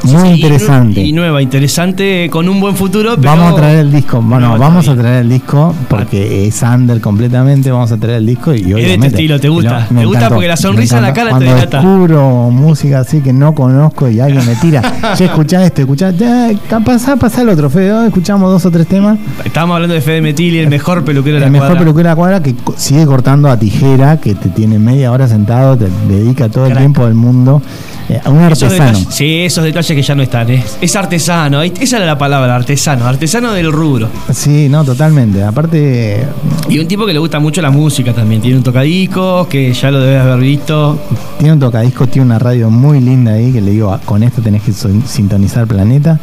muy 0.03 0.21
Sí, 0.21 0.27
interesante. 0.41 1.01
Y 1.01 1.13
nueva, 1.13 1.41
interesante, 1.41 2.29
con 2.29 2.49
un 2.49 2.59
buen 2.59 2.75
futuro. 2.75 3.15
Pero 3.15 3.29
Vamos 3.31 3.53
a 3.53 3.55
traer 3.55 3.79
el 3.79 3.91
disco, 3.91 4.21
bueno, 4.21 4.49
No, 4.49 4.57
vamos 4.59 4.87
a 4.89 4.95
traer 4.95 5.23
el 5.23 5.29
disco 5.29 5.73
porque 5.89 6.45
es 6.47 6.61
under 6.61 6.99
completamente, 6.99 7.71
vamos 7.71 7.91
a 7.91 7.97
traer 7.97 8.17
el 8.17 8.25
disco 8.25 8.53
y 8.53 8.63
de 8.63 8.73
obviamente... 8.75 8.93
este 8.93 9.07
estilo, 9.07 9.39
¿te 9.39 9.47
gusta? 9.49 9.87
me 9.91 10.01
¿Te 10.01 10.05
gusta? 10.05 10.19
encantó, 10.19 10.35
Porque 10.35 10.47
la 10.49 10.57
sonrisa 10.57 10.97
en 10.97 11.03
la 11.03 11.13
cara 11.13 11.27
te 11.27 11.31
Cuando 11.31 11.51
delata. 11.55 11.77
descubro 11.77 12.49
música 12.51 12.99
así 12.99 13.21
que 13.21 13.31
no 13.31 13.55
conozco 13.55 14.09
y 14.09 14.19
alguien 14.19 14.45
me 14.45 14.55
tira, 14.55 14.81
che, 15.15 15.25
escuchá 15.25 15.63
esto, 15.65 15.81
escuchá, 15.81 16.11
ya, 16.11 16.51
pasá, 16.85 17.15
pasá 17.15 17.41
el 17.41 17.49
otro, 17.49 17.69
Fede, 17.69 18.07
escuchamos 18.07 18.51
dos 18.51 18.65
o 18.65 18.71
tres 18.71 18.87
temas. 18.87 19.17
Estábamos 19.45 19.75
hablando 19.75 19.93
de 19.95 20.01
Fede 20.01 20.21
Metili, 20.21 20.59
el 20.59 20.69
mejor 20.69 21.03
peluquero 21.05 21.35
de 21.35 21.39
la 21.41 21.45
El 21.45 21.51
mejor 21.51 21.69
cuadra. 21.69 21.79
peluquero 21.79 22.03
de 22.03 22.09
la 22.11 22.15
cuadra 22.15 22.43
que 22.43 22.55
sigue 22.75 23.05
cortando 23.05 23.49
a 23.49 23.57
tijera, 23.57 24.17
que 24.17 24.35
te 24.35 24.49
tiene 24.49 24.79
media 24.79 25.11
hora 25.11 25.27
sentado, 25.27 25.77
te 25.77 25.87
dedica 26.09 26.49
todo 26.49 26.65
el 26.67 26.75
tiempo 26.77 27.05
del 27.05 27.13
mundo. 27.15 27.61
Eh, 28.09 28.19
a 28.23 28.29
un 28.29 28.43
Esos 28.43 28.63
artesano. 28.63 28.97
detalles- 28.99 29.07
sí, 29.13 29.39
esos 29.41 29.63
detalles 29.63 29.95
que 29.95 30.01
ya 30.01 30.15
no 30.15 30.23
están. 30.23 30.49
Es, 30.49 30.77
es 30.81 30.95
artesano, 30.95 31.61
esa 31.61 31.97
era 31.97 32.05
la 32.05 32.17
palabra, 32.17 32.55
artesano. 32.55 33.05
Artesano 33.05 33.51
del 33.53 33.71
rubro. 33.71 34.09
Sí, 34.33 34.67
no, 34.69 34.83
totalmente. 34.83 35.43
Aparte, 35.43 36.25
Y 36.69 36.79
un 36.79 36.87
tipo 36.87 37.05
que 37.05 37.13
le 37.13 37.19
gusta 37.19 37.39
mucho 37.39 37.61
la 37.61 37.69
música 37.71 38.13
también. 38.13 38.41
Tiene 38.41 38.57
un 38.57 38.63
tocadiscos 38.63 39.47
que 39.47 39.73
ya 39.73 39.91
lo 39.91 39.99
debes 39.99 40.21
haber 40.21 40.39
visto. 40.39 40.99
Tiene 41.37 41.53
un 41.53 41.59
tocadiscos, 41.59 42.09
tiene 42.09 42.25
una 42.25 42.39
radio 42.39 42.69
muy 42.69 42.99
linda 43.01 43.33
ahí 43.33 43.51
que 43.51 43.61
le 43.61 43.71
digo, 43.71 43.91
"Ah, 43.91 43.99
con 44.03 44.23
esto 44.23 44.41
tenés 44.41 44.61
que 44.63 44.73
sintonizar 44.73 45.67
Planeta. 45.67 46.19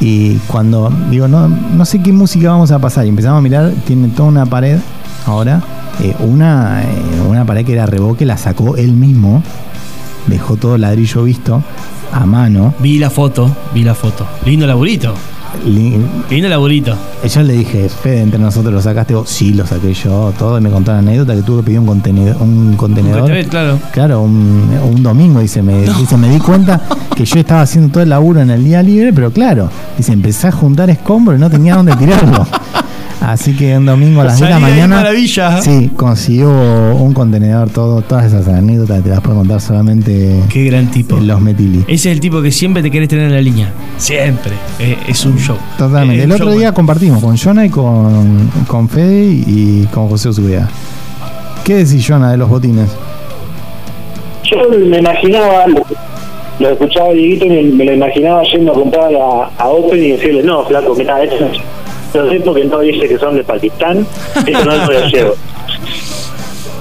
Y 0.00 0.34
cuando 0.46 0.92
digo, 1.10 1.26
no, 1.28 1.48
no 1.48 1.84
sé 1.86 2.00
qué 2.02 2.12
música 2.12 2.50
vamos 2.50 2.70
a 2.70 2.78
pasar, 2.78 3.06
y 3.06 3.08
empezamos 3.08 3.38
a 3.38 3.40
mirar, 3.40 3.72
tiene 3.86 4.08
toda 4.08 4.28
una 4.28 4.44
pared 4.44 4.78
ahora, 5.24 5.62
eh, 6.02 6.14
una, 6.20 6.82
eh, 6.82 6.86
una 7.26 7.46
pared 7.46 7.64
que 7.64 7.72
era 7.72 7.86
reboque, 7.86 8.26
la 8.26 8.36
sacó 8.36 8.76
él 8.76 8.92
mismo, 8.92 9.42
dejó 10.26 10.56
todo 10.56 10.76
ladrillo 10.78 11.22
visto 11.24 11.62
a 12.12 12.26
mano. 12.26 12.74
Vi 12.80 12.98
la 12.98 13.10
foto, 13.10 13.54
vi 13.74 13.82
la 13.84 13.94
foto. 13.94 14.26
Lindo 14.44 14.66
laburito. 14.66 15.14
Li- 15.64 15.96
Lindo 16.28 16.48
laburito. 16.48 16.94
Yo 17.26 17.42
le 17.42 17.54
dije, 17.54 17.88
Fede, 17.88 18.20
entre 18.22 18.38
nosotros 18.38 18.72
lo 18.74 18.82
sacaste 18.82 19.14
vos. 19.14 19.28
Sí, 19.28 19.54
lo 19.54 19.66
saqué 19.66 19.94
yo, 19.94 20.32
todo. 20.38 20.58
Y 20.58 20.60
me 20.60 20.70
contó 20.70 20.92
la 20.92 20.98
anécdota 20.98 21.34
que 21.34 21.42
tuve 21.42 21.60
que 21.60 21.66
pedir 21.66 21.78
un 21.80 21.86
contenedor. 21.86 22.36
Un 22.42 22.74
contenedor. 22.76 23.30
Claro. 23.48 23.78
Claro, 23.92 24.20
un, 24.22 24.68
un 24.92 25.02
domingo, 25.02 25.40
dice 25.40 25.62
me, 25.62 25.82
dice, 25.82 26.16
me 26.18 26.28
di 26.28 26.38
cuenta 26.38 26.80
que 27.14 27.24
yo 27.24 27.38
estaba 27.40 27.62
haciendo 27.62 27.90
todo 27.90 28.02
el 28.02 28.10
laburo 28.10 28.40
en 28.40 28.50
el 28.50 28.62
día 28.64 28.82
libre, 28.82 29.12
pero 29.14 29.30
claro, 29.30 29.70
dice, 29.96 30.12
empecé 30.12 30.48
a 30.48 30.52
juntar 30.52 30.90
escombros 30.90 31.38
y 31.38 31.40
no 31.40 31.48
tenía 31.48 31.76
dónde 31.76 31.96
tirarlo. 31.96 32.46
Así 33.20 33.56
que 33.56 33.76
un 33.76 33.86
domingo 33.86 34.20
a 34.20 34.24
las 34.24 34.36
10 34.36 34.48
de 34.48 34.54
la 34.54 34.60
mañana. 34.60 34.96
maravilla. 34.96 35.60
Sí, 35.62 35.90
consiguió 35.96 36.50
un 36.50 37.12
contenedor, 37.14 37.70
todo, 37.70 38.02
todas 38.02 38.26
esas 38.26 38.46
anécdotas 38.46 39.02
te 39.02 39.08
las 39.08 39.20
puedo 39.20 39.38
contar 39.38 39.60
solamente 39.60 40.40
Qué 40.50 40.64
gran 40.64 40.90
tipo. 40.90 41.16
los 41.16 41.40
Metili. 41.40 41.78
Ese 41.88 41.94
es 42.10 42.14
el 42.14 42.20
tipo 42.20 42.42
que 42.42 42.52
siempre 42.52 42.82
te 42.82 42.90
querés 42.90 43.08
tener 43.08 43.26
en 43.26 43.32
la 43.34 43.40
línea. 43.40 43.72
Siempre. 43.96 44.52
Eh, 44.78 44.98
es 45.08 45.24
un 45.24 45.38
show. 45.38 45.56
Totalmente. 45.78 46.20
Eh, 46.22 46.24
El 46.24 46.32
otro 46.32 46.50
día 46.52 46.72
compartimos 46.72 47.22
con 47.22 47.36
Jonah 47.36 47.64
y 47.64 47.70
con, 47.70 48.50
con 48.68 48.88
Fede 48.88 49.24
y 49.46 49.88
con 49.92 50.08
José 50.08 50.28
Osubeda. 50.28 50.68
¿Qué 51.64 51.76
decís, 51.76 52.04
Jonah, 52.06 52.30
de 52.30 52.36
los 52.36 52.48
botines? 52.48 52.90
Yo 54.44 54.58
me 54.88 54.98
imaginaba, 54.98 55.66
lo, 55.66 55.82
lo 56.60 56.68
escuchaba 56.70 57.12
Dieguito 57.12 57.46
y 57.46 57.48
me, 57.48 57.62
me 57.62 57.84
lo 57.86 57.94
imaginaba 57.94 58.42
yendo 58.44 58.70
a 58.72 58.74
comprar 58.74 59.10
a, 59.14 59.50
a 59.58 59.68
Open 59.68 59.98
y 60.04 60.10
decirle, 60.12 60.42
no, 60.44 60.64
flaco, 60.64 60.94
que 60.94 61.02
nada, 61.04 61.24
no 62.16 62.30
sé 62.30 62.40
porque 62.40 62.64
no 62.64 62.80
dice 62.80 63.08
que 63.08 63.18
son 63.18 63.36
de 63.36 63.44
Pakistán, 63.44 64.06
eso 64.46 64.64
no 64.64 64.86
me 64.86 64.94
lo 64.94 65.08
llevo. 65.08 65.34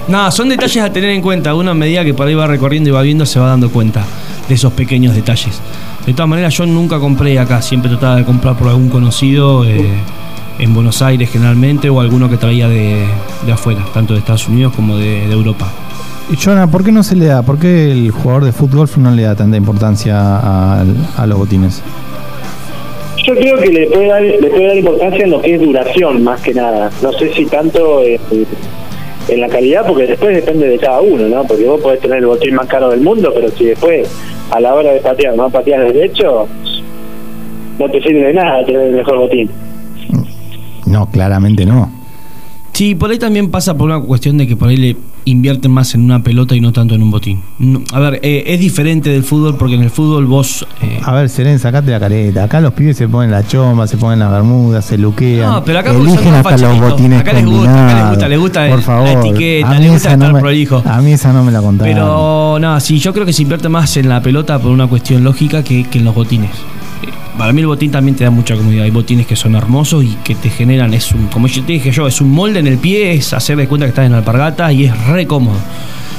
No, 0.08 0.32
son 0.32 0.50
detalles 0.50 0.84
a 0.84 0.94
tener 0.94 1.10
en 1.10 1.22
cuenta. 1.22 1.56
Uno 1.56 1.72
a 1.72 1.74
medida 1.74 2.04
que 2.04 2.14
por 2.14 2.28
ahí 2.28 2.36
va 2.36 2.46
recorriendo 2.46 2.90
y 2.90 2.94
va 2.94 3.02
viendo 3.02 3.26
se 3.26 3.40
va 3.40 3.48
dando 3.48 3.72
cuenta 3.72 4.06
de 4.48 4.54
esos 4.54 4.72
pequeños 4.74 5.16
detalles. 5.16 5.60
De 6.06 6.14
todas 6.14 6.30
maneras, 6.30 6.54
yo 6.56 6.66
nunca 6.68 7.00
compré 7.00 7.40
acá. 7.40 7.62
Siempre 7.62 7.90
trataba 7.90 8.18
de 8.18 8.24
comprar 8.24 8.56
por 8.56 8.68
algún 8.68 8.90
conocido 8.90 9.66
eh, 9.66 9.90
en 10.60 10.74
Buenos 10.76 11.02
Aires 11.02 11.32
generalmente 11.32 11.90
o 11.90 12.00
alguno 12.00 12.30
que 12.30 12.38
traía 12.38 12.68
de, 12.70 13.04
de 13.46 13.52
afuera, 13.52 13.84
tanto 13.94 14.14
de 14.14 14.20
Estados 14.20 14.48
Unidos 14.48 14.74
como 14.76 14.96
de, 14.98 15.28
de 15.28 15.34
Europa. 15.34 15.68
Y 16.32 16.38
Jonah, 16.38 16.68
¿por 16.68 16.84
qué 16.84 16.92
no 16.92 17.04
se 17.04 17.16
le 17.16 17.26
da? 17.26 17.42
¿Por 17.42 17.58
qué 17.58 17.92
el 17.92 18.12
jugador 18.12 18.46
de 18.46 18.52
fútbol 18.52 18.88
no 18.98 19.12
le 19.12 19.24
da 19.24 19.36
tanta 19.36 19.58
importancia 19.58 20.18
a, 20.20 20.84
a 21.18 21.26
los 21.26 21.38
botines? 21.38 21.82
Yo 23.26 23.34
creo 23.34 23.58
que 23.58 23.70
le 23.70 23.88
puede, 23.88 24.08
dar, 24.08 24.22
le 24.22 24.50
puede 24.50 24.68
dar 24.68 24.78
importancia 24.78 25.24
en 25.24 25.32
lo 25.32 25.42
que 25.42 25.56
es 25.56 25.62
duración, 25.62 26.24
más 26.24 26.42
que 26.42 26.54
nada. 26.54 26.92
No 27.02 27.12
sé 27.14 27.34
si 27.34 27.46
tanto 27.46 28.04
eh, 28.04 28.20
en 29.28 29.42
la 29.42 29.50
calidad, 29.50 29.86
porque 29.88 30.06
después 30.06 30.36
depende 30.36 30.68
de 30.68 30.78
cada 30.78 31.02
uno, 31.02 31.28
¿no? 31.28 31.44
Porque 31.44 31.66
vos 31.66 31.82
podés 31.82 32.00
tener 32.02 32.20
el 32.20 32.28
botín 32.28 32.54
más 32.54 32.68
caro 32.68 32.90
del 32.92 33.02
mundo, 33.02 33.32
pero 33.34 33.50
si 33.50 33.66
después, 33.66 34.08
a 34.52 34.60
la 34.60 34.76
hora 34.76 34.92
de 34.92 35.00
patear, 35.00 35.36
no 35.36 35.50
pateas 35.50 35.88
de 35.88 35.94
derecho, 35.94 36.48
no 37.80 37.90
te 37.90 38.02
sirve 38.02 38.28
de 38.28 38.34
nada 38.34 38.64
tener 38.64 38.82
el 38.82 38.96
mejor 38.96 39.18
botín. 39.18 39.50
No, 40.86 41.10
claramente 41.10 41.66
no. 41.66 41.92
Sí, 42.74 42.94
por 42.94 43.10
ahí 43.10 43.18
también 43.18 43.50
pasa 43.50 43.76
por 43.76 43.90
una 43.90 44.02
cuestión 44.02 44.38
de 44.38 44.46
que 44.46 44.56
por 44.56 44.70
ahí 44.70 44.78
le, 44.78 44.96
invierten 45.26 45.72
más 45.72 45.94
en 45.96 46.02
una 46.02 46.22
pelota 46.24 46.56
y 46.56 46.62
no 46.62 46.72
tanto 46.72 46.94
en 46.96 47.02
un 47.04 47.12
botín. 47.12 47.42
No, 47.60 47.82
a 47.94 48.00
ver, 48.00 48.20
eh, 48.24 48.44
es 48.48 48.60
diferente 48.60 49.10
del 49.10 49.24
fútbol 49.24 49.58
porque 49.58 49.76
en 49.76 49.82
el 49.84 49.90
fútbol 49.90 50.26
vos... 50.26 50.66
eh, 50.82 51.00
A 51.04 51.14
ver, 51.14 51.30
Seren, 51.30 51.58
sacate 51.60 51.92
la 51.92 52.00
careta. 52.00 52.44
Acá 52.44 52.62
los 52.62 52.74
pibes 52.74 52.96
se 52.98 53.08
ponen 53.08 53.32
la 53.32 53.46
chomba, 53.46 53.88
se 53.88 53.98
ponen 53.98 54.20
las 54.20 54.32
bermudas, 54.32 54.86
se 54.86 54.98
luquean. 54.98 55.50
No, 55.52 55.64
pero 55.64 55.80
acá 55.80 55.92
eligen 55.92 56.34
hasta 56.36 56.58
los 56.58 56.80
botines 56.80 57.22
Acá 57.22 57.34
les 57.34 57.46
gusta, 57.46 57.72
acá 57.72 57.96
les 57.98 58.10
gusta, 58.10 58.28
les 58.30 58.40
gusta 58.40 58.68
Por 58.70 58.78
el- 58.80 58.84
favor. 58.86 59.04
la 59.08 59.14
etiqueta, 59.28 59.68
a 59.68 59.72
les 59.74 59.80
mí 59.82 59.88
gusta 59.90 60.08
esa 60.10 60.18
no 60.18 60.24
estar 60.26 60.34
me- 60.36 60.40
prolijo. 60.42 60.84
A 60.86 61.02
mí 61.02 61.12
esa 61.14 61.34
no 61.34 61.44
me 61.44 61.52
la 61.52 61.62
contaron. 61.62 61.94
Pero 61.94 62.58
no, 62.60 62.80
sí, 62.80 63.00
yo 63.00 63.12
creo 63.14 63.26
que 63.26 63.34
se 63.34 63.42
invierte 63.42 63.68
más 63.68 63.98
en 63.98 64.08
la 64.10 64.22
pelota 64.22 64.60
por 64.60 64.72
una 64.72 64.88
cuestión 64.88 65.24
lógica 65.24 65.64
que, 65.64 65.84
que 65.86 65.98
en 66.00 66.06
los 66.06 66.14
botines. 66.14 66.52
Para 67.38 67.52
mí 67.52 67.62
el 67.62 67.68
botín 67.68 67.92
también 67.92 68.16
te 68.16 68.24
da 68.24 68.30
mucha 68.30 68.56
comodidad. 68.56 68.86
Hay 68.86 68.92
botines 68.92 69.28
que 69.28 69.36
son 69.36 69.56
hermosos 69.56 70.04
y 70.04 70.16
que 70.24 70.36
te 70.36 70.50
generan, 70.50 70.94
es 70.94 71.12
un, 71.12 71.28
como 71.28 71.48
yo 71.48 71.64
te 71.64 71.74
dije 71.74 71.92
yo, 71.92 72.08
es 72.08 72.22
un 72.22 72.32
molde 72.32 72.60
en 72.60 72.68
el 72.68 72.78
pie, 72.78 73.14
es 73.14 73.34
hacer 73.34 73.58
de 73.58 73.68
cuenta 73.68 73.86
que 73.86 73.90
estás 73.90 74.06
en 74.06 74.14
la 74.14 74.20
alpargata 74.20 74.72
y 74.72 74.86
es 74.86 75.08
re 75.08 75.28
cómodo. 75.28 75.58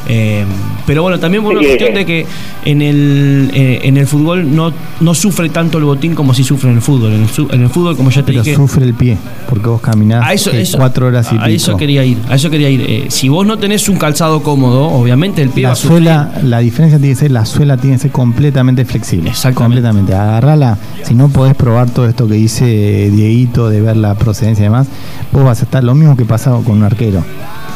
Eh, 0.09 0.44
pero 0.86 1.02
bueno, 1.02 1.18
también 1.18 1.42
por 1.42 1.52
una 1.52 1.62
Sí, 1.62 1.66
cuestión 1.66 1.92
eh. 1.92 1.98
de 1.98 2.07
que 2.07 2.26
en 2.64 2.80
el, 2.82 3.50
eh, 3.54 3.80
en 3.82 3.96
el 3.96 4.07
fútbol 4.07 4.54
no, 4.54 4.72
no 5.00 5.14
sufre 5.14 5.48
tanto 5.48 5.78
el 5.78 5.84
botín 5.84 6.14
como 6.14 6.32
si 6.32 6.44
sufre 6.44 6.70
en 6.70 6.76
el 6.76 6.82
fútbol. 6.82 7.12
En 7.12 7.22
el, 7.24 7.28
su- 7.28 7.48
en 7.50 7.62
el 7.62 7.68
fútbol, 7.70 7.96
como 7.96 8.11
ya 8.11 8.22
te 8.22 8.32
Pero 8.32 8.42
dije, 8.42 8.54
sufre 8.57 8.84
el 8.84 8.94
pie, 8.94 9.16
porque 9.48 9.68
vos 9.68 9.80
caminás 9.80 10.24
a 10.24 10.32
eso, 10.32 10.50
eh, 10.52 10.61
eso- 10.62 10.78
cuatro 10.78 11.07
horas 11.09 11.28
y 11.32 11.36
a 11.38 11.48
eso 11.48 11.76
quería 11.76 12.04
ir, 12.04 12.18
a 12.28 12.36
eso 12.36 12.50
quería 12.50 12.70
ir. 12.70 12.82
Eh, 12.82 13.07
si 13.09 13.28
vos 13.28 13.44
no 13.46 13.59
tenés 13.59 13.88
un 13.88 13.96
calzado 13.96 14.42
cómodo, 14.42 14.84
obviamente 14.88 15.42
el 15.42 15.50
pie 15.50 15.64
va 15.64 15.70
La 15.70 15.72
a 15.72 15.76
sufrir. 15.76 15.98
suela, 15.98 16.32
la 16.44 16.59
diferencia 16.61 16.98
tiene 16.98 17.14
que 17.14 17.20
ser, 17.20 17.30
la 17.32 17.44
suela 17.46 17.76
tiene 17.76 17.96
que 17.96 18.02
ser 18.02 18.11
completamente 18.12 18.84
flexible. 18.84 19.30
Exactamente. 19.30 19.82
Completamente. 19.82 20.14
Agarrala. 20.14 20.78
Si 21.02 21.14
no 21.14 21.28
podés 21.28 21.54
probar 21.57 21.90
todo 21.90 22.09
esto 22.09 22.28
que 22.28 22.34
dice 22.34 23.11
Dieguito 23.11 23.68
de 23.70 23.80
ver 23.80 23.96
la 23.96 24.14
procedencia 24.14 24.62
y 24.62 24.66
demás, 24.66 24.86
vos 25.32 25.44
vas 25.44 25.61
a 25.61 25.64
estar 25.64 25.82
lo 25.82 25.94
mismo 25.94 26.16
que 26.16 26.24
pasado 26.24 26.62
con 26.62 26.76
un 26.78 26.84
arquero. 26.84 27.24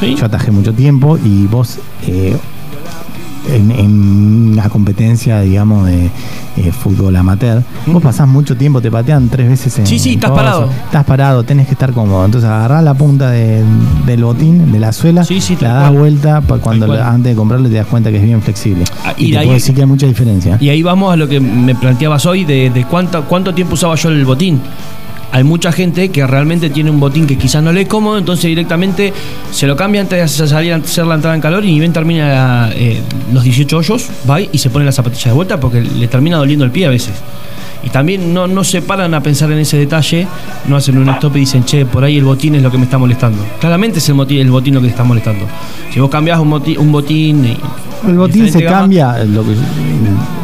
Sí. 0.00 0.14
Yo 0.16 0.26
atajé 0.26 0.50
mucho 0.50 0.72
tiempo 0.72 1.18
y 1.22 1.46
vos 1.46 1.78
eh, 2.06 2.36
en, 3.52 3.70
en 3.70 4.56
la 4.56 4.68
competencia, 4.68 5.40
digamos, 5.40 5.86
de 5.86 6.06
eh, 6.56 6.72
fútbol 6.72 7.16
amateur, 7.16 7.62
vos 7.86 8.02
pasás 8.02 8.28
mucho 8.28 8.56
tiempo, 8.56 8.80
te 8.82 8.90
patean 8.90 9.28
tres 9.28 9.48
veces 9.48 9.78
en 9.78 9.86
Sí, 9.86 9.98
sí, 9.98 10.10
en 10.10 10.14
estás 10.16 10.30
parado. 10.30 10.68
Estás 10.86 11.04
parado, 11.04 11.42
tenés 11.42 11.66
que 11.66 11.72
estar 11.72 11.92
cómodo. 11.92 12.24
Entonces 12.24 12.48
agarrás 12.48 12.84
la 12.84 12.94
punta 12.94 13.30
de- 13.30 13.64
del 14.06 14.24
botín, 14.24 14.70
de 14.72 14.78
la 14.78 14.92
suela, 14.92 15.24
Sí, 15.24 15.40
sí, 15.40 15.56
la 15.60 15.68
das 15.74 15.88
cual. 15.88 15.98
vuelta 15.98 16.40
para 16.42 16.60
cuando 16.60 16.86
la- 16.86 17.08
antes 17.08 17.32
de 17.32 17.36
comprarlo 17.36 17.68
te 17.68 17.74
das 17.76 17.86
cuenta 17.86 18.10
que 18.10 18.18
es 18.18 18.22
bien 18.22 18.42
flexible. 18.42 18.84
Ah, 19.04 19.14
y 19.16 19.24
y 19.24 19.26
te 19.28 19.32
de 19.32 19.38
ahí- 19.38 19.46
puedo 19.46 19.54
decir 19.54 19.74
que 19.74 19.80
hay 19.82 19.86
mucha 19.86 20.06
diferencia. 20.06 20.58
Y 20.60 20.68
ahí 20.68 20.82
vamos 20.82 21.12
a 21.12 21.16
lo 21.16 21.26
que 21.28 21.40
me 21.40 21.74
planteabas 21.74 22.26
hoy 22.26 22.44
de, 22.44 22.70
de 22.70 22.84
cuánto, 22.84 23.24
cuánto 23.24 23.54
tiempo 23.54 23.74
usaba 23.74 23.94
yo 23.96 24.10
el 24.10 24.24
botín. 24.24 24.60
Hay 25.32 25.44
mucha 25.44 25.70
gente 25.70 26.08
que 26.08 26.26
realmente 26.26 26.70
tiene 26.70 26.90
un 26.90 26.98
botín 26.98 27.26
que 27.26 27.38
quizás 27.38 27.62
no 27.62 27.72
le 27.72 27.82
es 27.82 27.88
cómodo, 27.88 28.18
entonces 28.18 28.46
directamente 28.46 29.12
se 29.52 29.66
lo 29.68 29.76
cambia 29.76 30.00
antes 30.00 30.38
de 30.38 30.48
salir 30.48 30.72
a 30.72 30.76
hacer 30.76 31.06
la 31.06 31.14
entrada 31.14 31.36
en 31.36 31.40
calor 31.40 31.64
y 31.64 31.72
ni 31.72 31.78
bien 31.78 31.92
termina 31.92 32.28
la- 32.28 32.72
eh, 32.74 33.00
los 33.32 33.44
18 33.44 33.76
hoyos, 33.78 34.08
va 34.28 34.40
y 34.40 34.58
se 34.58 34.70
pone 34.70 34.84
la 34.84 34.90
zapatilla 34.92 35.26
de 35.30 35.32
vuelta 35.32 35.60
porque 35.60 35.82
le 35.82 36.08
termina 36.08 36.36
doliendo 36.36 36.64
el 36.64 36.72
pie 36.72 36.86
a 36.86 36.90
veces. 36.90 37.14
Y 37.82 37.88
también 37.90 38.34
no, 38.34 38.46
no 38.46 38.62
se 38.64 38.82
paran 38.82 39.14
a 39.14 39.22
pensar 39.22 39.50
en 39.52 39.58
ese 39.58 39.78
detalle, 39.78 40.26
no 40.68 40.76
hacen 40.76 40.98
un 40.98 41.08
stop 41.10 41.36
y 41.36 41.40
dicen, 41.40 41.64
che, 41.64 41.86
por 41.86 42.04
ahí 42.04 42.18
el 42.18 42.24
botín 42.24 42.56
es 42.56 42.62
lo 42.62 42.70
que 42.70 42.76
me 42.76 42.84
está 42.84 42.98
molestando. 42.98 43.38
Claramente 43.60 44.00
es 44.00 44.08
el, 44.10 44.16
moti- 44.16 44.38
el 44.40 44.50
botín 44.50 44.74
lo 44.74 44.80
que 44.80 44.88
te 44.88 44.90
está 44.90 45.04
molestando. 45.04 45.46
Si 45.94 45.98
vos 46.00 46.10
cambiás 46.10 46.40
un, 46.40 46.50
botín... 46.50 47.44
y- 47.44 47.56
El 48.06 48.18
botín 48.18 48.44
se 48.52 48.58
gama- 48.64 48.78
cambia, 48.80 49.18
lo 49.24 49.44
que 49.44 49.50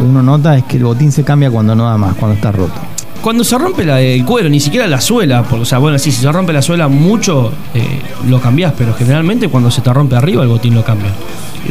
uno 0.03 0.23
nota 0.23 0.57
es 0.57 0.65
que 0.65 0.77
el 0.79 0.85
botín 0.85 1.11
se 1.13 1.25
cambia 1.25 1.51
cuando 1.51 1.75
no 1.75 1.85
da 1.85 1.99
más, 1.99 2.15
cuando 2.15 2.37
está 2.37 2.53
roto. 2.53 2.81
Cuando 3.27 3.43
se 3.43 3.59
rompe 3.59 3.85
la- 3.85 4.01
el 4.01 4.25
cuero, 4.25 4.49
ni 4.49 4.61
siquiera 4.61 4.87
la 4.87 5.01
suela, 5.01 5.43
porque, 5.43 5.63
o 5.63 5.65
sea, 5.65 5.79
bueno, 5.79 5.99
sí, 5.99 6.13
si 6.13 6.21
se 6.23 6.31
rompe 6.31 6.53
la 6.53 6.63
suela 6.63 6.87
mucho, 6.87 7.51
eh, 7.75 7.81
lo 8.29 8.41
cambiás, 8.41 8.73
pero 8.79 8.95
generalmente 8.95 9.49
cuando 9.49 9.69
se 9.69 9.81
te 9.81 9.93
rompe 9.93 10.15
arriba 10.15 10.45
el 10.45 10.49
botín 10.49 10.77
lo 10.77 10.85
cambia. 10.85 11.11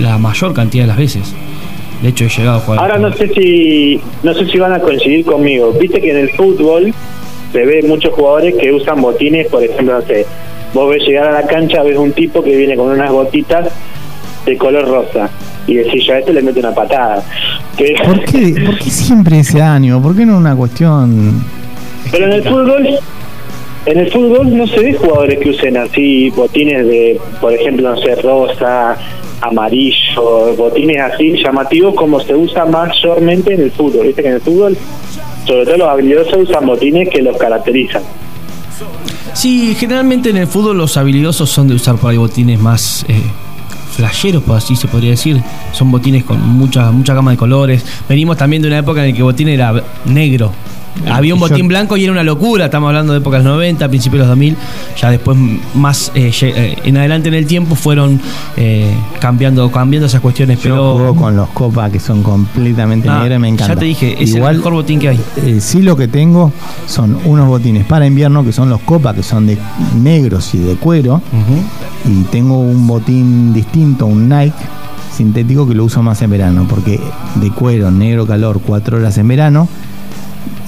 La 0.01 0.18
mayor 0.18 0.53
cantidad 0.53 0.84
de 0.84 0.88
las 0.89 0.97
veces. 0.97 1.34
De 2.01 2.10
hecho, 2.10 2.26
he 2.26 2.28
llegado 2.28 2.58
a 2.58 2.60
jugar. 2.60 2.80
Ahora 2.82 2.97
no 2.97 3.14
sé 3.14 3.30
si 3.30 4.01
no 4.22 4.34
sé 4.34 4.47
si 4.47 4.58
van 4.58 4.74
a 4.74 4.80
coincidir 4.80 5.24
conmigo. 5.24 5.72
Viste 5.80 6.01
que 6.01 6.12
en 6.12 6.18
el 6.18 6.30
fútbol 6.32 6.93
se 7.53 7.66
ve 7.66 7.82
muchos 7.88 8.14
jugadores 8.14 8.56
que 8.60 8.74
usan 8.74 9.01
botines, 9.01 9.47
por 9.47 9.64
ejemplo, 9.64 9.97
no 9.97 10.06
sé, 10.06 10.26
vos 10.74 10.89
ves 10.89 11.08
llegar 11.08 11.30
a 11.30 11.32
la 11.39 11.47
cancha, 11.47 11.84
ves 11.84 11.97
un 11.97 12.12
tipo 12.12 12.43
que 12.43 12.53
viene 12.53 12.76
con 12.76 12.89
unas 12.89 13.14
botitas 13.14 13.70
de 14.45 14.58
color 14.58 14.89
rosa 14.89 15.30
y 15.68 15.76
decís, 15.76 16.05
ya 16.07 16.16
a 16.16 16.20
este 16.20 16.34
le 16.34 16.41
mete 16.41 16.59
una 16.59 16.74
patada. 16.74 17.24
Que- 17.78 17.95
¿Por 18.05 18.24
qué, 18.26 18.61
por 18.66 18.78
qué 18.78 18.89
siempre 18.89 19.39
ese 19.39 19.61
año? 19.61 20.01
¿Por 20.01 20.16
qué 20.16 20.26
no 20.26 20.38
una 20.38 20.55
cuestión 20.55 21.43
Pero 22.11 22.26
en 22.28 22.32
el 22.34 22.43
fútbol, 22.43 22.88
en 23.86 23.99
el 23.99 24.11
fútbol 24.11 24.55
no 24.57 24.68
se 24.68 24.80
ve 24.80 24.93
jugadores 24.93 25.39
que 25.39 25.49
usen 25.49 25.78
así 25.78 26.30
botines 26.32 26.86
de, 26.88 27.20
por 27.41 27.53
ejemplo, 27.53 27.89
no 27.93 27.97
sé, 28.01 28.16
rosa, 28.16 28.97
amarillo, 29.41 30.55
botines 30.55 31.01
así 31.01 31.34
llamativos 31.43 31.93
como 31.95 32.20
se 32.20 32.34
usa 32.36 32.66
mayormente 32.66 33.53
en 33.53 33.61
el 33.61 33.72
fútbol. 33.72 34.07
Viste 34.07 34.22
que 34.22 34.30
en 34.30 34.36
el 34.36 34.41
fútbol, 34.41 34.78
sobre 35.45 35.66
todo 35.66 35.78
los 35.78 35.88
habilidosos 35.89 36.49
usan 36.49 36.66
botines 36.66 37.09
que 37.09 37.22
los 37.22 37.38
caracterizan. 37.38 38.01
Sí, 39.34 39.76
generalmente 39.78 40.30
en 40.30 40.38
el 40.38 40.47
fútbol 40.47 40.78
los 40.78 40.95
habilidosos 40.97 41.49
son 41.49 41.68
de 41.68 41.76
usar 41.76 41.95
por 41.97 42.11
ahí 42.11 42.18
botines 42.18 42.59
más 42.59 43.05
eh, 43.09 43.22
flasheros, 43.96 44.43
por 44.43 44.58
así 44.58 44.76
se 44.76 44.88
podría 44.88 45.12
decir. 45.12 45.41
Son 45.72 45.89
botines 45.91 46.24
con 46.24 46.39
mucha, 46.41 46.91
mucha 46.91 47.14
gama 47.14 47.32
de 47.32 47.38
colores. 47.38 47.86
Venimos 48.08 48.38
también 48.38 48.62
de 48.62 48.68
una 48.68 48.80
época 48.80 49.02
en 49.02 49.08
la 49.08 49.14
que 49.14 49.20
el 49.20 49.24
botín 49.24 49.48
era 49.48 49.74
negro. 50.06 50.52
Había 51.12 51.34
un 51.36 51.39
Yo- 51.41 51.48
botín 51.50 51.68
blanco 51.68 51.98
y 51.98 52.04
era 52.04 52.12
una 52.12 52.24
locura. 52.24 52.66
Estamos 52.66 52.88
hablando 52.88 53.14
de 53.14 53.20
épocas 53.20 53.43
90, 53.43 53.88
principios 53.89 54.20
de 54.20 54.20
los 54.20 54.28
2000. 54.30 54.56
Ya 55.00 55.10
después, 55.12 55.38
más 55.76 56.12
eh, 56.16 56.32
eh, 56.41 56.76
en 56.84 56.98
adelante 56.98 57.28
en 57.28 57.34
el 57.36 57.46
tiempo, 57.46 57.76
fueron 57.76 58.20
eh, 58.58 58.91
cambiando, 59.20 59.70
cambiando 59.72 60.08
esas 60.08 60.22
cuestiones. 60.22 60.58
Yo 60.60 60.64
Pero 60.64 60.93
juego 60.96 61.16
con 61.16 61.36
los 61.36 61.50
copas 61.50 61.91
que 61.91 62.00
son 62.00 62.24
completamente 62.24 63.10
Ah, 63.10 63.20
negros 63.20 63.38
y 63.38 63.41
me 63.41 63.50
encanta. 63.50 63.74
Ya 63.74 63.80
te 63.80 63.86
dije, 63.86 64.16
es 64.24 64.30
Igual, 64.34 64.54
el 64.54 64.58
mejor 64.60 64.74
botín 64.74 65.00
que 65.00 65.10
hay. 65.10 65.20
eh, 65.38 65.58
sí 65.60 65.82
lo 65.82 65.96
que 65.98 66.08
tengo 66.08 66.52
son 66.88 67.18
unos 67.26 67.48
botines 67.48 67.86
para 67.86 68.06
invierno 68.08 68.43
que 68.43 68.52
son 68.54 68.70
los 68.70 68.82
copas 68.82 69.16
que 69.16 69.24
son 69.24 69.46
de 69.48 69.58
negros 70.02 70.54
y 70.56 70.60
de 70.60 70.76
cuero 70.76 71.22
y 72.06 72.24
tengo 72.32 72.60
un 72.60 72.88
botín 72.88 73.54
distinto, 73.54 74.06
un 74.06 74.30
Nike 74.30 74.54
sintético 75.16 75.68
que 75.68 75.74
lo 75.76 75.86
uso 75.86 76.02
más 76.04 76.22
en 76.22 76.30
verano 76.30 76.66
porque 76.70 77.00
de 77.36 77.52
cuero, 77.52 77.91
negro 77.91 78.26
calor, 78.26 78.60
cuatro 78.66 78.98
horas 78.98 79.18
en 79.18 79.28
verano 79.28 79.68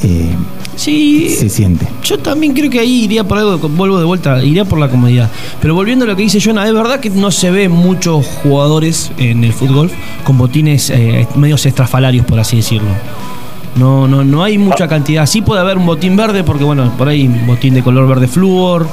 eh, 0.04 0.36
Sí, 0.78 1.30
se 1.30 1.50
siente. 1.50 1.88
Yo 2.04 2.20
también 2.20 2.54
creo 2.54 2.70
que 2.70 2.80
ahí 2.80 3.06
iría 3.06 3.24
por 3.24 3.40
algo, 3.40 3.58
vuelvo 3.70 3.98
de 3.98 4.06
vuelta, 4.06 4.44
iría 4.44 4.64
por 4.64 4.78
la 4.78 4.90
comodidad. 4.90 5.30
Pero 5.60 5.74
volviendo 5.74 6.06
a 6.06 6.08
lo 6.08 6.16
que 6.16 6.22
dice 6.22 6.40
Jonah, 6.40 6.68
es 6.68 6.74
verdad 6.74 7.00
que 7.00 7.10
no 7.10 7.32
se 7.32 7.50
ve 7.50 7.68
muchos 7.68 8.26
jugadores 8.44 9.12
en 9.18 9.44
el 9.44 9.54
fútbol 9.54 9.90
con 10.24 10.38
botines 10.38 10.92
eh, 10.92 11.28
medios 11.36 11.66
estrafalarios, 11.66 12.28
por 12.28 12.40
así 12.40 12.58
decirlo. 12.58 12.92
No, 13.76 14.08
no, 14.08 14.24
no 14.24 14.44
hay 14.44 14.58
mucha 14.58 14.88
cantidad. 14.88 15.26
Sí 15.28 15.42
puede 15.42 15.62
haber 15.62 15.78
un 15.78 15.86
botín 15.86 16.16
verde, 16.16 16.44
porque 16.44 16.64
bueno, 16.64 16.92
por 16.98 17.08
ahí 17.10 17.28
botín 17.46 17.74
de 17.76 17.84
color 17.84 18.08
verde 18.08 18.28
flúor, 18.28 18.88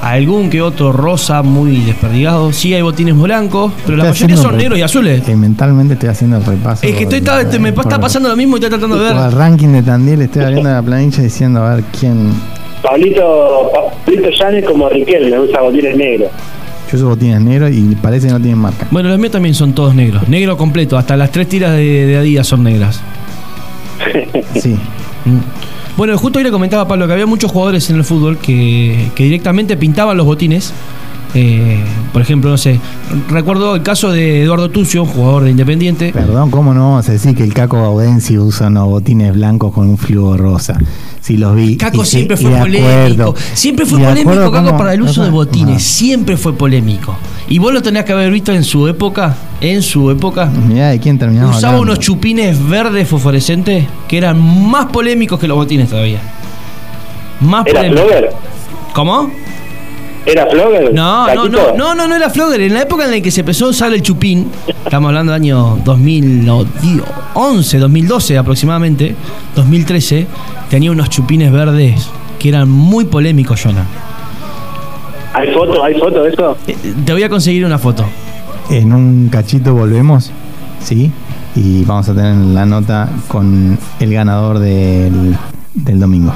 algún 0.00 0.48
que 0.48 0.62
otro 0.62 0.92
rosa 0.92 1.42
muy 1.42 1.76
desperdigado. 1.80 2.50
Sí 2.52 2.72
hay 2.72 2.80
botines 2.80 3.14
blancos, 3.18 3.72
pero 3.84 3.98
la 3.98 4.04
mayoría 4.04 4.36
son 4.38 4.56
negros 4.56 4.78
y 4.78 4.82
azules. 4.82 5.28
eh, 5.28 5.36
mentalmente 5.36 5.94
estoy 5.94 6.08
haciendo 6.08 6.38
el 6.38 6.44
repaso. 6.46 6.86
Es 6.86 6.94
que 6.94 7.02
estoy, 7.02 7.20
por- 7.20 7.38
está- 7.40 7.58
me 7.58 7.72
por- 7.74 7.84
está 7.84 8.00
pasando 8.00 8.30
lo 8.30 8.36
mismo 8.36 8.56
y 8.56 8.60
estoy 8.60 8.70
tratando 8.70 8.96
de 8.98 9.10
por 9.12 9.22
el 9.22 9.28
ver. 9.28 9.34
ranking 9.38 9.68
de 9.68 9.82
Tandil 9.82 10.22
estoy 10.22 10.42
abriendo 10.42 10.70
la 10.70 10.82
planilla 10.82 11.22
diciendo 11.22 11.62
a 11.62 11.74
ver 11.74 11.84
quién 11.98 12.30
Pablito, 12.82 13.70
Pablito 14.06 14.30
Llanes 14.30 14.64
como 14.64 14.88
Riquelme 14.88 15.38
usa 15.38 15.60
botines 15.60 15.96
negros. 15.96 16.30
yo 16.90 16.96
uso 16.96 17.08
botines 17.08 17.40
negros 17.42 17.70
y 17.72 17.94
parece 17.96 18.28
que 18.28 18.32
no 18.32 18.40
tienen 18.40 18.58
marca. 18.58 18.86
Bueno, 18.90 19.10
los 19.10 19.18
míos 19.18 19.32
también 19.32 19.54
son 19.54 19.74
todos 19.74 19.94
negros. 19.94 20.26
Negro 20.28 20.56
completo, 20.56 20.96
hasta 20.96 21.14
las 21.16 21.30
tres 21.30 21.46
tiras 21.48 21.72
de, 21.72 22.06
de 22.06 22.16
Adidas 22.16 22.46
son 22.46 22.62
negras. 22.64 23.02
Sí. 24.60 24.74
Mm. 25.24 25.38
Bueno, 25.96 26.16
justo 26.16 26.38
hoy 26.38 26.44
le 26.44 26.50
comentaba 26.50 26.88
Pablo 26.88 27.06
que 27.06 27.12
había 27.12 27.26
muchos 27.26 27.50
jugadores 27.50 27.90
en 27.90 27.96
el 27.96 28.04
fútbol 28.04 28.38
que, 28.38 29.10
que 29.14 29.24
directamente 29.24 29.76
pintaban 29.76 30.16
los 30.16 30.24
botines. 30.24 30.72
Eh, 31.32 31.78
por 32.12 32.22
ejemplo, 32.22 32.50
no 32.50 32.58
sé, 32.58 32.80
recuerdo 33.28 33.76
el 33.76 33.82
caso 33.84 34.10
de 34.10 34.42
Eduardo 34.42 34.68
Tucio, 34.70 35.04
un 35.04 35.08
jugador 35.08 35.44
de 35.44 35.50
Independiente. 35.52 36.10
Perdón, 36.12 36.50
¿cómo 36.50 36.74
no 36.74 36.90
vamos 36.90 37.08
a 37.08 37.12
decir 37.12 37.36
que 37.36 37.44
el 37.44 37.54
Caco 37.54 37.76
Gaudensi 37.80 38.36
usa 38.36 38.66
unos 38.66 38.86
botines 38.88 39.32
blancos 39.34 39.72
con 39.72 39.88
un 39.88 39.96
flujo 39.96 40.36
rosa? 40.36 40.76
Si 41.20 41.36
los 41.36 41.54
vi. 41.54 41.76
Caco 41.76 42.02
y 42.02 42.06
siempre 42.06 42.36
y 42.40 42.42
fue 42.44 42.50
polémico. 42.58 43.34
Siempre 43.54 43.86
fue 43.86 44.00
polémico 44.00 44.50
Caco 44.50 44.66
cómo- 44.66 44.78
para 44.78 44.94
el 44.94 45.02
uso 45.02 45.22
de 45.22 45.30
botines. 45.30 45.82
Siempre 45.84 46.36
fue 46.36 46.52
polémico. 46.54 47.14
Y 47.48 47.58
vos 47.58 47.72
lo 47.72 47.80
tenías 47.80 48.04
que 48.04 48.12
haber 48.12 48.32
visto 48.32 48.52
en 48.52 48.64
su 48.64 48.88
época. 48.88 49.36
En 49.60 49.82
su 49.82 50.10
época. 50.10 50.46
Mirá 50.46 50.88
de 50.88 50.98
quién 50.98 51.16
terminamos 51.18 51.58
Usaba 51.58 51.74
hablando. 51.74 51.92
unos 51.92 52.04
chupines 52.04 52.58
verdes 52.68 53.06
fosforescentes 53.06 53.86
que 54.08 54.18
eran 54.18 54.40
más 54.68 54.86
polémicos 54.86 55.38
que 55.38 55.46
los 55.46 55.56
botines 55.56 55.88
todavía. 55.90 56.20
Más 57.40 57.66
¿Era 57.66 57.80
polémicos. 57.82 58.04
Flogger? 58.06 58.30
¿Cómo? 58.94 59.30
¿Era 60.26 60.46
Flogger? 60.46 60.92
No, 60.94 61.26
no, 61.34 61.48
no, 61.48 61.74
no, 61.74 61.94
no, 61.94 62.06
no 62.08 62.14
era 62.14 62.28
Flogger. 62.30 62.60
En 62.60 62.74
la 62.74 62.82
época 62.82 63.04
en 63.06 63.10
la 63.10 63.20
que 63.20 63.30
se 63.30 63.40
empezó 63.40 63.66
a 63.66 63.68
usar 63.70 63.92
el 63.92 64.02
chupín, 64.02 64.50
estamos 64.84 65.08
hablando 65.08 65.32
del 65.32 65.40
año 65.42 65.78
2011, 65.84 67.78
2012 67.78 68.38
aproximadamente, 68.38 69.14
2013, 69.56 70.26
tenía 70.68 70.90
unos 70.90 71.08
chupines 71.10 71.50
verdes 71.52 72.08
que 72.38 72.48
eran 72.50 72.68
muy 72.68 73.06
polémicos, 73.06 73.60
Jonah. 73.62 73.84
¿Hay 75.32 75.52
fotos? 75.54 75.78
¿Hay 75.82 75.94
fotos 75.94 76.24
de 76.24 76.30
eso? 76.30 76.56
Eh, 76.66 76.76
Te 77.04 77.12
voy 77.12 77.22
a 77.22 77.28
conseguir 77.28 77.64
una 77.64 77.78
foto. 77.78 78.04
en 78.68 78.92
un 78.92 79.28
cachito 79.30 79.74
volvemos, 79.74 80.30
¿sí? 80.82 81.10
Y 81.56 81.84
vamos 81.84 82.08
a 82.08 82.14
tener 82.14 82.34
la 82.36 82.66
nota 82.66 83.08
con 83.28 83.78
el 83.98 84.12
ganador 84.12 84.58
del, 84.58 85.36
del 85.74 85.98
domingo. 86.00 86.32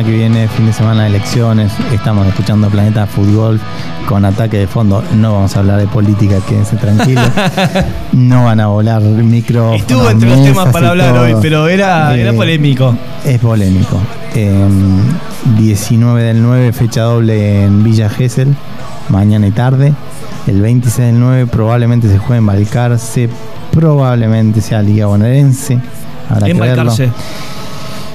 Semana 0.00 0.04
que 0.04 0.16
viene, 0.16 0.48
fin 0.48 0.66
de 0.66 0.72
semana 0.72 1.02
de 1.02 1.08
elecciones. 1.08 1.72
Estamos 1.92 2.26
escuchando 2.26 2.70
Planeta 2.70 3.06
Fútbol 3.06 3.60
con 4.08 4.24
ataque 4.24 4.58
de 4.58 4.66
fondo. 4.66 5.02
No 5.16 5.34
vamos 5.34 5.54
a 5.56 5.58
hablar 5.58 5.78
de 5.78 5.86
política, 5.88 6.36
quédense 6.48 6.76
tranquilos. 6.76 7.28
no 8.12 8.44
van 8.44 8.60
a 8.60 8.68
volar 8.68 9.02
micro. 9.02 9.74
Estuvo 9.74 10.08
entre 10.08 10.30
los 10.30 10.42
temas 10.42 10.72
para 10.72 10.90
hablar 10.90 11.16
hoy, 11.18 11.34
pero 11.42 11.68
era, 11.68 12.16
era 12.16 12.30
Eh, 12.30 12.34
polémico. 12.34 12.94
Es 13.26 13.38
polémico. 13.40 13.98
Eh, 14.34 14.68
19 15.58 16.22
del 16.22 16.42
9, 16.42 16.72
fecha 16.72 17.02
doble 17.02 17.64
en 17.64 17.82
Villa 17.84 18.08
Gesell, 18.08 18.54
mañana 19.10 19.46
y 19.48 19.50
tarde. 19.50 19.92
El 20.46 20.62
26 20.62 21.08
del 21.08 21.20
9 21.20 21.46
probablemente 21.46 22.08
se 22.08 22.16
juegue 22.18 22.38
en 22.38 22.46
Balcarce, 22.46 23.28
probablemente 23.72 24.62
sea 24.62 24.80
Liga 24.82 25.06
Bonaerense. 25.06 25.78
Habrá 26.30 26.46
En 26.48 26.54
que 26.54 26.60
verlo. 26.60 26.84
Balcarce. 26.84 27.10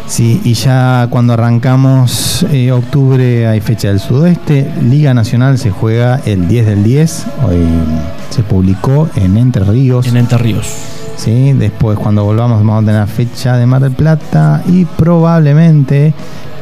Sí, 0.07 0.39
y 0.43 0.53
ya 0.53 1.07
cuando 1.09 1.33
arrancamos 1.33 2.45
eh, 2.51 2.71
octubre 2.71 3.47
hay 3.47 3.59
fecha 3.59 3.87
del 3.87 3.99
sudoeste. 3.99 4.71
Liga 4.81 5.13
Nacional 5.13 5.57
se 5.57 5.71
juega 5.71 6.21
el 6.25 6.47
10 6.47 6.65
del 6.67 6.83
10. 6.83 7.25
Hoy 7.47 7.65
se 8.29 8.43
publicó 8.43 9.09
en 9.15 9.37
Entre 9.37 9.63
Ríos. 9.63 10.07
En 10.07 10.17
Entre 10.17 10.37
Ríos. 10.37 10.67
¿sí? 11.17 11.53
Después 11.53 11.97
cuando 11.97 12.23
volvamos 12.23 12.59
vamos 12.59 12.83
a 12.83 12.85
tener 12.85 13.07
fecha 13.07 13.57
de 13.57 13.65
Mar 13.65 13.81
del 13.81 13.93
Plata 13.93 14.61
y 14.67 14.85
probablemente, 14.85 16.13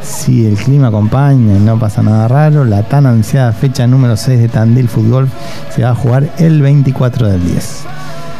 si 0.01 0.45
el 0.45 0.55
clima 0.55 0.87
acompaña 0.87 1.57
y 1.57 1.59
no 1.59 1.77
pasa 1.77 2.01
nada 2.01 2.27
raro, 2.27 2.63
la 2.63 2.83
tan 2.83 3.05
ansiada 3.05 3.51
fecha 3.51 3.85
número 3.87 4.15
6 4.15 4.39
de 4.39 4.47
Tandil 4.47 4.87
Fútbol 4.87 5.29
se 5.75 5.83
va 5.83 5.91
a 5.91 5.95
jugar 5.95 6.29
el 6.37 6.61
24 6.61 7.27
del 7.27 7.45
10. 7.45 7.85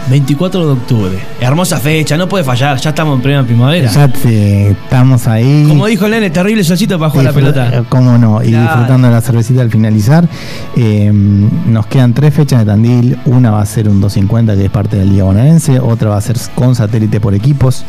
24 0.09 0.65
de 0.67 0.73
octubre. 0.73 1.19
Hermosa 1.39 1.77
fecha, 1.79 2.17
no 2.17 2.27
puede 2.27 2.43
fallar, 2.43 2.77
ya 2.77 2.89
estamos 2.89 3.15
en 3.15 3.21
plena 3.21 3.43
primavera. 3.45 3.89
Ya 3.89 4.07
te- 4.07 4.71
estamos 4.71 5.27
ahí. 5.27 5.65
Como 5.67 5.85
dijo 5.87 6.05
el 6.05 6.11
nene, 6.11 6.29
terrible 6.29 6.63
solcito 6.63 6.99
para 6.99 7.09
jugar 7.09 7.25
la 7.25 7.33
pelota. 7.33 7.83
Cómo 7.89 8.17
no, 8.17 8.43
y 8.43 8.49
Claro. 8.49 8.63
disfrutando 8.67 9.07
de 9.07 9.13
la 9.13 9.21
cervecita 9.21 9.61
al 9.61 9.71
finalizar. 9.71 10.27
Eh, 10.75 11.11
nos 11.13 11.85
quedan 11.87 12.13
tres 12.13 12.33
fechas 12.33 12.59
de 12.59 12.65
Tandil. 12.65 13.17
Una 13.25 13.51
va 13.51 13.61
a 13.61 13.65
ser 13.65 13.87
un 13.87 14.01
250 14.01 14.55
que 14.55 14.65
es 14.65 14.71
parte 14.71 14.97
de 14.97 15.05
la 15.05 15.11
Liga 15.11 15.23
Bonaerense, 15.23 15.79
otra 15.79 16.09
va 16.09 16.17
a 16.17 16.21
ser 16.21 16.35
con 16.55 16.75
satélite 16.75 17.19
por 17.21 17.33
equipos. 17.33 17.85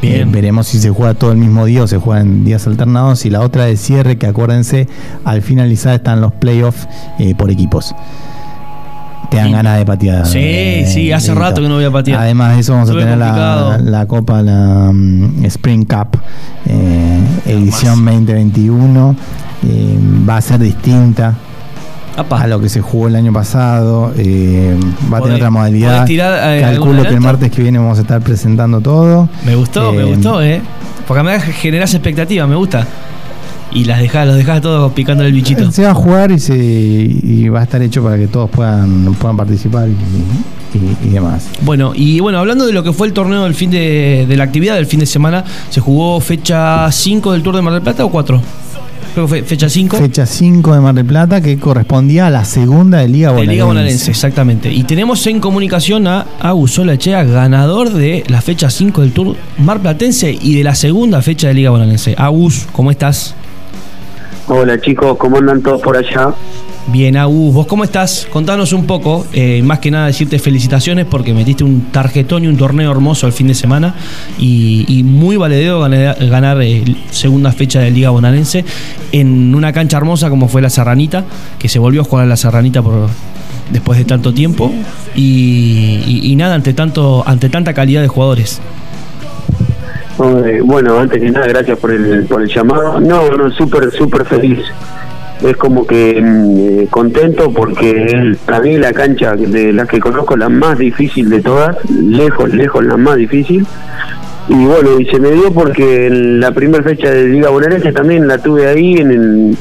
Bien. 0.00 0.28
Eh, 0.28 0.30
veremos 0.30 0.68
si 0.68 0.78
se 0.78 0.90
juega 0.90 1.14
todo 1.14 1.32
el 1.32 1.38
mismo 1.38 1.64
día 1.64 1.82
o 1.82 1.88
se 1.88 1.96
juega 1.98 2.20
en 2.20 2.44
días 2.44 2.68
alternados. 2.68 3.26
Y 3.26 3.30
la 3.30 3.40
otra 3.40 3.64
de 3.64 3.76
cierre, 3.76 4.16
que 4.16 4.28
acuérdense, 4.28 4.86
al 5.24 5.42
finalizar 5.42 5.94
están 5.94 6.20
los 6.20 6.32
playoffs 6.32 6.86
eh, 7.18 7.34
por 7.34 7.50
equipos. 7.50 7.96
Te 9.30 9.36
dan 9.36 9.52
ganas 9.52 9.76
de 9.78 9.84
patear. 9.84 10.26
Sí, 10.26 10.38
eh, 10.40 10.90
sí, 10.92 11.12
hace 11.12 11.34
rato 11.34 11.60
que 11.60 11.68
no 11.68 11.74
voy 11.74 11.84
a 11.84 11.90
patear. 11.90 12.20
Además 12.20 12.54
de 12.54 12.60
eso, 12.60 12.72
vamos 12.72 12.88
Estuve 12.88 13.02
a 13.02 13.04
tener 13.04 13.18
la, 13.18 14.06
Copa, 14.06 14.40
la 14.42 14.90
mm, 14.92 15.44
Spring 15.44 15.84
Cup, 15.84 16.18
eh, 16.66 17.20
edición 17.46 18.04
2021. 18.04 19.14
eh, 19.66 19.98
va 20.28 20.36
a 20.38 20.40
ser 20.40 20.60
distinta 20.60 21.34
Apa. 22.16 22.42
a 22.42 22.46
lo 22.46 22.60
que 22.60 22.68
se 22.68 22.80
jugó 22.80 23.08
el 23.08 23.16
año 23.16 23.32
pasado. 23.32 24.12
eh, 24.16 24.76
va 25.12 25.18
a 25.18 25.20
tener 25.20 25.36
otra 25.36 25.50
modalidad. 25.50 26.06
tirar, 26.06 26.56
eh, 26.56 26.62
Calculo 26.62 27.02
que 27.02 27.08
el 27.08 27.20
martes 27.20 27.50
que 27.50 27.62
viene 27.62 27.78
vamos 27.78 27.98
a 27.98 28.02
estar 28.02 28.20
presentando 28.22 28.80
todo. 28.80 29.28
Me 29.44 29.54
gustó, 29.54 29.92
me 29.92 30.04
gustó, 30.04 30.40
eh. 30.42 30.62
Porque 31.06 31.22
me 31.22 31.38
generás 31.40 31.92
expectativas, 31.94 32.48
me 32.48 32.56
gusta. 32.56 32.86
Y 33.72 33.84
las 33.84 34.00
dejás, 34.00 34.26
los 34.26 34.36
dejás 34.36 34.60
todos 34.62 34.92
picando 34.92 35.24
el 35.24 35.32
bichito. 35.32 35.70
Se 35.72 35.82
va 35.84 35.90
a 35.90 35.94
jugar 35.94 36.32
y, 36.32 36.38
se, 36.38 36.56
y 36.56 37.48
va 37.48 37.60
a 37.60 37.62
estar 37.64 37.82
hecho 37.82 38.02
para 38.02 38.16
que 38.16 38.26
todos 38.26 38.48
puedan, 38.50 39.14
puedan 39.14 39.36
participar 39.36 39.88
y, 39.88 39.92
y- 40.76 41.08
y 41.08 41.10
demás. 41.10 41.48
Bueno, 41.62 41.92
y 41.94 42.20
bueno, 42.20 42.38
hablando 42.38 42.66
de 42.66 42.72
lo 42.72 42.82
que 42.82 42.92
fue 42.92 43.06
el 43.06 43.12
torneo 43.12 43.44
del 43.44 43.54
fin 43.54 43.70
de, 43.70 44.26
de 44.28 44.36
la 44.36 44.44
actividad 44.44 44.74
del 44.76 44.86
fin 44.86 45.00
de 45.00 45.06
semana, 45.06 45.44
¿se 45.70 45.80
jugó 45.80 46.20
fecha 46.20 46.90
5 46.90 47.32
del 47.32 47.42
Tour 47.42 47.56
de 47.56 47.62
Mar 47.62 47.72
del 47.74 47.82
Plata 47.82 48.04
o 48.04 48.10
4? 48.10 48.40
Creo 49.14 49.24
que 49.26 49.28
fue 49.28 49.42
fecha 49.42 49.68
5. 49.68 49.96
Fecha 49.96 50.26
5 50.26 50.74
de 50.74 50.80
Mar 50.80 50.94
del 50.94 51.06
Plata 51.06 51.40
que 51.40 51.58
correspondía 51.58 52.26
a 52.26 52.30
la 52.30 52.44
segunda 52.44 52.98
de 52.98 53.08
Liga 53.08 53.28
De 53.28 53.32
Bonaerense. 53.34 53.52
Liga 53.54 53.64
Bonaerense, 53.64 54.10
exactamente. 54.10 54.72
Y 54.72 54.84
tenemos 54.84 55.26
en 55.26 55.40
comunicación 55.40 56.06
a 56.06 56.26
Agus 56.40 56.78
Echea, 56.78 57.24
ganador 57.24 57.90
de 57.92 58.24
la 58.28 58.40
fecha 58.42 58.68
5 58.70 59.00
del 59.00 59.12
Tour 59.12 59.36
Marplatense 59.58 60.36
y 60.40 60.54
de 60.56 60.64
la 60.64 60.74
segunda 60.74 61.20
fecha 61.22 61.48
de 61.48 61.54
Liga 61.54 61.70
Bonaerense. 61.70 62.14
Agus, 62.18 62.66
¿cómo 62.72 62.90
estás? 62.90 63.34
Hola 64.48 64.80
chicos, 64.80 65.16
¿cómo 65.18 65.36
andan 65.38 65.62
todos 65.62 65.80
por 65.82 65.96
allá? 65.96 66.32
Bien, 66.86 67.18
Agus, 67.18 67.52
¿vos 67.52 67.66
cómo 67.66 67.84
estás? 67.84 68.26
Contanos 68.30 68.72
un 68.72 68.86
poco, 68.86 69.26
eh, 69.34 69.60
más 69.62 69.78
que 69.78 69.90
nada 69.90 70.06
decirte 70.06 70.38
felicitaciones 70.38 71.04
porque 71.04 71.34
metiste 71.34 71.62
un 71.64 71.90
tarjetón 71.92 72.44
y 72.44 72.46
un 72.46 72.56
torneo 72.56 72.90
hermoso 72.90 73.26
el 73.26 73.34
fin 73.34 73.46
de 73.48 73.54
semana 73.54 73.94
y, 74.38 74.86
y 74.88 75.02
muy 75.02 75.36
valedero 75.36 75.80
ganar, 75.80 76.16
ganar, 76.28 76.62
eh, 76.62 76.82
segunda 77.10 77.52
fecha 77.52 77.80
de 77.80 77.90
Liga 77.90 78.08
Bonaerense 78.08 78.64
en 79.12 79.54
una 79.54 79.70
cancha 79.74 79.98
hermosa 79.98 80.30
como 80.30 80.48
fue 80.48 80.62
la 80.62 80.70
Serranita, 80.70 81.24
que 81.58 81.68
se 81.68 81.78
volvió 81.78 82.00
a 82.00 82.04
jugar 82.04 82.24
a 82.24 82.28
la 82.28 82.36
Serranita 82.38 82.80
por 82.80 83.08
después 83.70 83.98
de 83.98 84.06
tanto 84.06 84.32
tiempo 84.32 84.72
y, 85.14 86.00
y- 86.06 86.20
y 86.32 86.36
nada, 86.36 86.54
ante, 86.54 86.72
tanto, 86.72 87.22
ante 87.26 87.50
tanta 87.50 87.74
calidad 87.74 88.00
de 88.00 88.08
jugadores. 88.08 88.62
Eh, 90.20 90.60
bueno, 90.64 90.98
antes 90.98 91.20
que 91.20 91.30
nada, 91.30 91.46
gracias 91.46 91.78
por 91.78 91.92
el, 91.92 92.24
por 92.24 92.42
el 92.42 92.48
llamado. 92.48 93.00
No, 93.00 93.30
no, 93.30 93.50
súper, 93.50 93.90
súper 93.92 94.24
feliz. 94.24 94.60
Es 95.42 95.56
como 95.56 95.86
que 95.86 96.20
mm, 96.20 96.58
eh, 96.58 96.86
contento 96.90 97.52
porque 97.52 98.36
para 98.44 98.60
mí 98.60 98.76
la 98.76 98.92
cancha 98.92 99.36
de 99.36 99.72
las 99.72 99.86
que 99.88 100.00
conozco 100.00 100.36
la 100.36 100.48
más 100.48 100.78
difícil 100.78 101.30
de 101.30 101.40
todas, 101.40 101.76
lejos, 101.90 102.52
lejos 102.52 102.84
la 102.84 102.96
más 102.96 103.16
difícil. 103.16 103.64
Y 104.48 104.64
bueno, 104.64 104.98
y 104.98 105.06
se 105.06 105.20
me 105.20 105.30
dio 105.30 105.52
porque 105.52 106.06
en 106.06 106.40
la 106.40 106.50
primera 106.50 106.82
fecha 106.82 107.10
de 107.10 107.28
Liga 107.28 107.50
Bonaerense 107.50 107.92
también 107.92 108.26
la 108.26 108.38
tuve 108.38 108.66
ahí 108.66 108.94
en 108.94 109.10
el... 109.12 109.56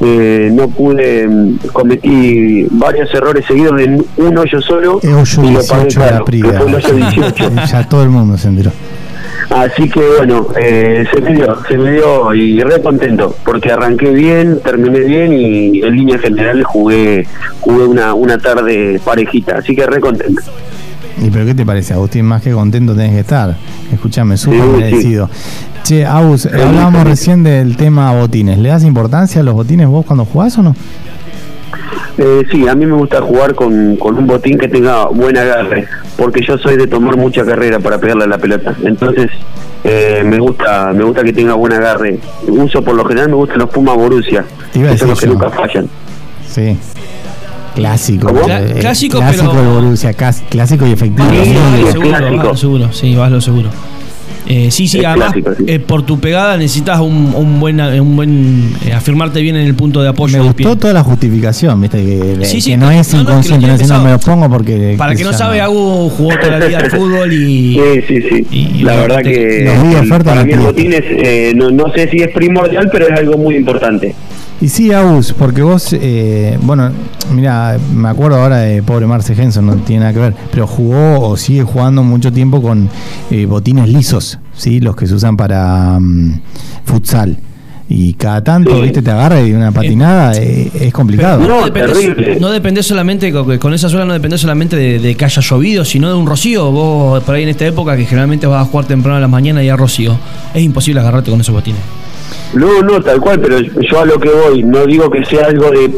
eh, 0.00 0.48
no 0.50 0.68
pude, 0.68 1.28
mm, 1.28 1.56
cometí 1.72 2.66
varios 2.70 3.12
errores 3.12 3.44
seguidos 3.46 3.78
en 3.82 4.02
un 4.16 4.38
hoyo 4.38 4.60
solo 4.62 5.00
Es 5.02 5.36
hoyo 5.36 5.50
y 5.50 5.52
lo 5.52 5.66
pagué 5.66 5.84
18 5.84 6.00
de 6.00 6.06
la 6.06 6.12
caro, 6.12 6.24
que 6.24 6.40
fue 6.40 6.66
el 6.68 6.74
hoyo 6.74 6.94
18. 6.94 7.50
ya 7.70 7.88
todo 7.88 8.02
el 8.04 8.08
mundo 8.08 8.38
se 8.38 8.48
enteró. 8.48 8.70
Así 9.54 9.88
que 9.88 10.00
bueno, 10.18 10.46
eh, 10.58 11.04
se 11.12 11.20
me 11.20 11.34
dio, 11.34 11.56
se 11.68 11.76
me 11.76 11.92
dio 11.92 12.34
y 12.34 12.60
re 12.62 12.80
contento 12.80 13.36
porque 13.44 13.70
arranqué 13.70 14.10
bien, 14.10 14.60
terminé 14.64 15.00
bien 15.00 15.32
y 15.32 15.82
en 15.82 15.94
líneas 15.94 16.22
generales 16.22 16.64
jugué 16.64 17.26
jugué 17.60 17.84
una, 17.84 18.14
una 18.14 18.38
tarde 18.38 18.98
parejita, 19.04 19.58
así 19.58 19.74
que 19.76 19.86
re 19.86 20.00
contento. 20.00 20.40
¿Y 21.22 21.28
pero 21.30 21.44
qué 21.44 21.54
te 21.54 21.66
parece, 21.66 21.92
Agustín? 21.92 22.24
Más 22.24 22.40
que 22.40 22.52
contento 22.52 22.94
tenés 22.94 23.12
que 23.12 23.20
estar. 23.20 23.54
Escúchame, 23.92 24.36
súper 24.38 24.60
Sí, 24.60 24.66
sí. 24.66 24.76
merecido. 24.80 25.30
Che, 25.84 26.06
Agus, 26.06 26.46
hablábamos 26.46 27.04
recién 27.04 27.42
del 27.42 27.76
tema 27.76 28.12
botines. 28.14 28.56
¿Le 28.58 28.70
das 28.70 28.84
importancia 28.84 29.42
a 29.42 29.44
los 29.44 29.52
botines 29.54 29.86
vos 29.88 30.06
cuando 30.06 30.24
jugás 30.24 30.56
o 30.58 30.62
no? 30.62 30.74
Eh, 32.18 32.42
sí, 32.50 32.68
a 32.68 32.74
mí 32.74 32.86
me 32.86 32.94
gusta 32.94 33.20
jugar 33.22 33.54
con, 33.54 33.96
con 33.96 34.16
un 34.18 34.26
botín 34.26 34.58
que 34.58 34.68
tenga 34.68 35.06
buen 35.06 35.36
agarre, 35.36 35.86
porque 36.16 36.44
yo 36.46 36.58
soy 36.58 36.76
de 36.76 36.86
tomar 36.86 37.16
mucha 37.16 37.44
carrera 37.44 37.78
para 37.80 37.98
pegarle 37.98 38.24
a 38.24 38.26
la 38.28 38.38
pelota. 38.38 38.74
Entonces, 38.84 39.30
eh, 39.84 40.22
me 40.24 40.38
gusta 40.38 40.92
me 40.94 41.02
gusta 41.04 41.22
que 41.24 41.32
tenga 41.32 41.54
buen 41.54 41.72
agarre. 41.72 42.18
Uso 42.48 42.82
por 42.82 42.94
lo 42.94 43.04
general, 43.04 43.30
me 43.30 43.36
gustan 43.36 43.58
los 43.58 43.70
Puma 43.70 43.94
Borussia, 43.94 44.44
que 44.72 44.96
son 44.98 45.08
los 45.10 45.20
que 45.20 45.26
nunca 45.26 45.50
fallan. 45.50 45.88
Sí. 46.48 46.76
Clásico. 47.74 48.28
Eh, 48.48 48.76
clásico, 48.80 49.18
clásico 49.18 49.52
pero- 49.52 49.72
Borussia, 49.74 50.12
clásico 50.12 50.86
y 50.86 50.92
efectivo. 50.92 51.26
Sí, 51.30 51.36
sí, 51.44 51.92
seguro, 51.92 52.10
vas 52.10 52.20
a 52.20 52.24
clásico. 52.26 52.42
lo 52.44 52.56
seguro, 52.56 52.92
sí, 52.92 53.16
vas 53.16 53.30
lo 53.32 53.40
seguro. 53.40 53.70
Eh, 54.54 54.70
sí, 54.70 54.86
sí, 54.86 54.98
Es 54.98 55.04
además, 55.06 55.32
clásico, 55.32 55.54
sí. 55.56 55.64
eh, 55.66 55.78
por 55.80 56.04
tu 56.04 56.18
pegada 56.20 56.58
necesitas 56.58 57.00
un, 57.00 57.32
un 57.34 57.58
buen, 57.58 57.80
un 57.80 58.16
buen 58.16 58.70
eh, 58.84 58.92
afirmarte 58.92 59.40
bien 59.40 59.56
en 59.56 59.66
el 59.66 59.74
punto 59.74 60.02
de 60.02 60.08
apoyo 60.10 60.36
Me 60.36 60.44
gustó 60.44 60.56
pie. 60.56 60.76
toda 60.76 60.92
la 60.92 61.02
justificación, 61.02 61.80
viste, 61.80 62.04
que, 62.04 62.44
Sí, 62.44 62.56
que 62.56 62.60
sí, 62.60 62.76
no 62.76 62.90
que- 62.90 62.98
es 62.98 63.14
no, 63.14 63.20
no, 63.20 63.24
que 63.24 63.32
lo 63.32 63.38
inconsciente, 63.56 63.86
no, 63.86 64.02
me 64.04 64.10
lo 64.10 64.18
pongo 64.18 64.50
porque... 64.50 64.94
Para 64.98 65.14
que 65.14 65.24
no 65.24 65.32
sabe, 65.32 65.60
Agu 65.62 66.10
jugó 66.10 66.30
toda 66.38 66.58
la 66.58 66.66
vida 66.66 66.78
al 66.80 66.90
fútbol 66.90 67.32
y... 67.32 67.74
Sí, 67.74 68.02
sí, 68.06 68.22
sí. 68.28 68.46
y- 68.50 68.82
la 68.82 68.96
verdad 68.96 69.22
te- 69.22 69.32
que 69.32 69.70
para 70.24 70.44
mí 70.44 70.52
el 70.52 70.60
botín 70.60 70.92
es, 70.92 71.02
eh, 71.06 71.52
no, 71.56 71.70
no 71.70 71.90
sé 71.94 72.10
si 72.10 72.18
es 72.18 72.28
primordial, 72.28 72.90
pero 72.92 73.06
es 73.08 73.18
algo 73.18 73.38
muy 73.38 73.56
importante. 73.56 74.14
Y 74.60 74.68
sí, 74.68 74.92
Agus, 74.92 75.32
porque 75.36 75.62
vos, 75.62 75.92
eh, 75.92 76.56
bueno, 76.62 76.92
mira, 77.34 77.78
me 77.92 78.08
acuerdo 78.08 78.36
ahora 78.40 78.58
de 78.58 78.80
pobre 78.82 79.06
Marce 79.06 79.32
Henson, 79.32 79.66
no 79.66 79.74
tiene 79.76 80.00
nada 80.00 80.12
que 80.12 80.20
ver, 80.20 80.34
pero 80.52 80.68
jugó 80.68 81.18
o 81.20 81.36
sigue 81.36 81.62
jugando 81.64 82.04
mucho 82.04 82.32
tiempo 82.32 82.62
con 82.62 82.88
eh, 83.32 83.44
botines 83.46 83.88
lisos, 83.88 84.38
¿sí? 84.56 84.80
Los 84.80 84.96
que 84.96 85.06
se 85.06 85.14
usan 85.14 85.36
para 85.36 85.98
mm, 86.00 86.40
futsal. 86.84 87.36
Y 87.88 88.14
cada 88.14 88.42
tanto, 88.42 88.74
Sí. 88.76 88.80
viste, 88.82 89.02
te 89.02 89.10
agarra 89.10 89.42
y 89.42 89.52
una 89.52 89.70
patinada 89.70 90.32
eh, 90.38 90.70
es 90.72 90.92
complicado. 90.94 91.40
No, 91.42 91.60
no 91.60 91.64
depende, 91.66 91.92
terrible. 91.92 92.40
no 92.40 92.50
depende 92.50 92.82
solamente, 92.82 93.30
con 93.32 93.58
con 93.58 93.74
esa 93.74 93.90
suela 93.90 94.06
no 94.06 94.14
depende 94.14 94.38
solamente 94.38 94.76
de, 94.76 94.98
de 94.98 95.14
que 95.14 95.24
haya 95.26 95.42
llovido, 95.42 95.84
sino 95.84 96.08
de 96.08 96.14
un 96.14 96.26
rocío. 96.26 96.70
Vos, 96.70 97.22
por 97.22 97.34
ahí 97.34 97.42
en 97.42 97.50
esta 97.50 97.66
época, 97.66 97.94
que 97.96 98.06
generalmente 98.06 98.46
vas 98.46 98.62
a 98.66 98.70
jugar 98.70 98.86
temprano 98.86 99.18
a 99.18 99.20
la 99.20 99.28
mañana 99.28 99.62
y 99.62 99.68
hay 99.68 99.76
rocío, 99.76 100.16
es 100.54 100.62
imposible 100.62 101.00
agarrarte 101.00 101.30
con 101.30 101.40
esos 101.42 101.54
botines. 101.54 101.80
No, 102.54 102.82
no, 102.82 103.00
tal 103.02 103.20
cual, 103.20 103.40
pero 103.40 103.58
yo 103.60 104.00
a 104.00 104.06
lo 104.06 104.18
que 104.18 104.28
voy, 104.30 104.62
no 104.62 104.86
digo 104.86 105.10
que 105.10 105.22
sea 105.26 105.46
algo 105.46 105.70
de 105.70 105.90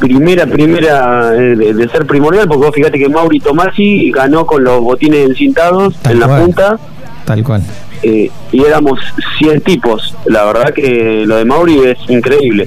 primera, 0.00 0.46
primera, 0.46 1.32
eh, 1.36 1.54
de, 1.56 1.74
de 1.74 1.88
ser 1.90 2.06
primordial, 2.06 2.48
porque 2.48 2.66
vos 2.66 2.74
fíjate 2.74 2.98
que 2.98 3.08
Mauri 3.08 3.40
Tomasi 3.40 4.10
ganó 4.10 4.46
con 4.46 4.64
los 4.64 4.80
botines 4.80 5.28
encintados 5.28 5.94
Tal 6.02 6.14
en 6.14 6.20
la 6.20 6.26
cual. 6.26 6.42
punta 6.44 6.78
Tal 7.24 7.42
cual. 7.44 7.62
eh, 8.02 8.30
y 8.52 8.64
éramos 8.64 8.98
100 9.38 9.60
tipos. 9.60 10.16
La 10.26 10.44
verdad 10.44 10.72
que 10.74 11.24
lo 11.26 11.36
de 11.36 11.44
Mauri 11.44 11.78
es 11.80 11.98
increíble. 12.08 12.66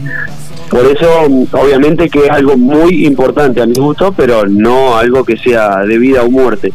Por 0.69 0.85
eso, 0.85 1.07
obviamente 1.51 2.09
que 2.09 2.25
es 2.25 2.29
algo 2.31 2.57
muy 2.57 3.05
importante 3.05 3.61
a 3.61 3.65
mi 3.67 3.75
gusto, 3.75 4.11
pero 4.11 4.47
no 4.47 4.97
algo 4.97 5.23
que 5.23 5.37
sea 5.37 5.79
de 5.85 5.99
vida 5.99 6.23
o 6.23 6.31
muerte. 6.31 6.73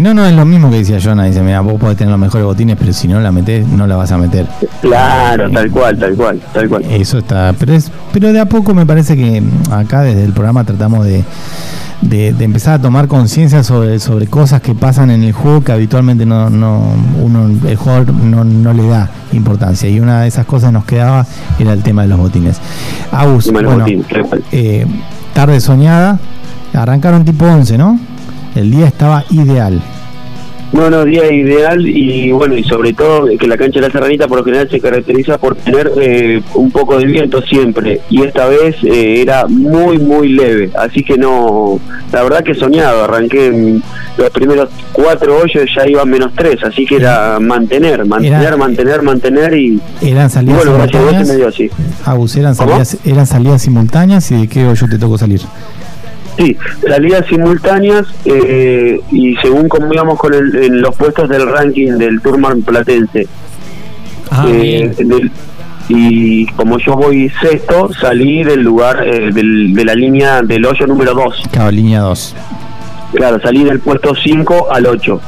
No, 0.00 0.12
no, 0.12 0.26
es 0.26 0.34
lo 0.34 0.44
mismo 0.44 0.70
que 0.70 0.78
decía 0.78 0.98
Jonah, 1.02 1.24
dice, 1.24 1.40
mira, 1.40 1.60
vos 1.62 1.80
podés 1.80 1.96
tener 1.96 2.10
los 2.10 2.20
mejores 2.20 2.44
botines, 2.44 2.76
pero 2.78 2.92
si 2.92 3.08
no 3.08 3.20
la 3.20 3.32
metés, 3.32 3.66
no 3.66 3.86
la 3.86 3.96
vas 3.96 4.12
a 4.12 4.18
meter. 4.18 4.44
Claro, 4.82 5.50
tal 5.50 5.70
cual, 5.70 5.98
tal 5.98 6.14
cual, 6.14 6.40
tal 6.52 6.68
cual. 6.68 6.84
Eso 6.90 7.18
está, 7.18 7.54
pero 7.58 7.72
es, 7.72 7.90
pero 8.12 8.32
de 8.34 8.40
a 8.40 8.46
poco 8.46 8.74
me 8.74 8.84
parece 8.84 9.16
que 9.16 9.42
acá 9.70 10.02
desde 10.02 10.24
el 10.24 10.32
programa 10.34 10.64
tratamos 10.64 11.06
de, 11.06 11.24
de, 12.00 12.32
de 12.32 12.44
empezar 12.44 12.74
a 12.74 12.82
tomar 12.82 13.08
conciencia 13.08 13.62
sobre, 13.62 13.98
sobre 13.98 14.26
cosas 14.26 14.60
que 14.62 14.74
pasan 14.74 15.10
en 15.10 15.24
el 15.24 15.32
juego 15.32 15.62
que 15.62 15.72
habitualmente 15.72 16.24
no, 16.26 16.48
no 16.48 16.92
uno 17.20 17.48
el 17.66 17.76
jugador 17.76 18.12
no, 18.14 18.44
no 18.44 18.72
le 18.72 18.86
da 18.86 19.10
importancia 19.32 19.88
y 19.88 19.98
una 20.00 20.22
de 20.22 20.28
esas 20.28 20.46
cosas 20.46 20.72
nos 20.72 20.84
quedaba 20.84 21.26
era 21.58 21.72
el 21.72 21.82
tema 21.82 22.02
de 22.02 22.08
los 22.08 22.18
botines. 22.18 22.60
Agus, 23.10 23.50
bueno, 23.50 23.84
eh, 24.52 24.86
tarde 25.34 25.60
soñada, 25.60 26.18
arrancaron 26.72 27.24
tipo 27.24 27.44
11, 27.44 27.78
¿no? 27.78 27.98
El 28.54 28.70
día 28.70 28.86
estaba 28.86 29.24
ideal. 29.30 29.82
No, 30.70 30.90
no, 30.90 31.04
día 31.06 31.32
ideal 31.32 31.86
y 31.86 32.30
bueno, 32.30 32.54
y 32.54 32.62
sobre 32.62 32.92
todo 32.92 33.26
que 33.38 33.46
la 33.46 33.56
cancha 33.56 33.80
de 33.80 33.86
la 33.86 33.92
Serranita 33.92 34.28
por 34.28 34.38
lo 34.38 34.44
general 34.44 34.68
se 34.70 34.78
caracteriza 34.80 35.38
por 35.38 35.56
tener 35.56 35.90
eh, 36.00 36.42
un 36.54 36.70
poco 36.70 36.98
de 36.98 37.06
viento 37.06 37.40
siempre 37.40 38.02
y 38.10 38.22
esta 38.22 38.46
vez 38.46 38.76
eh, 38.84 39.22
era 39.22 39.46
muy, 39.48 39.96
muy 39.98 40.28
leve, 40.28 40.70
así 40.78 41.02
que 41.02 41.16
no, 41.16 41.80
la 42.12 42.22
verdad 42.22 42.44
que 42.44 42.54
soñado, 42.54 43.04
arranqué 43.04 43.78
los 44.18 44.30
primeros 44.30 44.68
cuatro 44.92 45.38
hoyos 45.38 45.70
ya 45.74 45.88
iba 45.88 46.04
menos 46.04 46.32
tres, 46.36 46.62
así 46.62 46.84
que 46.84 46.96
era 46.96 47.40
mantener, 47.40 48.04
mantener, 48.04 48.42
Era- 48.42 48.56
mantener, 48.58 49.02
mantener 49.02 49.54
y, 49.54 49.80
Eran 50.02 50.28
salidas 50.28 50.66
bueno, 50.66 50.86
simultáneas. 50.86 51.28
me 51.28 51.36
dio 51.36 51.48
así. 51.48 51.70
Agus, 52.04 52.36
eran 52.36 52.54
¿Cómo? 52.54 52.68
salidas, 52.70 52.98
eran 53.06 53.26
salidas 53.26 53.62
simultáneas 53.62 54.30
y 54.32 54.40
de 54.42 54.48
qué 54.48 54.66
hoyo 54.66 54.86
te 54.86 54.98
tocó 54.98 55.16
salir. 55.16 55.40
Sí, 56.38 56.56
salidas 56.88 57.26
simultáneas 57.28 58.06
eh, 58.24 59.00
y 59.10 59.34
según 59.42 59.68
como 59.68 59.92
íbamos 59.92 60.18
con 60.18 60.32
el, 60.34 60.54
en 60.54 60.80
los 60.80 60.94
puestos 60.96 61.28
del 61.28 61.46
ranking 61.50 61.98
del 61.98 62.20
Tourman 62.20 62.62
Platense. 62.62 63.26
Ah, 64.30 64.46
Eh, 64.48 64.92
bien. 64.96 65.08
del- 65.08 65.32
y 65.90 66.46
como 66.52 66.78
yo 66.78 66.94
voy 66.94 67.30
sexto, 67.40 67.90
salí 68.00 68.44
del 68.44 68.60
lugar 68.62 69.02
eh, 69.06 69.30
del- 69.32 69.72
de 69.74 69.84
la 69.84 69.94
línea 69.94 70.42
del 70.42 70.64
hoyo 70.66 70.86
número 70.86 71.12
2. 71.14 71.42
Claro, 71.50 71.70
línea 71.72 72.00
2. 72.00 72.36
Claro, 73.14 73.40
salí 73.42 73.64
del 73.64 73.80
puesto 73.80 74.14
5 74.14 74.68
al 74.70 74.86
8. 74.86 75.20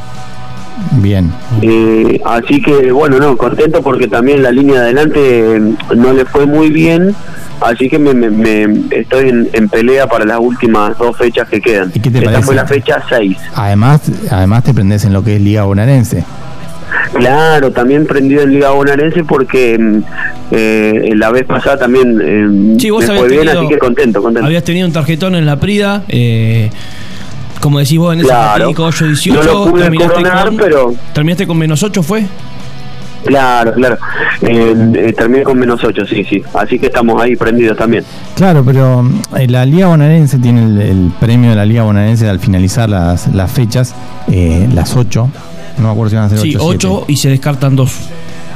Bien. 0.92 1.32
Eh, 1.62 2.20
así 2.24 2.60
que 2.62 2.92
bueno, 2.92 3.18
no, 3.18 3.36
contento 3.36 3.82
porque 3.82 4.06
también 4.06 4.42
la 4.42 4.50
línea 4.52 4.76
de 4.76 4.84
adelante 4.86 5.56
eh, 5.56 5.60
no 5.96 6.12
le 6.12 6.24
fue 6.26 6.46
muy 6.46 6.70
bien. 6.70 7.14
Así 7.60 7.88
que 7.88 7.98
me, 7.98 8.14
me- 8.14 8.30
me- 8.30 8.84
estoy 8.90 9.28
en, 9.28 9.48
en 9.52 9.68
pelea 9.68 10.06
para 10.06 10.24
las 10.24 10.38
últimas 10.40 10.96
dos 10.98 11.16
fechas 11.16 11.48
que 11.48 11.60
quedan. 11.60 11.90
¿Y 11.94 12.00
qué 12.00 12.10
te 12.10 12.18
Esta 12.18 12.30
parece? 12.30 12.46
fue 12.46 12.54
la 12.54 12.66
fecha 12.66 13.02
6. 13.08 13.36
Además, 13.54 14.00
además 14.30 14.64
te 14.64 14.72
prendés 14.74 15.04
en 15.04 15.12
lo 15.12 15.22
que 15.22 15.36
es 15.36 15.40
Liga 15.42 15.64
Bonaerense. 15.64 16.24
Claro, 17.14 17.70
también 17.72 18.06
prendido 18.06 18.42
en 18.42 18.50
Liga 18.52 18.70
Bonaerense 18.70 19.24
porque 19.24 19.78
mm, 19.78 19.98
eh, 20.52 21.10
la 21.16 21.30
vez 21.30 21.44
pasada 21.44 21.78
también 21.78 22.20
eh, 22.22 22.76
Sí, 22.80 22.90
vos 22.90 23.06
me 23.08 23.18
fue 23.18 23.28
bien, 23.28 23.40
tenido- 23.42 23.60
así 23.60 23.68
que 23.68 23.78
contento, 23.78 24.22
contento. 24.22 24.46
Habías 24.46 24.64
tenido 24.64 24.86
un 24.86 24.92
tarjetón 24.92 25.34
en 25.34 25.46
la 25.46 25.56
Prida, 25.60 26.02
eh, 26.08 26.70
como 27.60 27.78
decís 27.78 27.98
vos 27.98 28.12
en 28.14 28.20
ese 28.20 28.28
Claro. 28.28 28.58
fatídico 28.60 28.84
hoyo 28.84 29.06
18, 29.06 29.42
No 29.42 29.42
lo 29.64 29.70
pude 29.70 29.82
terminaste, 29.82 30.14
coronar, 30.14 30.46
con, 30.46 30.56
pero- 30.56 30.94
terminaste 31.14 31.46
con 31.46 31.58
menos 31.58 31.82
8, 31.82 32.02
¿fue? 32.02 32.24
Claro, 33.24 33.72
claro. 33.74 33.98
Eh, 34.42 34.92
eh, 34.94 35.12
terminé 35.12 35.42
con 35.42 35.58
menos 35.58 35.82
8, 35.84 36.06
sí, 36.06 36.24
sí. 36.24 36.42
Así 36.54 36.78
que 36.78 36.86
estamos 36.86 37.20
ahí 37.22 37.36
prendidos 37.36 37.76
también. 37.76 38.04
Claro, 38.34 38.64
pero 38.64 39.06
eh, 39.36 39.46
la 39.48 39.64
Liga 39.66 39.88
Bonaerense 39.88 40.38
tiene 40.38 40.64
el, 40.64 40.80
el 40.80 41.12
premio 41.20 41.50
de 41.50 41.56
la 41.56 41.64
Liga 41.66 41.82
Bonaerense 41.82 42.28
al 42.28 42.38
finalizar 42.38 42.88
las, 42.88 43.28
las 43.34 43.50
fechas, 43.50 43.94
eh, 44.30 44.68
las 44.72 44.96
8. 44.96 45.28
No 45.78 45.84
me 45.84 45.90
acuerdo 45.92 46.10
si 46.10 46.16
van 46.16 46.24
a 46.24 46.28
ser 46.30 46.38
8 46.38 46.44
Sí, 46.50 46.56
8 46.58 47.04
y 47.08 47.16
se 47.16 47.28
descartan 47.30 47.76
2. 47.76 47.92